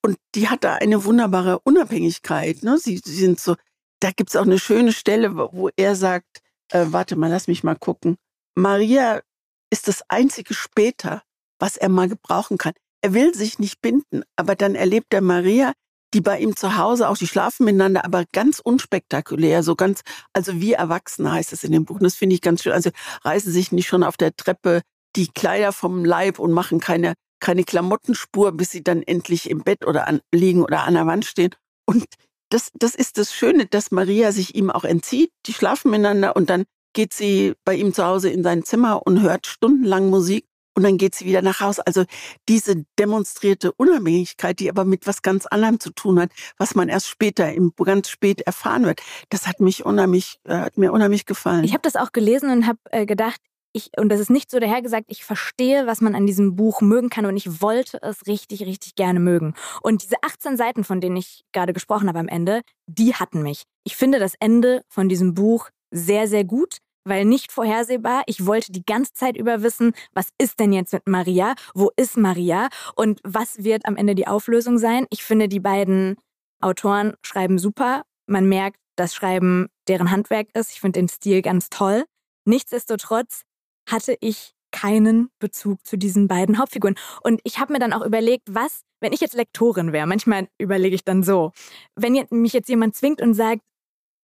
Und 0.01 0.17
die 0.35 0.49
hatte 0.49 0.71
eine 0.73 1.05
wunderbare 1.05 1.59
Unabhängigkeit. 1.59 2.63
Ne? 2.63 2.77
Sie, 2.77 3.01
sie 3.03 3.15
sind 3.15 3.39
so, 3.39 3.55
da 3.99 4.11
gibt's 4.11 4.35
auch 4.35 4.43
eine 4.43 4.59
schöne 4.59 4.91
Stelle, 4.91 5.35
wo 5.35 5.69
er 5.75 5.95
sagt, 5.95 6.41
äh, 6.71 6.85
warte 6.89 7.15
mal, 7.15 7.29
lass 7.29 7.47
mich 7.47 7.63
mal 7.63 7.75
gucken. 7.75 8.17
Maria 8.55 9.21
ist 9.71 9.87
das 9.87 10.03
einzige 10.09 10.53
später, 10.53 11.23
was 11.59 11.77
er 11.77 11.89
mal 11.89 12.07
gebrauchen 12.07 12.57
kann. 12.57 12.73
Er 13.01 13.13
will 13.13 13.33
sich 13.33 13.59
nicht 13.59 13.81
binden, 13.81 14.23
aber 14.35 14.55
dann 14.55 14.75
erlebt 14.75 15.13
er 15.13 15.21
Maria, 15.21 15.73
die 16.13 16.21
bei 16.21 16.39
ihm 16.39 16.55
zu 16.55 16.77
Hause 16.77 17.09
auch, 17.09 17.17
die 17.17 17.27
schlafen 17.27 17.65
miteinander, 17.65 18.05
aber 18.05 18.25
ganz 18.31 18.59
unspektakulär, 18.59 19.63
so 19.63 19.75
ganz, 19.75 20.01
also 20.33 20.61
wie 20.61 20.73
Erwachsene 20.73 21.31
heißt 21.31 21.53
es 21.53 21.63
in 21.63 21.71
dem 21.71 21.85
Buch. 21.85 21.95
Und 21.95 22.03
das 22.03 22.15
finde 22.15 22.35
ich 22.35 22.41
ganz 22.41 22.63
schön. 22.63 22.73
Also 22.73 22.91
reißen 23.23 23.51
sich 23.51 23.71
nicht 23.71 23.87
schon 23.87 24.03
auf 24.03 24.17
der 24.17 24.35
Treppe 24.35 24.81
die 25.15 25.27
Kleider 25.27 25.73
vom 25.73 26.05
Leib 26.05 26.39
und 26.39 26.51
machen 26.51 26.79
keine, 26.79 27.13
keine 27.39 27.63
Klamottenspur, 27.63 28.51
bis 28.51 28.71
sie 28.71 28.83
dann 28.83 29.03
endlich 29.03 29.49
im 29.49 29.63
Bett 29.63 29.85
oder 29.85 30.07
an, 30.07 30.21
liegen 30.33 30.63
oder 30.63 30.83
an 30.83 30.93
der 30.93 31.07
Wand 31.07 31.25
stehen. 31.25 31.53
Und 31.85 32.05
das, 32.49 32.69
das 32.75 32.95
ist 32.95 33.17
das 33.17 33.33
Schöne, 33.33 33.65
dass 33.65 33.91
Maria 33.91 34.31
sich 34.31 34.55
ihm 34.55 34.69
auch 34.69 34.83
entzieht. 34.83 35.31
Die 35.47 35.53
schlafen 35.53 35.91
miteinander 35.91 36.35
und 36.35 36.49
dann 36.49 36.65
geht 36.93 37.13
sie 37.13 37.53
bei 37.65 37.75
ihm 37.75 37.93
zu 37.93 38.05
Hause 38.05 38.29
in 38.29 38.43
sein 38.43 38.63
Zimmer 38.63 39.05
und 39.05 39.21
hört 39.21 39.47
stundenlang 39.47 40.09
Musik 40.09 40.45
und 40.75 40.83
dann 40.83 40.97
geht 40.97 41.15
sie 41.15 41.25
wieder 41.25 41.41
nach 41.41 41.59
Hause. 41.59 41.85
Also 41.85 42.05
diese 42.49 42.85
demonstrierte 42.99 43.71
Unabhängigkeit, 43.73 44.59
die 44.59 44.69
aber 44.69 44.85
mit 44.85 45.07
was 45.07 45.21
ganz 45.21 45.45
anderem 45.45 45.79
zu 45.79 45.91
tun 45.91 46.19
hat, 46.19 46.31
was 46.57 46.75
man 46.75 46.89
erst 46.89 47.07
später, 47.07 47.51
im, 47.53 47.73
ganz 47.77 48.09
spät 48.09 48.41
erfahren 48.41 48.85
wird, 48.85 49.01
das 49.29 49.47
hat 49.47 49.59
mich 49.59 49.85
unheimlich, 49.85 50.39
äh, 50.45 50.55
hat 50.55 50.77
mir 50.77 50.91
unheimlich 50.91 51.25
gefallen. 51.25 51.63
Ich 51.63 51.73
habe 51.73 51.81
das 51.81 51.95
auch 51.95 52.11
gelesen 52.11 52.49
und 52.49 52.67
habe 52.67 52.79
äh, 52.91 53.05
gedacht, 53.05 53.39
ich, 53.73 53.89
und 53.97 54.09
das 54.09 54.19
ist 54.19 54.29
nicht 54.29 54.51
so 54.51 54.59
dahergesagt, 54.59 55.05
ich 55.09 55.25
verstehe, 55.25 55.87
was 55.87 55.99
man 55.99 56.15
an 56.15 56.27
diesem 56.27 56.55
Buch 56.55 56.81
mögen 56.81 57.09
kann 57.09 57.25
und 57.25 57.35
ich 57.35 57.61
wollte 57.61 57.99
es 58.03 58.27
richtig, 58.27 58.61
richtig 58.61 58.95
gerne 58.95 59.19
mögen. 59.19 59.55
Und 59.81 60.03
diese 60.03 60.15
18 60.21 60.57
Seiten, 60.57 60.83
von 60.83 61.01
denen 61.01 61.17
ich 61.17 61.43
gerade 61.51 61.73
gesprochen 61.73 62.07
habe 62.07 62.19
am 62.19 62.27
Ende, 62.27 62.61
die 62.85 63.15
hatten 63.15 63.41
mich. 63.41 63.63
Ich 63.83 63.95
finde 63.95 64.19
das 64.19 64.35
Ende 64.39 64.83
von 64.87 65.09
diesem 65.09 65.33
Buch 65.33 65.69
sehr, 65.89 66.27
sehr 66.27 66.43
gut 66.43 66.77
weil 67.05 67.25
nicht 67.25 67.51
vorhersehbar. 67.51 68.23
Ich 68.25 68.45
wollte 68.45 68.71
die 68.71 68.85
ganze 68.85 69.13
Zeit 69.13 69.37
über 69.37 69.63
wissen, 69.63 69.93
was 70.13 70.29
ist 70.37 70.59
denn 70.59 70.73
jetzt 70.73 70.93
mit 70.93 71.07
Maria? 71.07 71.55
Wo 71.73 71.91
ist 71.95 72.17
Maria? 72.17 72.69
Und 72.95 73.19
was 73.23 73.63
wird 73.63 73.85
am 73.85 73.95
Ende 73.95 74.15
die 74.15 74.27
Auflösung 74.27 74.77
sein? 74.77 75.05
Ich 75.09 75.23
finde, 75.23 75.47
die 75.47 75.59
beiden 75.59 76.15
Autoren 76.61 77.13
schreiben 77.21 77.59
super. 77.59 78.03
Man 78.27 78.47
merkt, 78.47 78.79
dass 78.95 79.13
Schreiben 79.13 79.67
deren 79.87 80.11
Handwerk 80.11 80.47
ist. 80.53 80.71
Ich 80.71 80.81
finde 80.81 80.99
den 80.99 81.09
Stil 81.09 81.41
ganz 81.41 81.69
toll. 81.69 82.05
Nichtsdestotrotz 82.45 83.43
hatte 83.89 84.17
ich 84.21 84.53
keinen 84.71 85.29
Bezug 85.39 85.85
zu 85.85 85.97
diesen 85.97 86.27
beiden 86.27 86.57
Hauptfiguren. 86.57 86.95
Und 87.21 87.39
ich 87.43 87.59
habe 87.59 87.73
mir 87.73 87.79
dann 87.79 87.93
auch 87.93 88.03
überlegt, 88.03 88.43
was, 88.49 88.81
wenn 89.01 89.13
ich 89.13 89.21
jetzt 89.21 89.35
Lektorin 89.35 89.93
wäre, 89.93 90.07
manchmal 90.07 90.47
überlege 90.57 90.95
ich 90.95 91.03
dann 91.03 91.23
so, 91.23 91.51
wenn 91.95 92.25
mich 92.31 92.53
jetzt 92.53 92.69
jemand 92.69 92.95
zwingt 92.95 93.21
und 93.21 93.35
sagt, 93.35 93.61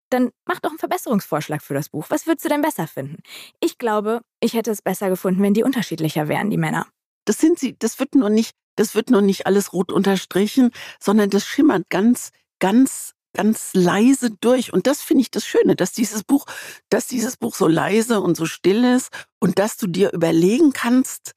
dann 0.10 0.32
mach 0.46 0.60
doch 0.60 0.70
einen 0.70 0.80
Verbesserungsvorschlag 0.80 1.62
für 1.62 1.74
das 1.74 1.90
Buch. 1.90 2.06
Was 2.10 2.28
würdest 2.28 2.46
du 2.46 2.50
denn 2.50 2.62
besser 2.62 2.88
finden? 2.88 3.22
Ich 3.60 3.78
glaube, 3.78 4.22
ich 4.40 4.54
hätte 4.54 4.72
es 4.72 4.82
besser 4.82 5.10
gefunden, 5.10 5.42
wenn 5.42 5.54
die 5.54 5.64
unterschiedlicher 5.64 6.28
wären, 6.28 6.50
die 6.50 6.58
Männer. 6.58 6.88
Das 7.26 7.38
sind 7.38 7.60
sie, 7.60 7.78
das 7.78 8.00
wird 8.00 8.16
nur 8.16 8.30
nicht, 8.30 8.56
das 8.76 8.96
wird 8.96 9.10
nur 9.10 9.22
nicht 9.22 9.46
alles 9.46 9.74
rot 9.74 9.92
unterstrichen, 9.92 10.72
sondern 11.00 11.30
das 11.30 11.46
schimmert 11.46 11.90
ganz, 11.90 12.32
ganz, 12.60 13.14
ganz 13.34 13.72
leise 13.74 14.32
durch. 14.32 14.74
Und 14.74 14.88
das 14.88 15.02
finde 15.02 15.22
ich 15.22 15.32
das 15.32 15.46
Schöne, 15.46 15.76
dass 15.76 15.92
dieses 15.92 16.24
Buch, 16.24 16.46
dass 16.90 17.08
dieses 17.08 17.38
Buch 17.38 17.56
so 17.56 17.68
leise 17.68 18.22
und 18.22 18.36
so 18.36 18.46
still 18.46 18.84
ist 18.84 19.10
und 19.40 19.60
dass 19.60 19.78
du 19.78 19.88
dir 19.88 20.12
überlegen 20.14 20.74
kannst, 20.74 21.34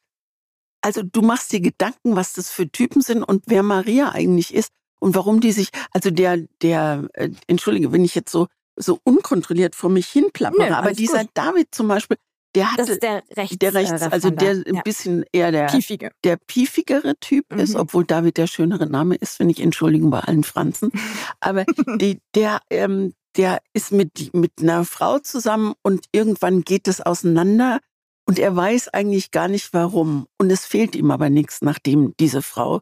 also 0.82 1.02
du 1.02 1.22
machst 1.22 1.52
dir 1.52 1.60
Gedanken, 1.60 2.16
was 2.16 2.32
das 2.32 2.50
für 2.50 2.68
Typen 2.68 3.02
sind 3.02 3.22
und 3.22 3.44
wer 3.46 3.62
Maria 3.62 4.10
eigentlich 4.10 4.52
ist 4.52 4.72
und 4.98 5.14
warum 5.14 5.40
die 5.40 5.52
sich, 5.52 5.68
also 5.92 6.10
der, 6.10 6.38
der, 6.60 7.08
äh, 7.14 7.30
entschuldige, 7.46 7.92
wenn 7.92 8.04
ich 8.04 8.14
jetzt 8.14 8.32
so 8.32 8.48
so 8.82 8.98
unkontrolliert 9.04 9.74
vor 9.74 9.90
mich 9.90 10.08
hin 10.08 10.26
plappere. 10.32 10.68
Nö, 10.68 10.74
Aber 10.74 10.92
dieser 10.92 11.22
gut. 11.22 11.30
David 11.34 11.68
zum 11.74 11.88
Beispiel, 11.88 12.16
der 12.54 12.70
hatte, 12.70 12.82
das 12.82 12.88
ist 12.90 13.02
der 13.02 13.22
rechts, 13.36 13.58
der 13.58 13.74
rechts, 13.74 14.02
also 14.02 14.30
der 14.30 14.50
ein 14.50 14.74
ja. 14.74 14.82
bisschen 14.82 15.24
eher 15.32 15.52
der, 15.52 15.66
Piefige. 15.66 16.10
der 16.22 16.36
piefigere 16.36 17.16
Typ 17.18 17.46
mhm. 17.50 17.60
ist, 17.60 17.76
obwohl 17.76 18.04
David 18.04 18.36
der 18.36 18.46
schönere 18.46 18.86
Name 18.86 19.14
ist, 19.14 19.36
finde 19.36 19.52
ich, 19.52 19.60
Entschuldigung 19.60 20.10
bei 20.10 20.20
allen 20.20 20.44
Franzen. 20.44 20.90
Aber 21.40 21.64
die, 21.96 22.18
der, 22.34 22.60
ähm, 22.70 23.14
der 23.36 23.60
ist 23.72 23.92
mit, 23.92 24.34
mit 24.34 24.52
einer 24.60 24.84
Frau 24.84 25.18
zusammen 25.18 25.74
und 25.82 26.04
irgendwann 26.12 26.62
geht 26.62 26.88
es 26.88 27.00
auseinander 27.00 27.80
und 28.26 28.38
er 28.38 28.54
weiß 28.54 28.88
eigentlich 28.88 29.30
gar 29.30 29.48
nicht 29.48 29.72
warum. 29.72 30.26
Und 30.38 30.50
es 30.50 30.66
fehlt 30.66 30.94
ihm 30.94 31.10
aber 31.10 31.30
nichts, 31.30 31.62
nachdem 31.62 32.14
diese 32.20 32.42
Frau, 32.42 32.80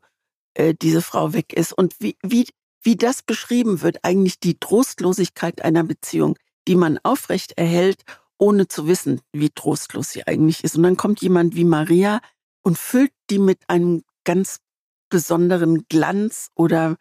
äh, 0.54 0.74
diese 0.80 1.02
Frau 1.02 1.32
weg 1.32 1.52
ist. 1.52 1.72
Und 1.72 1.94
wie, 2.00 2.16
wie, 2.22 2.46
wie 2.82 2.96
das 2.96 3.22
beschrieben 3.22 3.82
wird, 3.82 3.98
eigentlich 4.04 4.40
die 4.40 4.58
Trostlosigkeit 4.58 5.62
einer 5.62 5.84
Beziehung, 5.84 6.36
die 6.66 6.76
man 6.76 6.98
aufrecht 7.02 7.52
erhält, 7.56 8.02
ohne 8.38 8.68
zu 8.68 8.86
wissen, 8.86 9.20
wie 9.32 9.50
trostlos 9.50 10.10
sie 10.10 10.26
eigentlich 10.26 10.64
ist. 10.64 10.76
Und 10.76 10.82
dann 10.82 10.96
kommt 10.96 11.20
jemand 11.20 11.54
wie 11.54 11.64
Maria 11.64 12.20
und 12.62 12.78
füllt 12.78 13.12
die 13.28 13.38
mit 13.38 13.58
einem 13.68 14.02
ganz 14.24 14.58
besonderen 15.10 15.84
Glanz 15.88 16.50
oder 16.54 16.96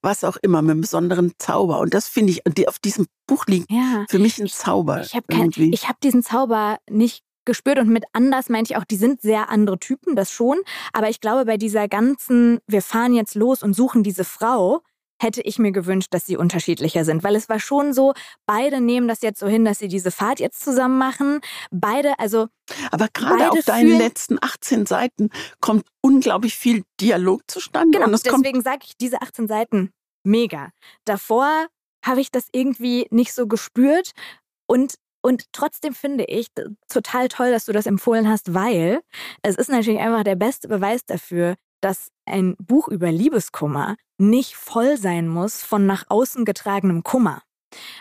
was 0.00 0.24
auch 0.24 0.36
immer, 0.36 0.62
mit 0.62 0.72
einem 0.72 0.80
besonderen 0.80 1.32
Zauber. 1.38 1.80
Und 1.80 1.92
das 1.92 2.08
finde 2.08 2.32
ich, 2.32 2.68
auf 2.68 2.78
diesem 2.78 3.06
Buch 3.26 3.46
liegt 3.46 3.70
ja, 3.70 4.06
für 4.08 4.18
mich 4.18 4.38
ein 4.40 4.48
Zauber. 4.48 5.00
Ich, 5.00 5.08
ich 5.08 5.14
habe 5.14 5.70
hab 5.88 6.00
diesen 6.00 6.22
Zauber 6.22 6.78
nicht 6.88 7.24
gespürt 7.48 7.80
und 7.80 7.88
mit 7.88 8.04
anders 8.12 8.48
meinte 8.48 8.72
ich 8.72 8.76
auch, 8.76 8.84
die 8.84 8.96
sind 8.96 9.20
sehr 9.22 9.50
andere 9.50 9.78
Typen, 9.80 10.14
das 10.14 10.30
schon. 10.30 10.58
Aber 10.92 11.08
ich 11.08 11.20
glaube, 11.20 11.46
bei 11.46 11.56
dieser 11.56 11.88
ganzen, 11.88 12.60
wir 12.68 12.82
fahren 12.82 13.14
jetzt 13.14 13.34
los 13.34 13.64
und 13.64 13.74
suchen 13.74 14.04
diese 14.04 14.24
Frau, 14.24 14.82
hätte 15.20 15.40
ich 15.40 15.58
mir 15.58 15.72
gewünscht, 15.72 16.08
dass 16.12 16.26
sie 16.26 16.36
unterschiedlicher 16.36 17.04
sind. 17.04 17.24
Weil 17.24 17.34
es 17.34 17.48
war 17.48 17.58
schon 17.58 17.92
so, 17.92 18.12
beide 18.46 18.80
nehmen 18.80 19.08
das 19.08 19.22
jetzt 19.22 19.40
so 19.40 19.48
hin, 19.48 19.64
dass 19.64 19.78
sie 19.78 19.88
diese 19.88 20.10
Fahrt 20.10 20.40
jetzt 20.40 20.62
zusammen 20.62 20.98
machen. 20.98 21.40
Beide, 21.70 22.18
also. 22.18 22.48
Aber 22.90 23.08
gerade 23.12 23.50
auf 23.50 23.64
deinen 23.64 23.98
letzten 23.98 24.38
18 24.40 24.86
Seiten 24.86 25.30
kommt 25.60 25.86
unglaublich 26.02 26.54
viel 26.54 26.84
Dialog 27.00 27.42
zustande. 27.48 27.98
Genau, 27.98 28.10
deswegen 28.10 28.62
sage 28.62 28.80
ich 28.84 28.96
diese 28.96 29.20
18 29.22 29.48
Seiten 29.48 29.90
mega. 30.22 30.70
Davor 31.04 31.66
habe 32.04 32.20
ich 32.20 32.30
das 32.30 32.48
irgendwie 32.52 33.06
nicht 33.10 33.32
so 33.32 33.46
gespürt. 33.48 34.12
Und 34.66 34.94
und 35.22 35.44
trotzdem 35.52 35.94
finde 35.94 36.24
ich 36.24 36.48
total 36.88 37.28
toll, 37.28 37.50
dass 37.50 37.64
du 37.64 37.72
das 37.72 37.86
empfohlen 37.86 38.28
hast, 38.28 38.54
weil 38.54 39.00
es 39.42 39.56
ist 39.56 39.70
natürlich 39.70 40.00
einfach 40.00 40.24
der 40.24 40.36
beste 40.36 40.68
Beweis 40.68 41.04
dafür, 41.04 41.56
dass 41.80 42.10
ein 42.26 42.56
Buch 42.58 42.88
über 42.88 43.10
Liebeskummer 43.10 43.96
nicht 44.18 44.56
voll 44.56 44.96
sein 44.96 45.28
muss 45.28 45.62
von 45.62 45.86
nach 45.86 46.04
außen 46.08 46.44
getragenem 46.44 47.02
Kummer. 47.02 47.42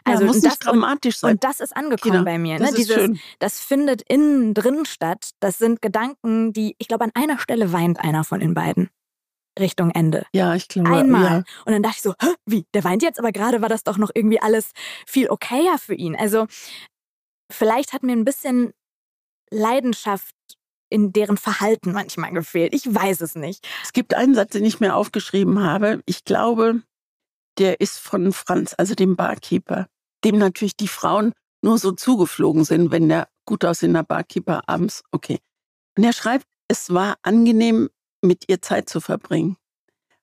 Also 0.04 0.22
ja, 0.22 0.28
muss 0.28 0.42
das, 0.42 0.52
nicht 0.52 0.66
dramatisch 0.66 1.16
und, 1.16 1.20
sein. 1.20 1.32
Und 1.34 1.44
das 1.44 1.60
ist 1.60 1.76
angekommen 1.76 2.14
genau, 2.14 2.26
bei 2.26 2.38
mir. 2.38 2.60
Ne? 2.60 2.68
Das, 2.68 2.76
Dieses, 2.76 3.20
das 3.40 3.60
findet 3.60 4.02
innen 4.04 4.54
drin 4.54 4.86
statt. 4.86 5.32
Das 5.40 5.58
sind 5.58 5.82
Gedanken, 5.82 6.54
die, 6.54 6.76
ich 6.78 6.88
glaube, 6.88 7.04
an 7.04 7.12
einer 7.14 7.38
Stelle 7.38 7.74
weint 7.74 8.00
einer 8.00 8.24
von 8.24 8.40
den 8.40 8.54
beiden. 8.54 8.90
Richtung 9.60 9.90
Ende. 9.92 10.26
Ja, 10.34 10.54
ich 10.54 10.68
glaube. 10.68 10.96
Einmal. 10.96 11.24
Ja. 11.24 11.38
Und 11.66 11.74
dann 11.74 11.84
dachte 11.84 11.96
ich 11.98 12.04
so, 12.04 12.14
wie? 12.46 12.66
Der 12.74 12.84
weint 12.84 13.02
jetzt, 13.02 13.20
aber 13.20 13.32
gerade 13.32 13.62
war 13.62 13.70
das 13.70 13.84
doch 13.84 13.98
noch 13.98 14.12
irgendwie 14.14 14.40
alles 14.40 14.72
viel 15.06 15.30
okayer 15.30 15.78
für 15.80 15.96
ihn. 15.96 16.16
Also 16.16 16.48
vielleicht 17.52 17.94
hat 17.94 18.04
mir 18.04 18.14
ein 18.14 18.26
bisschen 18.26 18.74
Leidenschaft 19.50 20.36
in 20.90 21.12
deren 21.12 21.38
Verhalten 21.38 21.92
manchmal 21.92 22.32
gefehlt. 22.32 22.74
Ich 22.74 22.94
weiß 22.94 23.22
es 23.22 23.36
nicht. 23.36 23.68
Es 23.84 23.94
gibt 23.94 24.14
einen 24.14 24.36
Satz, 24.36 24.52
den 24.52 24.66
ich 24.66 24.80
mir 24.80 24.96
aufgeschrieben 24.96 25.62
habe. 25.62 26.02
Ich 26.06 26.24
glaube, 26.24 26.82
der 27.58 27.82
ist 27.82 27.98
von 27.98 28.32
Franz, 28.32 28.74
also 28.78 28.96
dem 28.96 29.16
Barkeeper, 29.16 29.88
dem 30.24 30.38
natürlich 30.38 30.78
die 30.78 30.88
Frauen 30.88 31.34
nur 31.62 31.78
so 31.78 31.92
zugeflogen 31.92 32.64
sind, 32.64 32.92
wenn 32.92 33.10
der 33.10 33.28
gut 33.46 33.66
aussehende 33.66 34.04
Barkeeper 34.04 34.68
abends, 34.68 35.04
okay. 35.12 35.40
Und 35.98 36.04
er 36.04 36.14
schreibt, 36.14 36.46
es 36.68 36.94
war 36.94 37.18
angenehm, 37.24 37.90
mit 38.22 38.46
ihr 38.48 38.62
Zeit 38.62 38.90
zu 38.90 39.00
verbringen. 39.00 39.58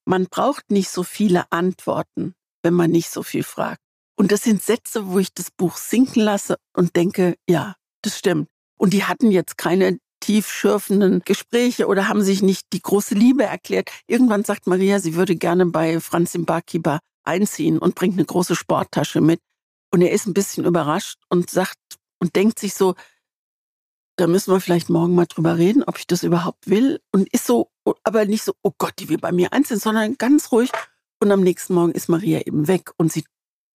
Man 0.04 0.26
braucht 0.26 0.70
nicht 0.70 0.90
so 0.90 1.02
viele 1.02 1.50
Antworten, 1.50 2.34
wenn 2.62 2.74
man 2.74 2.90
nicht 2.90 3.10
so 3.10 3.22
viel 3.22 3.42
fragt. 3.42 3.83
Und 4.16 4.32
das 4.32 4.42
sind 4.42 4.62
Sätze, 4.62 5.08
wo 5.08 5.18
ich 5.18 5.32
das 5.34 5.50
Buch 5.50 5.76
sinken 5.76 6.22
lasse 6.22 6.56
und 6.72 6.96
denke, 6.96 7.36
ja, 7.48 7.74
das 8.02 8.18
stimmt. 8.18 8.48
Und 8.76 8.92
die 8.92 9.04
hatten 9.04 9.30
jetzt 9.30 9.58
keine 9.58 9.98
tiefschürfenden 10.20 11.20
Gespräche 11.24 11.86
oder 11.86 12.08
haben 12.08 12.22
sich 12.22 12.42
nicht 12.42 12.66
die 12.72 12.80
große 12.80 13.14
Liebe 13.14 13.44
erklärt. 13.44 13.90
Irgendwann 14.06 14.44
sagt 14.44 14.66
Maria, 14.66 14.98
sie 14.98 15.14
würde 15.14 15.36
gerne 15.36 15.66
bei 15.66 16.00
Franz 16.00 16.34
im 16.34 16.44
Barkeeper 16.46 17.00
einziehen 17.24 17.78
und 17.78 17.94
bringt 17.94 18.14
eine 18.14 18.24
große 18.24 18.56
Sporttasche 18.56 19.20
mit. 19.20 19.40
Und 19.90 20.02
er 20.02 20.12
ist 20.12 20.26
ein 20.26 20.34
bisschen 20.34 20.64
überrascht 20.64 21.18
und 21.28 21.50
sagt 21.50 21.76
und 22.20 22.36
denkt 22.36 22.58
sich 22.58 22.74
so, 22.74 22.94
da 24.16 24.26
müssen 24.26 24.52
wir 24.52 24.60
vielleicht 24.60 24.90
morgen 24.90 25.14
mal 25.14 25.26
drüber 25.26 25.58
reden, 25.58 25.82
ob 25.84 25.98
ich 25.98 26.06
das 26.06 26.22
überhaupt 26.22 26.68
will. 26.68 27.00
Und 27.12 27.28
ist 27.32 27.46
so, 27.46 27.70
aber 28.02 28.24
nicht 28.24 28.44
so, 28.44 28.54
oh 28.62 28.72
Gott, 28.78 28.94
die 28.98 29.08
will 29.08 29.18
bei 29.18 29.32
mir 29.32 29.50
sind, 29.64 29.82
sondern 29.82 30.16
ganz 30.16 30.52
ruhig. 30.52 30.70
Und 31.20 31.30
am 31.32 31.40
nächsten 31.40 31.74
Morgen 31.74 31.92
ist 31.92 32.08
Maria 32.08 32.40
eben 32.46 32.68
weg 32.68 32.92
und 32.96 33.12
sie, 33.12 33.24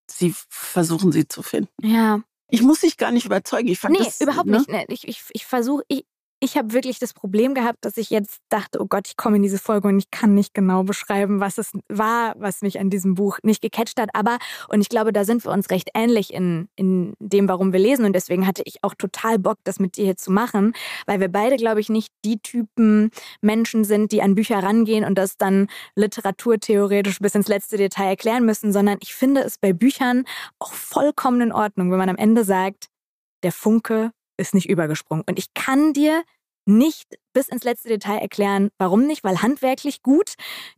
sie 0.09 0.33
versuchen 0.49 1.11
sie 1.11 1.27
zu 1.27 1.41
finden. 1.41 1.69
Ja. 1.81 2.21
Ich 2.49 2.61
muss 2.61 2.79
dich 2.79 2.97
gar 2.97 3.11
nicht 3.11 3.25
überzeugen. 3.25 3.67
Ich 3.67 3.79
fand 3.79 3.97
nee, 3.97 4.05
das, 4.05 4.21
überhaupt 4.21 4.47
ne? 4.47 4.57
nicht. 4.57 4.69
Nee, 4.69 4.85
Ich, 4.89 5.07
ich, 5.07 5.23
ich 5.31 5.45
versuche, 5.45 5.83
ich, 5.87 6.05
ich 6.41 6.57
habe 6.57 6.73
wirklich 6.73 6.99
das 6.99 7.13
Problem 7.13 7.53
gehabt, 7.53 7.83
dass 7.83 7.97
ich 7.97 8.09
jetzt 8.09 8.39
dachte, 8.47 8.81
oh 8.81 8.85
Gott, 8.87 9.07
ich 9.07 9.17
komme 9.17 9.35
in 9.35 9.41
diese 9.41 9.57
Folge 9.57 9.89
und 9.89 9.99
ich 9.99 10.09
kann 10.09 10.33
nicht 10.33 10.53
genau 10.53 10.83
beschreiben, 10.83 11.41
was 11.41 11.57
es 11.57 11.71
war, 11.89 12.33
was 12.37 12.61
mich 12.61 12.79
an 12.79 12.89
diesem 12.89 13.15
Buch 13.15 13.39
nicht 13.43 13.61
gecatcht 13.61 13.99
hat. 13.99 14.09
Aber, 14.13 14.37
und 14.69 14.79
ich 14.79 14.87
glaube, 14.87 15.11
da 15.11 15.25
sind 15.25 15.43
wir 15.45 15.51
uns 15.51 15.69
recht 15.69 15.89
ähnlich 15.93 16.33
in, 16.33 16.69
in 16.77 17.13
dem, 17.19 17.49
warum 17.49 17.73
wir 17.73 17.79
lesen. 17.79 18.05
Und 18.05 18.13
deswegen 18.13 18.47
hatte 18.47 18.61
ich 18.65 18.83
auch 18.83 18.95
total 18.95 19.37
Bock, 19.37 19.57
das 19.65 19.79
mit 19.79 19.97
dir 19.97 20.05
hier 20.05 20.17
zu 20.17 20.31
machen, 20.31 20.73
weil 21.05 21.19
wir 21.19 21.27
beide, 21.27 21.57
glaube 21.57 21.81
ich, 21.81 21.89
nicht 21.89 22.13
die 22.23 22.39
Typen 22.39 23.11
Menschen 23.41 23.83
sind, 23.83 24.13
die 24.13 24.21
an 24.21 24.35
Bücher 24.35 24.63
rangehen 24.63 25.03
und 25.03 25.15
das 25.17 25.35
dann 25.35 25.67
literaturtheoretisch 25.95 27.19
bis 27.19 27.35
ins 27.35 27.49
letzte 27.49 27.75
Detail 27.75 28.09
erklären 28.09 28.45
müssen, 28.45 28.71
sondern 28.71 28.97
ich 29.01 29.13
finde 29.13 29.41
es 29.41 29.57
bei 29.57 29.73
Büchern 29.73 30.23
auch 30.59 30.71
vollkommen 30.71 31.41
in 31.41 31.51
Ordnung, 31.51 31.91
wenn 31.91 31.97
man 31.97 32.09
am 32.09 32.17
Ende 32.17 32.45
sagt, 32.45 32.87
der 33.43 33.51
Funke 33.51 34.11
ist 34.39 34.53
nicht 34.53 34.69
übergesprungen. 34.69 35.23
Und 35.27 35.37
ich 35.37 35.53
kann 35.53 35.93
dir 35.93 36.23
nicht 36.65 37.17
bis 37.33 37.47
ins 37.47 37.63
letzte 37.63 37.89
Detail 37.89 38.19
erklären, 38.19 38.69
warum 38.77 39.05
nicht, 39.05 39.23
weil 39.23 39.41
handwerklich 39.41 40.03
gut, 40.03 40.33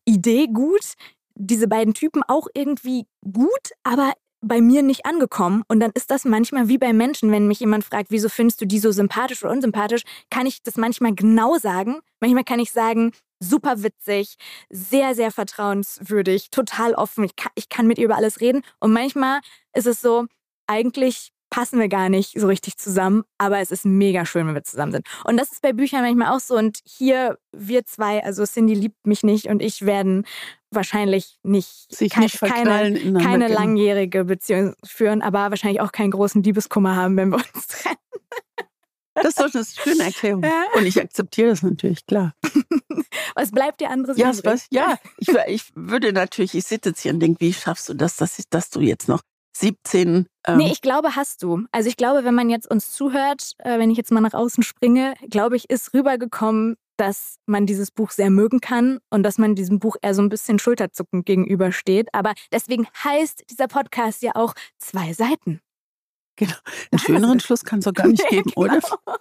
Idee 0.06 0.48
gut, 0.48 0.94
diese 1.36 1.68
beiden 1.68 1.94
Typen 1.94 2.24
auch 2.28 2.48
irgendwie 2.54 3.06
gut, 3.22 3.72
aber 3.84 4.14
bei 4.42 4.60
mir 4.60 4.82
nicht 4.82 5.06
angekommen. 5.06 5.64
Und 5.68 5.80
dann 5.80 5.92
ist 5.94 6.10
das 6.10 6.26
manchmal 6.26 6.68
wie 6.68 6.78
bei 6.78 6.94
Menschen, 6.94 7.32
wenn 7.32 7.48
mich 7.48 7.60
jemand 7.60 7.84
fragt, 7.84 8.10
wieso 8.10 8.28
findest 8.28 8.60
du 8.62 8.66
die 8.66 8.80
so 8.80 8.92
sympathisch 8.92 9.44
oder 9.44 9.54
unsympathisch, 9.54 10.02
kann 10.30 10.48
ich 10.48 10.64
das 10.64 10.78
manchmal 10.78 11.14
genau 11.14 11.58
sagen. 11.58 12.00
Manchmal 12.20 12.44
kann 12.44 12.60
ich 12.60 12.72
sagen, 12.72 13.12
super 13.40 13.84
witzig, 13.84 14.36
sehr, 14.70 15.14
sehr 15.14 15.32
vertrauenswürdig, 15.32 16.50
total 16.50 16.96
offen. 16.96 17.24
Ich 17.24 17.36
kann, 17.36 17.52
ich 17.56 17.70
kann 17.70 17.88
mit 17.88 18.00
ihr 18.00 18.06
über 18.06 18.18
alles 18.18 18.42
reden. 18.42 18.64
Und 18.80 18.94
manchmal 18.94 19.42
ist 19.74 19.88
es 19.88 20.02
so, 20.02 20.26
eigentlich 20.68 21.32
passen 21.52 21.80
wir 21.80 21.88
gar 21.90 22.10
nicht 22.10 22.40
so 22.40 22.48
richtig 22.48 22.78
zusammen, 22.78 23.24
aber 23.38 23.60
es 23.60 23.70
ist 23.70 23.86
mega 23.86 24.26
schön, 24.26 24.48
wenn 24.48 24.56
wir 24.56 24.64
zusammen 24.64 24.94
sind. 24.94 25.06
Und 25.26 25.38
das 25.38 25.52
ist 25.52 25.62
bei 25.62 25.74
Büchern 25.74 26.02
manchmal 26.02 26.36
auch 26.36 26.40
so. 26.40 26.56
Und 26.56 26.80
hier, 26.86 27.38
wir 27.52 27.86
zwei, 27.86 28.24
also 28.24 28.44
Cindy 28.46 28.74
liebt 28.74 29.06
mich 29.06 29.22
nicht 29.22 29.46
und 29.48 29.62
ich 29.62 29.86
werden 29.86 30.26
wahrscheinlich 30.72 31.38
nicht, 31.44 31.94
Sich 31.94 32.12
kein, 32.14 32.24
nicht 32.24 32.40
keine, 32.40 32.94
keine 33.22 33.48
genau. 33.48 33.60
langjährige 33.60 34.24
Beziehung 34.26 34.74
führen, 34.86 35.22
aber 35.22 35.50
wahrscheinlich 35.52 35.82
auch 35.82 35.92
keinen 35.92 36.12
großen 36.12 36.42
Liebeskummer 36.42 36.96
haben, 36.96 37.18
wenn 37.18 37.30
wir 37.30 37.36
uns 37.54 37.68
trennen. 37.68 37.98
Das 39.14 39.26
ist 39.26 39.40
doch 39.42 39.54
eine 39.54 39.66
schöne 39.66 40.06
Erklärung. 40.06 40.42
Ja. 40.44 40.64
Und 40.74 40.86
ich 40.86 41.00
akzeptiere 41.00 41.50
das 41.50 41.62
natürlich, 41.64 42.06
klar. 42.06 42.34
Was 43.36 43.52
bleibt 43.52 43.82
dir 43.82 43.90
anderes 43.90 44.18
Ja, 44.18 44.30
übrig? 44.32 44.46
was, 44.46 44.68
ja. 44.72 44.98
Ich, 45.18 45.28
ich 45.48 45.64
würde 45.76 46.14
natürlich, 46.14 46.56
ich 46.56 46.64
sitze 46.66 46.90
jetzt 46.90 47.02
hier 47.02 47.14
und 47.14 47.20
denke, 47.20 47.40
wie 47.42 47.54
schaffst 47.54 47.90
du 47.90 47.94
das, 47.94 48.16
dass, 48.16 48.40
ich- 48.40 48.50
dass 48.50 48.70
du 48.70 48.80
jetzt 48.80 49.08
noch 49.10 49.22
17. 49.56 50.26
Ähm, 50.48 50.58
Nee, 50.58 50.72
ich 50.72 50.82
glaube, 50.82 51.16
hast 51.16 51.44
du. 51.44 51.66
Also 51.72 51.90
ich 51.90 51.98
glaube, 51.98 52.24
wenn 52.24 52.36
man 52.36 52.50
jetzt 52.50 52.70
uns 52.70 52.92
zuhört, 52.92 53.54
äh, 53.60 53.78
wenn 53.80 53.92
ich 53.92 53.98
jetzt 53.98 54.12
mal 54.12 54.22
nach 54.22 54.34
außen 54.34 54.64
springe, 54.64 55.14
glaube 55.30 55.56
ich, 55.56 55.70
ist 55.70 55.94
rübergekommen, 55.94 56.76
dass 56.98 57.36
man 57.48 57.66
dieses 57.66 57.90
Buch 57.92 58.12
sehr 58.12 58.30
mögen 58.30 58.60
kann 58.62 59.00
und 59.10 59.24
dass 59.24 59.38
man 59.38 59.56
diesem 59.56 59.80
Buch 59.80 59.96
eher 60.02 60.14
so 60.14 60.22
ein 60.22 60.30
bisschen 60.30 60.60
schulterzuckend 60.60 61.26
gegenübersteht. 61.26 62.10
Aber 62.14 62.34
deswegen 62.52 62.88
heißt 63.04 63.44
dieser 63.50 63.68
Podcast 63.68 64.22
ja 64.22 64.32
auch 64.36 64.54
zwei 64.78 65.14
Seiten. 65.14 65.62
einen 66.40 67.00
schöneren 67.00 67.40
Schluss 67.40 67.64
kann 67.64 67.80
es 67.80 67.86
doch 67.86 67.94
gar 67.94 68.08
nicht 68.08 68.24
Nee, 68.32 68.38
geben, 68.38 68.52
oder? 68.56 68.80
genau. 68.80 69.18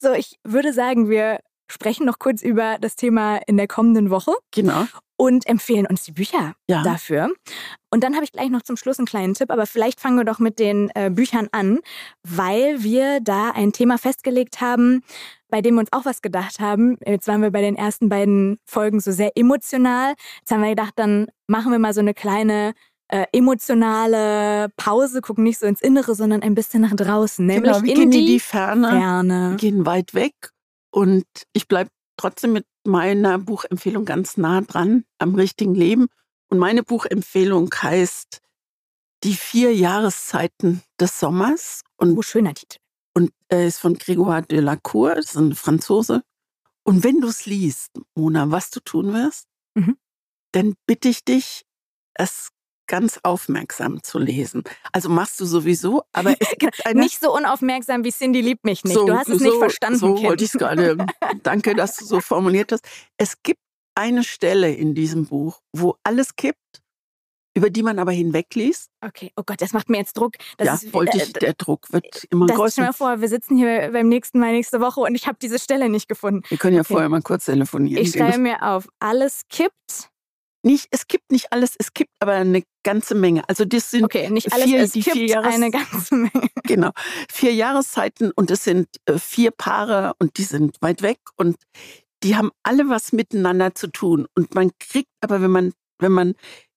So, 0.00 0.12
ich 0.12 0.36
würde 0.44 0.72
sagen, 0.72 1.08
wir 1.08 1.40
sprechen 1.70 2.06
noch 2.06 2.18
kurz 2.18 2.42
über 2.42 2.78
das 2.80 2.96
Thema 2.96 3.36
in 3.46 3.56
der 3.56 3.68
kommenden 3.68 4.10
Woche 4.10 4.32
Genau. 4.52 4.86
Und 5.22 5.46
empfehlen 5.46 5.86
uns 5.86 6.02
die 6.02 6.10
Bücher 6.10 6.54
Ja. 6.68 6.82
dafür. 6.82 7.32
Und 7.92 8.02
dann 8.02 8.14
habe 8.14 8.24
ich 8.24 8.32
gleich 8.32 8.50
noch 8.50 8.62
zum 8.62 8.76
Schluss 8.76 8.98
einen 8.98 9.06
kleinen 9.06 9.34
Tipp, 9.34 9.52
aber 9.52 9.66
vielleicht 9.66 10.00
fangen 10.00 10.16
wir 10.16 10.24
doch 10.24 10.40
mit 10.40 10.58
den 10.58 10.90
äh, 10.96 11.10
Büchern 11.10 11.48
an, 11.52 11.78
weil 12.24 12.82
wir 12.82 13.20
da 13.20 13.50
ein 13.52 13.72
Thema 13.72 13.98
festgelegt 13.98 14.60
haben, 14.60 15.04
bei 15.48 15.60
dem 15.60 15.76
wir 15.76 15.80
uns 15.82 15.92
auch 15.92 16.04
was 16.06 16.22
gedacht 16.22 16.58
haben. 16.58 16.98
Jetzt 17.06 17.28
waren 17.28 17.40
wir 17.40 17.52
bei 17.52 17.60
den 17.60 17.76
ersten 17.76 18.08
beiden 18.08 18.58
Folgen 18.64 18.98
so 18.98 19.12
sehr 19.12 19.30
emotional. 19.36 20.14
Jetzt 20.40 20.50
haben 20.50 20.62
wir 20.62 20.70
gedacht, 20.70 20.94
dann 20.96 21.28
machen 21.46 21.70
wir 21.70 21.78
mal 21.78 21.94
so 21.94 22.00
eine 22.00 22.14
kleine 22.14 22.72
äh, 23.06 23.26
emotionale 23.32 24.70
Pause, 24.76 25.20
gucken 25.20 25.44
nicht 25.44 25.60
so 25.60 25.66
ins 25.66 25.82
Innere, 25.82 26.16
sondern 26.16 26.42
ein 26.42 26.56
bisschen 26.56 26.82
nach 26.82 26.96
draußen, 26.96 27.46
nämlich 27.46 27.70
genau, 27.70 27.84
wir 27.84 27.90
in 27.92 27.94
gehen 28.00 28.10
die, 28.10 28.20
in 28.20 28.26
die 28.26 28.40
Ferne, 28.40 28.88
Ferne. 28.88 29.56
gehen 29.60 29.86
weit 29.86 30.14
weg 30.14 30.34
und 30.90 31.24
ich 31.52 31.68
bleibe 31.68 31.90
trotzdem 32.16 32.52
mit 32.52 32.66
meiner 32.84 33.38
Buchempfehlung 33.38 34.04
ganz 34.04 34.36
nah 34.36 34.60
dran 34.60 35.04
am 35.18 35.34
richtigen 35.34 35.74
Leben. 35.74 36.08
Und 36.48 36.58
meine 36.58 36.82
Buchempfehlung 36.82 37.70
heißt 37.74 38.40
Die 39.24 39.34
vier 39.34 39.74
Jahreszeiten 39.74 40.82
des 41.00 41.18
Sommers 41.20 41.82
und 41.96 42.16
Oh, 42.18 42.22
schöner 42.22 42.54
Titel. 42.54 42.78
und 43.14 43.30
äh, 43.52 43.66
ist 43.68 43.78
von 43.78 43.96
Grégoire 43.96 44.42
de 44.46 44.60
la 44.60 44.76
Cour, 44.76 45.14
das 45.14 45.26
ist 45.26 45.36
ein 45.36 45.54
Franzose. 45.54 46.22
Und 46.84 47.04
wenn 47.04 47.20
du 47.20 47.28
es 47.28 47.46
liest, 47.46 47.90
Mona, 48.16 48.50
was 48.50 48.70
du 48.70 48.80
tun 48.80 49.12
wirst, 49.12 49.46
Mhm. 49.74 49.96
dann 50.52 50.74
bitte 50.86 51.08
ich 51.08 51.24
dich, 51.24 51.64
es 52.14 52.48
ganz 52.86 53.20
aufmerksam 53.22 54.02
zu 54.02 54.18
lesen. 54.18 54.64
Also 54.92 55.08
machst 55.08 55.40
du 55.40 55.44
sowieso, 55.46 56.02
aber 56.12 56.34
es 56.40 56.50
gibt 56.58 56.84
eine... 56.86 57.00
Nicht 57.00 57.20
so 57.20 57.34
unaufmerksam 57.34 58.04
wie 58.04 58.12
Cindy 58.12 58.40
liebt 58.40 58.64
mich 58.64 58.84
nicht. 58.84 58.94
So, 58.94 59.06
du 59.06 59.14
hast 59.16 59.28
es 59.28 59.38
so, 59.38 59.44
nicht 59.44 59.58
verstanden, 59.58 59.98
So 59.98 60.14
Kind. 60.14 60.26
wollte 60.28 60.44
ich 60.44 60.54
es 60.54 60.58
gerade. 60.58 60.96
Danke, 61.42 61.74
dass 61.74 61.96
du 61.96 62.04
so 62.04 62.20
formuliert 62.20 62.72
hast. 62.72 62.84
Es 63.16 63.42
gibt 63.42 63.60
eine 63.94 64.24
Stelle 64.24 64.72
in 64.72 64.94
diesem 64.94 65.26
Buch, 65.26 65.60
wo 65.72 65.96
alles 66.02 66.34
kippt, 66.36 66.58
über 67.54 67.68
die 67.68 67.82
man 67.82 67.98
aber 67.98 68.12
hinwegliest. 68.12 68.88
Okay, 69.04 69.30
oh 69.36 69.42
Gott, 69.44 69.60
das 69.60 69.74
macht 69.74 69.90
mir 69.90 69.98
jetzt 69.98 70.16
Druck. 70.16 70.32
Das 70.56 70.66
ja, 70.66 70.74
ist, 70.74 70.94
wollte 70.94 71.18
äh, 71.18 71.22
ich, 71.24 71.32
der 71.34 71.52
Druck 71.52 71.92
wird 71.92 72.24
immer 72.30 72.46
das 72.46 72.54
stell 72.54 72.64
größer. 72.64 72.82
mir 72.82 72.92
vor, 72.94 73.20
wir 73.20 73.28
sitzen 73.28 73.56
hier 73.58 73.90
beim 73.92 74.08
nächsten 74.08 74.38
Mal 74.38 74.52
nächste 74.52 74.80
Woche 74.80 75.00
und 75.00 75.14
ich 75.14 75.26
habe 75.26 75.36
diese 75.42 75.58
Stelle 75.58 75.90
nicht 75.90 76.08
gefunden. 76.08 76.42
Wir 76.48 76.56
können 76.56 76.76
ja 76.76 76.80
Okay. 76.80 76.94
vorher 76.94 77.08
mal 77.10 77.20
kurz 77.20 77.44
telefonieren. 77.44 78.02
Ich 78.02 78.12
schreibe 78.12 78.38
mir 78.38 78.62
auf, 78.62 78.88
alles 79.00 79.42
kippt. 79.50 80.08
Nicht, 80.62 80.88
es 80.90 81.06
kippt 81.06 81.30
nicht 81.32 81.52
alles, 81.52 81.74
es 81.78 81.92
kippt 81.92 82.12
aber 82.20 82.32
eine 82.32 82.62
ganze 82.84 83.14
Menge. 83.14 83.48
Also 83.48 83.64
das 83.64 83.90
sind 83.90 84.04
Okay, 84.04 84.30
nicht 84.30 84.52
alles, 84.52 84.66
vier, 84.66 84.80
es 84.80 84.92
die 84.92 85.02
kippt 85.02 85.16
vier 85.16 85.26
Jahres, 85.26 85.54
eine 85.54 85.70
ganze 85.70 86.14
Menge. 86.14 86.48
genau, 86.64 86.90
vier 87.30 87.52
Jahreszeiten 87.54 88.32
und 88.34 88.50
es 88.50 88.64
sind 88.64 88.88
äh, 89.06 89.18
vier 89.18 89.50
Paare 89.50 90.14
und 90.18 90.38
die 90.38 90.44
sind 90.44 90.76
weit 90.80 91.02
weg 91.02 91.18
und 91.36 91.56
die 92.22 92.36
haben 92.36 92.50
alle 92.62 92.88
was 92.88 93.12
miteinander 93.12 93.74
zu 93.74 93.88
tun. 93.88 94.26
Und 94.36 94.54
man 94.54 94.70
kriegt 94.78 95.10
aber, 95.20 95.42
wenn 95.42 95.50
man, 95.50 95.72
wenn 95.98 96.12
man 96.12 96.34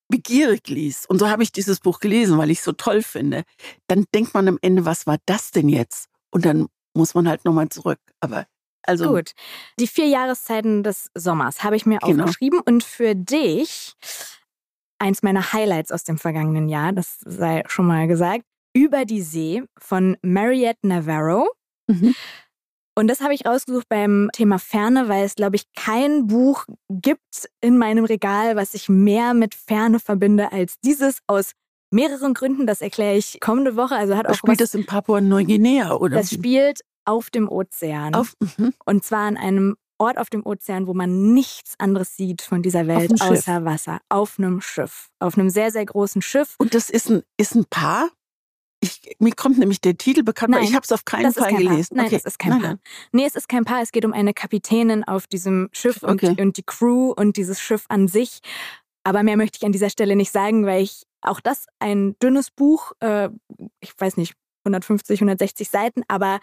begierig 0.07 0.67
liest, 0.67 1.09
und 1.09 1.19
so 1.19 1.29
habe 1.29 1.43
ich 1.43 1.51
dieses 1.51 1.79
Buch 1.79 1.99
gelesen, 1.99 2.37
weil 2.37 2.51
ich 2.51 2.59
es 2.59 2.63
so 2.63 2.71
toll 2.71 3.01
finde, 3.01 3.43
dann 3.87 4.05
denkt 4.13 4.33
man 4.33 4.47
am 4.47 4.59
Ende, 4.61 4.85
was 4.85 5.07
war 5.07 5.17
das 5.25 5.51
denn 5.51 5.69
jetzt? 5.69 6.07
Und 6.31 6.45
dann 6.45 6.67
muss 6.95 7.13
man 7.13 7.27
halt 7.27 7.45
nochmal 7.45 7.69
zurück. 7.69 7.99
Aber 8.19 8.47
also 8.87 9.09
Gut. 9.13 9.31
Die 9.79 9.87
vier 9.87 10.07
Jahreszeiten 10.07 10.83
des 10.83 11.09
Sommers 11.15 11.63
habe 11.63 11.75
ich 11.75 11.85
mir 11.85 11.99
Genau. 11.99 12.23
aufgeschrieben 12.23 12.59
und 12.59 12.83
für 12.83 13.15
dich 13.15 13.93
eins 14.99 15.23
meiner 15.23 15.53
Highlights 15.53 15.91
aus 15.91 16.03
dem 16.03 16.17
vergangenen 16.17 16.69
Jahr, 16.69 16.93
das 16.93 17.19
sei 17.25 17.63
schon 17.67 17.87
mal 17.87 18.07
gesagt, 18.07 18.43
Über 18.73 19.05
die 19.05 19.21
See 19.21 19.63
von 19.77 20.17
Mariette 20.21 20.85
Navarro. 20.87 21.47
Mhm. 21.87 22.13
Und 22.97 23.07
das 23.09 23.19
habe 23.21 23.33
ich 23.33 23.45
rausgesucht 23.45 23.89
beim 23.89 24.29
Thema 24.31 24.57
Ferne, 24.57 25.09
weil 25.09 25.25
es, 25.25 25.35
glaube 25.35 25.57
ich, 25.57 25.65
kein 25.73 26.27
Buch 26.27 26.65
gibt 26.89 27.49
in 27.61 27.77
meinem 27.77 28.05
Regal, 28.05 28.55
was 28.55 28.73
ich 28.73 28.87
mehr 28.87 29.33
mit 29.33 29.53
Ferne 29.53 29.99
verbinde 29.99 30.51
als 30.53 30.79
dieses 30.79 31.19
aus 31.27 31.51
mehreren 31.91 32.33
Gründen. 32.33 32.65
Das 32.67 32.81
erkläre 32.81 33.17
ich 33.17 33.39
kommende 33.41 33.75
Woche. 33.75 33.95
Also 33.95 34.15
hat 34.15 34.27
auch 34.27 34.35
spielt 34.35 34.59
was, 34.61 34.71
das 34.71 34.75
in 34.75 34.85
Papua-Neuguinea 34.85 35.93
oder 35.93 36.17
das 36.17 36.31
spielt 36.31 36.81
auf 37.05 37.29
dem 37.29 37.47
Ozean. 37.49 38.13
auf, 38.15 38.33
mhm. 38.57 38.73
Und 38.85 39.03
zwar 39.03 39.21
an 39.27 39.37
einem 39.37 39.77
Ort 39.97 40.17
auf 40.17 40.29
dem 40.29 40.45
Ozean, 40.45 40.87
wo 40.87 40.93
man 40.93 41.33
nichts 41.33 41.75
anderes 41.79 42.17
sieht 42.17 42.41
von 42.41 42.61
dieser 42.61 42.85
Welt 42.87 43.11
Schiff. 43.11 43.21
außer 43.21 43.63
Wasser. 43.63 43.99
Auf 44.09 44.37
einem 44.37 44.59
Schiff. 44.59 45.09
Auf 45.19 45.37
einem 45.37 45.49
sehr, 45.49 45.71
sehr 45.71 45.85
großen 45.85 46.21
Schiff. 46.21 46.55
Und 46.57 46.73
das 46.73 46.89
ist 46.89 47.09
ein, 47.09 47.23
ist 47.37 47.55
ein 47.55 47.65
Paar. 47.69 48.09
Ich, 48.81 49.15
mir 49.19 49.31
kommt 49.33 49.57
nämlich 49.57 49.79
der 49.79 49.97
Titel 49.97 50.21
bekannt, 50.23 50.53
aber 50.53 50.59
Nein, 50.61 50.69
ich 50.69 50.75
habe 50.75 50.83
es 50.83 50.91
auf 50.91 51.05
keinen 51.05 51.31
Fall 51.33 51.51
kein 51.51 51.57
gelesen. 51.59 51.95
Paar. 51.95 52.03
Nein, 52.03 52.05
okay. 52.07 52.15
das 52.17 52.25
ist 52.25 52.39
kein 52.39 52.51
Nein, 52.51 52.61
Paar. 52.61 52.69
nein. 52.71 52.79
Nee, 53.13 53.25
es 53.25 53.35
ist 53.35 53.47
kein 53.47 53.63
Paar. 53.63 53.81
Es 53.81 53.91
geht 53.93 54.03
um 54.03 54.11
eine 54.11 54.33
Kapitänin 54.33 55.03
auf 55.05 55.27
diesem 55.27 55.69
Schiff 55.71 56.03
und, 56.03 56.21
Okay. 56.21 56.35
und 56.41 56.57
die 56.57 56.63
Crew 56.63 57.11
und 57.15 57.37
dieses 57.37 57.61
Schiff 57.61 57.85
an 57.87 58.07
sich. 58.09 58.41
Aber 59.03 59.23
mehr 59.23 59.37
möchte 59.37 59.57
ich 59.59 59.65
an 59.65 59.71
dieser 59.71 59.89
Stelle 59.89 60.15
nicht 60.17 60.31
sagen, 60.31 60.65
weil 60.65 60.83
ich 60.83 61.03
auch 61.21 61.39
das 61.39 61.67
ein 61.79 62.17
dünnes 62.21 62.51
Buch, 62.51 62.91
äh, 62.99 63.29
ich 63.79 63.93
weiß 63.97 64.17
nicht, 64.17 64.33
150, 64.65 65.19
160 65.21 65.69
Seiten, 65.69 66.01
aber 66.07 66.39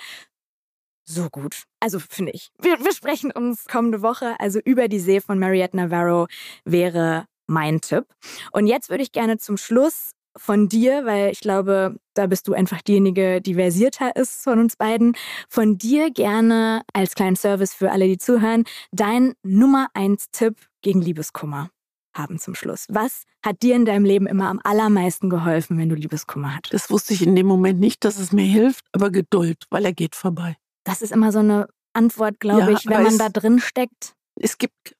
so 1.04 1.28
gut. 1.30 1.64
Also 1.80 1.98
finde 1.98 2.32
ich. 2.32 2.50
Wir, 2.60 2.78
wir 2.78 2.92
sprechen 2.92 3.30
uns 3.32 3.66
kommende 3.66 4.02
Woche. 4.02 4.34
Also 4.38 4.60
über 4.64 4.88
die 4.88 5.00
See 5.00 5.20
von 5.20 5.38
Mariette 5.38 5.76
Navarro 5.76 6.26
wäre 6.64 7.26
mein 7.46 7.80
Tipp. 7.80 8.06
Und 8.52 8.66
jetzt 8.66 8.88
würde 8.88 9.02
ich 9.02 9.12
gerne 9.12 9.38
zum 9.38 9.56
Schluss 9.56 10.12
von 10.36 10.68
dir, 10.68 11.04
weil 11.04 11.32
ich 11.32 11.40
glaube, 11.40 11.96
da 12.14 12.26
bist 12.26 12.48
du 12.48 12.54
einfach 12.54 12.80
diejenige, 12.82 13.40
die 13.42 13.54
versierter 13.54 14.16
ist 14.16 14.42
von 14.42 14.58
uns 14.58 14.76
beiden, 14.76 15.14
von 15.48 15.76
dir 15.76 16.10
gerne 16.10 16.82
als 16.92 17.14
kleinen 17.14 17.36
Service 17.36 17.74
für 17.74 17.90
alle, 17.90 18.06
die 18.06 18.18
zuhören, 18.18 18.64
dein 18.92 19.34
Nummer 19.42 19.88
eins 19.94 20.30
Tipp 20.30 20.56
gegen 20.80 21.02
Liebeskummer 21.02 21.70
haben 22.14 22.38
zum 22.38 22.54
Schluss. 22.54 22.86
Was 22.88 23.24
hat 23.44 23.62
dir 23.62 23.74
in 23.74 23.84
deinem 23.84 24.04
Leben 24.04 24.26
immer 24.26 24.48
am 24.48 24.60
allermeisten 24.62 25.30
geholfen, 25.30 25.78
wenn 25.78 25.88
du 25.88 25.94
Liebeskummer 25.94 26.56
hattest? 26.56 26.74
Das 26.74 26.90
wusste 26.90 27.14
ich 27.14 27.22
in 27.22 27.36
dem 27.36 27.46
Moment 27.46 27.80
nicht, 27.80 28.04
dass 28.04 28.18
es 28.18 28.32
mir 28.32 28.44
hilft, 28.44 28.84
aber 28.92 29.10
Geduld, 29.10 29.64
weil 29.70 29.84
er 29.84 29.92
geht 29.92 30.14
vorbei. 30.14 30.56
Das 30.84 31.02
ist 31.02 31.12
immer 31.12 31.32
so 31.32 31.40
eine 31.40 31.68
Antwort, 31.92 32.40
glaube 32.40 32.60
ja, 32.60 32.70
ich, 32.70 32.86
wenn 32.86 33.02
man 33.02 33.18
da 33.18 33.28
drin 33.28 33.60
steckt. 33.60 34.14
Es 34.36 34.58
gibt, 34.58 34.96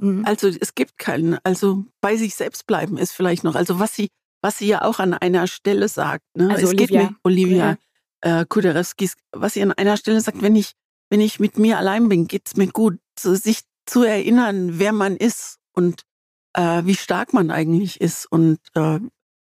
mhm. 0.00 0.24
also 0.24 0.48
es 0.48 0.74
gibt 0.74 0.98
keinen, 0.98 1.38
also 1.44 1.84
bei 2.00 2.16
sich 2.16 2.34
selbst 2.34 2.66
bleiben 2.66 2.96
ist 2.98 3.12
vielleicht 3.12 3.44
noch, 3.44 3.54
also 3.54 3.78
was 3.78 3.94
sie, 3.94 4.08
was 4.42 4.58
sie 4.58 4.66
ja 4.66 4.82
auch 4.82 4.98
an 4.98 5.14
einer 5.14 5.46
Stelle 5.46 5.88
sagt, 5.88 6.24
ne? 6.34 6.50
Also 6.50 6.64
es 6.64 6.70
Olivia. 6.70 6.86
geht 6.86 7.10
mir, 7.10 7.16
Olivia 7.24 7.78
ja. 8.24 8.40
äh, 8.40 8.46
Kuderewskis, 8.46 9.14
was 9.32 9.54
sie 9.54 9.62
an 9.62 9.72
einer 9.72 9.96
Stelle 9.96 10.20
sagt, 10.20 10.40
wenn 10.42 10.56
ich, 10.56 10.72
wenn 11.10 11.20
ich 11.20 11.40
mit 11.40 11.58
mir 11.58 11.78
allein 11.78 12.08
bin, 12.08 12.26
geht's 12.26 12.56
mir 12.56 12.68
gut, 12.68 12.98
so, 13.18 13.34
sich 13.34 13.60
zu 13.86 14.02
erinnern, 14.02 14.78
wer 14.78 14.92
man 14.92 15.16
ist 15.16 15.58
und 15.74 16.04
äh, 16.54 16.82
wie 16.84 16.94
stark 16.94 17.32
man 17.32 17.50
eigentlich 17.50 18.00
ist 18.00 18.26
und 18.30 18.58
äh, 18.74 19.00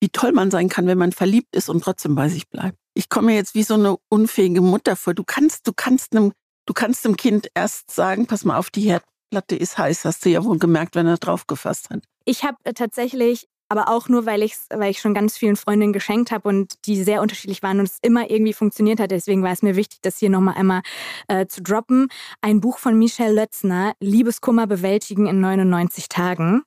wie 0.02 0.10
toll 0.10 0.32
man 0.34 0.52
sein 0.52 0.68
kann, 0.68 0.88
wenn 0.88 0.98
man 0.98 1.12
verliebt 1.12 1.56
ist 1.56 1.70
und 1.70 1.84
trotzdem 1.84 2.16
bei 2.16 2.28
sich 2.28 2.50
bleibt. 2.50 2.78
Ich 2.94 3.10
komme 3.10 3.28
mir 3.28 3.36
jetzt 3.36 3.56
wie 3.56 3.64
so 3.64 3.76
eine 3.76 3.98
unfähige 4.10 4.62
Mutter 4.62 4.96
vor. 4.96 5.14
Du 5.14 5.24
kannst, 5.24 5.68
du 5.68 5.74
kannst 5.74 6.16
einem, 6.16 6.34
du 6.66 6.74
kannst 6.74 7.06
dem 7.06 7.18
Kind 7.18 7.50
erst 7.54 7.92
sagen, 7.92 8.28
pass 8.28 8.44
mal 8.44 8.58
auf, 8.58 8.70
die 8.70 8.82
Herdplatte 8.82 9.56
ist 9.56 9.78
heiß, 9.78 10.06
hast 10.06 10.26
du 10.26 10.30
ja 10.30 10.44
wohl 10.44 10.60
gemerkt, 10.60 10.96
wenn 10.96 11.08
er 11.08 11.18
drauf 11.18 11.48
gefasst 11.48 11.90
hat. 11.90 12.04
Ich 12.26 12.44
habe 12.44 12.58
äh, 12.64 12.74
tatsächlich 12.74 13.48
aber 13.72 13.88
auch 13.88 14.10
nur, 14.10 14.26
weil, 14.26 14.44
ich's, 14.44 14.66
weil 14.70 14.92
ich 14.92 15.00
schon 15.00 15.14
ganz 15.14 15.38
vielen 15.38 15.56
Freundinnen 15.56 15.94
geschenkt 15.94 16.32
habe 16.32 16.50
und 16.50 16.74
die 16.86 17.02
sehr 17.02 17.22
unterschiedlich 17.22 17.64
waren 17.64 17.80
und 17.80 17.86
es 17.86 18.00
immer 18.02 18.30
irgendwie 18.30 18.52
funktioniert 18.52 19.00
hat. 19.00 19.12
Deswegen 19.12 19.44
war 19.44 19.54
es 19.54 19.62
mir 19.62 19.78
wichtig, 19.78 20.00
das 20.02 20.18
hier 20.18 20.30
nochmal 20.30 20.56
einmal 20.56 20.82
äh, 21.30 21.46
zu 21.46 21.64
droppen. 21.64 22.10
Ein 22.42 22.60
Buch 22.60 22.80
von 22.80 23.00
Michelle 23.00 23.34
Lötzner, 23.34 23.94
Liebeskummer 24.02 24.68
bewältigen 24.68 25.26
in 25.26 25.40
99 25.40 26.10
Tagen. 26.10 26.64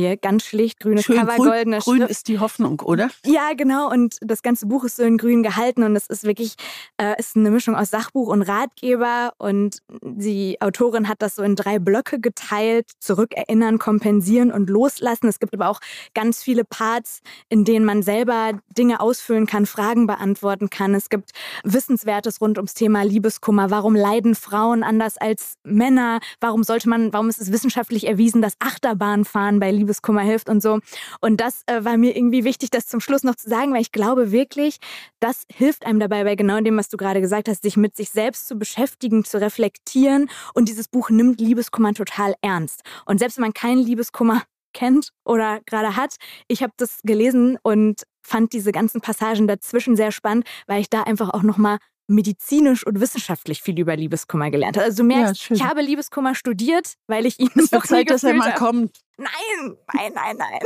Hier 0.00 0.16
ganz 0.16 0.46
schlicht, 0.46 0.80
grünes 0.80 1.04
Schön 1.04 1.18
Cover, 1.18 1.36
grün, 1.36 1.50
goldene 1.50 1.78
grün 1.80 1.98
Schrift. 1.98 2.10
ist 2.10 2.28
die 2.28 2.38
Hoffnung, 2.38 2.80
oder? 2.80 3.10
Ja, 3.26 3.50
genau. 3.54 3.90
Und 3.90 4.16
das 4.22 4.42
ganze 4.42 4.64
Buch 4.64 4.84
ist 4.84 4.96
so 4.96 5.02
in 5.02 5.18
grün 5.18 5.42
gehalten 5.42 5.82
und 5.82 5.94
es 5.94 6.06
ist 6.06 6.24
wirklich 6.24 6.54
äh, 6.96 7.18
ist 7.18 7.36
eine 7.36 7.50
Mischung 7.50 7.76
aus 7.76 7.90
Sachbuch 7.90 8.28
und 8.28 8.40
Ratgeber. 8.40 9.34
Und 9.36 9.82
die 10.02 10.58
Autorin 10.62 11.06
hat 11.06 11.20
das 11.20 11.34
so 11.36 11.42
in 11.42 11.54
drei 11.54 11.78
Blöcke 11.78 12.18
geteilt: 12.18 12.86
Zurückerinnern, 12.98 13.78
kompensieren 13.78 14.50
und 14.50 14.70
loslassen. 14.70 15.28
Es 15.28 15.38
gibt 15.38 15.52
aber 15.52 15.68
auch 15.68 15.80
ganz 16.14 16.42
viele 16.42 16.64
Parts, 16.64 17.20
in 17.50 17.66
denen 17.66 17.84
man 17.84 18.02
selber 18.02 18.52
Dinge 18.70 19.00
ausfüllen 19.00 19.44
kann, 19.44 19.66
Fragen 19.66 20.06
beantworten 20.06 20.70
kann. 20.70 20.94
Es 20.94 21.10
gibt 21.10 21.32
Wissenswertes 21.62 22.40
rund 22.40 22.56
ums 22.56 22.72
Thema 22.72 23.02
Liebeskummer. 23.04 23.70
Warum 23.70 23.94
leiden 23.94 24.34
Frauen 24.34 24.82
anders 24.82 25.18
als 25.18 25.58
Männer? 25.62 26.20
Warum 26.40 26.62
sollte 26.62 26.88
man, 26.88 27.12
warum 27.12 27.28
ist 27.28 27.38
es 27.38 27.52
wissenschaftlich 27.52 28.06
erwiesen, 28.06 28.40
dass 28.40 28.54
Achterbahnfahren 28.60 29.60
bei 29.60 29.70
Liebeskummer 29.70 29.89
hilft 30.20 30.48
und 30.48 30.62
so. 30.62 30.80
Und 31.20 31.40
das 31.40 31.62
äh, 31.66 31.84
war 31.84 31.96
mir 31.96 32.16
irgendwie 32.16 32.44
wichtig, 32.44 32.70
das 32.70 32.86
zum 32.86 33.00
Schluss 33.00 33.22
noch 33.22 33.36
zu 33.36 33.48
sagen, 33.48 33.72
weil 33.72 33.82
ich 33.82 33.92
glaube 33.92 34.32
wirklich, 34.32 34.78
das 35.20 35.44
hilft 35.52 35.86
einem 35.86 36.00
dabei, 36.00 36.24
bei 36.24 36.36
genau 36.36 36.60
dem, 36.60 36.76
was 36.76 36.88
du 36.88 36.96
gerade 36.96 37.20
gesagt 37.20 37.48
hast, 37.48 37.62
sich 37.62 37.76
mit 37.76 37.96
sich 37.96 38.10
selbst 38.10 38.48
zu 38.48 38.56
beschäftigen, 38.56 39.24
zu 39.24 39.40
reflektieren. 39.40 40.30
Und 40.54 40.68
dieses 40.68 40.88
Buch 40.88 41.10
nimmt 41.10 41.40
Liebeskummer 41.40 41.94
total 41.94 42.34
ernst. 42.42 42.82
Und 43.06 43.18
selbst 43.18 43.38
wenn 43.38 43.44
man 43.44 43.54
keinen 43.54 43.80
Liebeskummer 43.80 44.42
kennt 44.72 45.10
oder 45.24 45.60
gerade 45.66 45.96
hat. 45.96 46.16
Ich 46.48 46.62
habe 46.62 46.72
das 46.76 47.00
gelesen 47.02 47.58
und 47.62 48.02
fand 48.22 48.52
diese 48.52 48.72
ganzen 48.72 49.00
Passagen 49.00 49.48
dazwischen 49.48 49.96
sehr 49.96 50.12
spannend, 50.12 50.46
weil 50.66 50.80
ich 50.80 50.90
da 50.90 51.02
einfach 51.02 51.30
auch 51.30 51.42
noch 51.42 51.56
mal 51.56 51.78
medizinisch 52.10 52.86
und 52.86 53.00
wissenschaftlich 53.00 53.62
viel 53.62 53.78
über 53.78 53.96
Liebeskummer 53.96 54.50
gelernt 54.50 54.76
habe. 54.76 54.86
Also 54.86 55.02
du 55.02 55.06
merkst, 55.08 55.48
Ja, 55.50 55.56
ich 55.56 55.64
habe 55.64 55.80
Liebeskummer 55.82 56.34
studiert, 56.34 56.94
weil 57.06 57.24
ich 57.26 57.38
ihn 57.38 57.48
Es 57.54 57.70
noch 57.70 57.72
wird 57.72 57.84
nie 57.84 57.88
Zeit, 57.88 58.10
dass 58.10 58.24
er 58.24 58.34
mal 58.34 58.52
habe. 58.52 58.58
kommt. 58.58 58.98
Nein, 59.16 59.76
nein, 59.94 60.12
nein, 60.14 60.36
nein. 60.38 60.60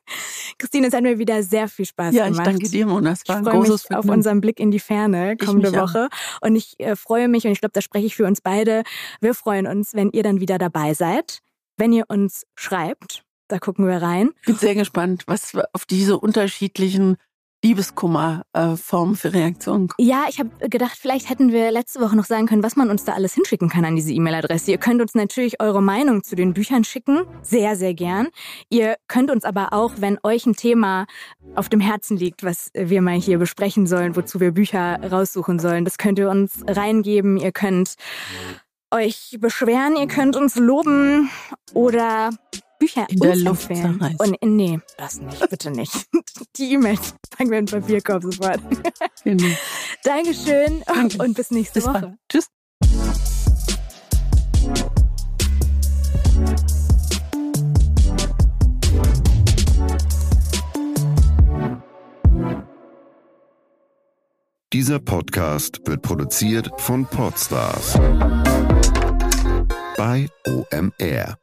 Christine, 0.57 0.87
es 0.87 0.93
hat 0.93 1.03
mir 1.03 1.19
wieder 1.19 1.43
sehr 1.43 1.67
viel 1.67 1.85
Spaß 1.85 2.13
Ja, 2.15 2.25
ich 2.25 2.31
gemacht. 2.31 2.47
danke 2.47 2.69
dir, 2.69 2.85
Mona. 2.85 3.11
Es 3.11 3.21
Ich 3.23 3.29
war 3.29 3.37
ein 3.37 3.43
freue 3.43 3.53
großes 3.55 3.69
mich 3.71 3.81
auf 3.83 3.87
Vergnügen. 3.87 4.13
unseren 4.13 4.41
Blick 4.41 4.59
in 4.59 4.71
die 4.71 4.79
Ferne 4.79 5.33
Ich 5.39 5.45
kommende 5.45 5.71
mich 5.71 5.79
auch. 5.79 5.89
Woche. 5.93 6.09
Und 6.41 6.55
ich 6.55 6.79
äh, 6.79 6.95
freue 6.95 7.27
mich, 7.27 7.45
und 7.45 7.51
ich 7.51 7.59
glaube, 7.59 7.73
da 7.73 7.81
spreche 7.81 8.05
ich 8.05 8.15
für 8.15 8.25
uns 8.25 8.41
beide. 8.41 8.83
Wir 9.21 9.33
freuen 9.33 9.67
uns, 9.67 9.93
wenn 9.93 10.09
ihr 10.11 10.23
dann 10.23 10.39
wieder 10.39 10.57
dabei 10.57 10.93
seid. 10.93 11.39
Wenn 11.77 11.93
ihr 11.93 12.05
uns 12.09 12.43
schreibt, 12.55 13.23
da 13.47 13.59
gucken 13.59 13.87
wir 13.87 14.01
rein. 14.01 14.31
Ich 14.41 14.45
bin 14.47 14.55
sehr 14.55 14.75
gespannt, 14.75 15.23
was 15.27 15.53
auf 15.73 15.85
diese 15.85 16.17
unterschiedlichen 16.19 17.17
Liebeskummer-Formen 17.63 19.15
für 19.15 19.33
Reaktionen 19.33 19.89
kommt. 19.89 20.07
Ja, 20.07 20.25
ich 20.29 20.39
habe 20.39 20.49
gedacht, 20.69 20.97
vielleicht 20.99 21.29
hätten 21.29 21.51
wir 21.51 21.71
letzte 21.71 21.99
Woche 21.99 22.15
noch 22.15 22.25
sagen 22.25 22.47
können, 22.47 22.63
was 22.63 22.75
man 22.75 22.89
uns 22.89 23.03
da 23.03 23.13
alles 23.13 23.33
hinschicken 23.33 23.69
kann 23.69 23.85
an 23.85 23.95
diese 23.95 24.13
E-Mail-Adresse. 24.13 24.71
Ihr 24.71 24.77
könnt 24.77 25.01
uns 25.01 25.13
natürlich 25.13 25.61
eure 25.61 25.81
Meinung 25.81 26.23
zu 26.23 26.35
den 26.35 26.53
Büchern 26.53 26.83
schicken, 26.83 27.25
sehr, 27.41 27.75
sehr 27.75 27.93
gern. 27.93 28.29
Ihr 28.69 28.95
könnt 29.07 29.29
uns 29.29 29.43
aber 29.43 29.73
auch, 29.73 29.93
wenn 29.97 30.17
euch 30.23 30.45
ein 30.45 30.55
Thema 30.55 31.05
auf 31.55 31.69
dem 31.69 31.81
Herzen 31.81 32.17
liegt, 32.17 32.43
was 32.43 32.71
wir 32.73 33.01
mal 33.01 33.19
hier 33.19 33.39
besprechen 33.39 33.87
sollen, 33.87 34.15
wozu 34.15 34.39
wir 34.39 34.51
Bücher 34.51 34.99
raussuchen 35.11 35.59
sollen, 35.59 35.83
das 35.83 35.97
könnt 35.97 36.19
ihr 36.19 36.29
uns 36.29 36.63
reingeben. 36.67 37.37
Ihr 37.37 37.51
könnt 37.51 37.95
euch 38.91 39.37
beschweren, 39.39 39.95
ihr 39.97 40.07
könnt 40.07 40.35
uns 40.35 40.55
loben 40.55 41.29
oder 41.73 42.31
Bücher 42.79 43.05
In 43.09 43.19
der 43.19 43.35
Luft 43.35 43.69
empfehlen. 43.69 44.15
Und 44.17 44.37
nee, 44.41 44.79
das 44.97 45.19
nicht, 45.19 45.49
bitte 45.49 45.69
nicht. 45.69 45.93
Die 46.55 46.73
E-Mails 46.73 47.13
packen 47.29 47.51
wir 47.51 47.59
in 47.59 47.65
den 47.65 47.81
Papierkorb 47.81 48.23
sofort. 48.23 48.61
Dank. 49.25 49.43
Dankeschön 50.03 50.81
Danke. 50.85 51.17
und 51.21 51.35
bis 51.35 51.51
nächste 51.51 51.79
Bis 51.79 51.87
Woche. 51.87 52.01
bald. 52.01 52.17
Tschüss. 52.29 52.47
Dieser 64.71 64.99
Podcast 64.99 65.81
wird 65.85 66.03
produziert 66.03 66.69
von 66.77 67.05
Podstars 67.05 67.93
bei 69.97 70.29
OMR. 70.47 71.38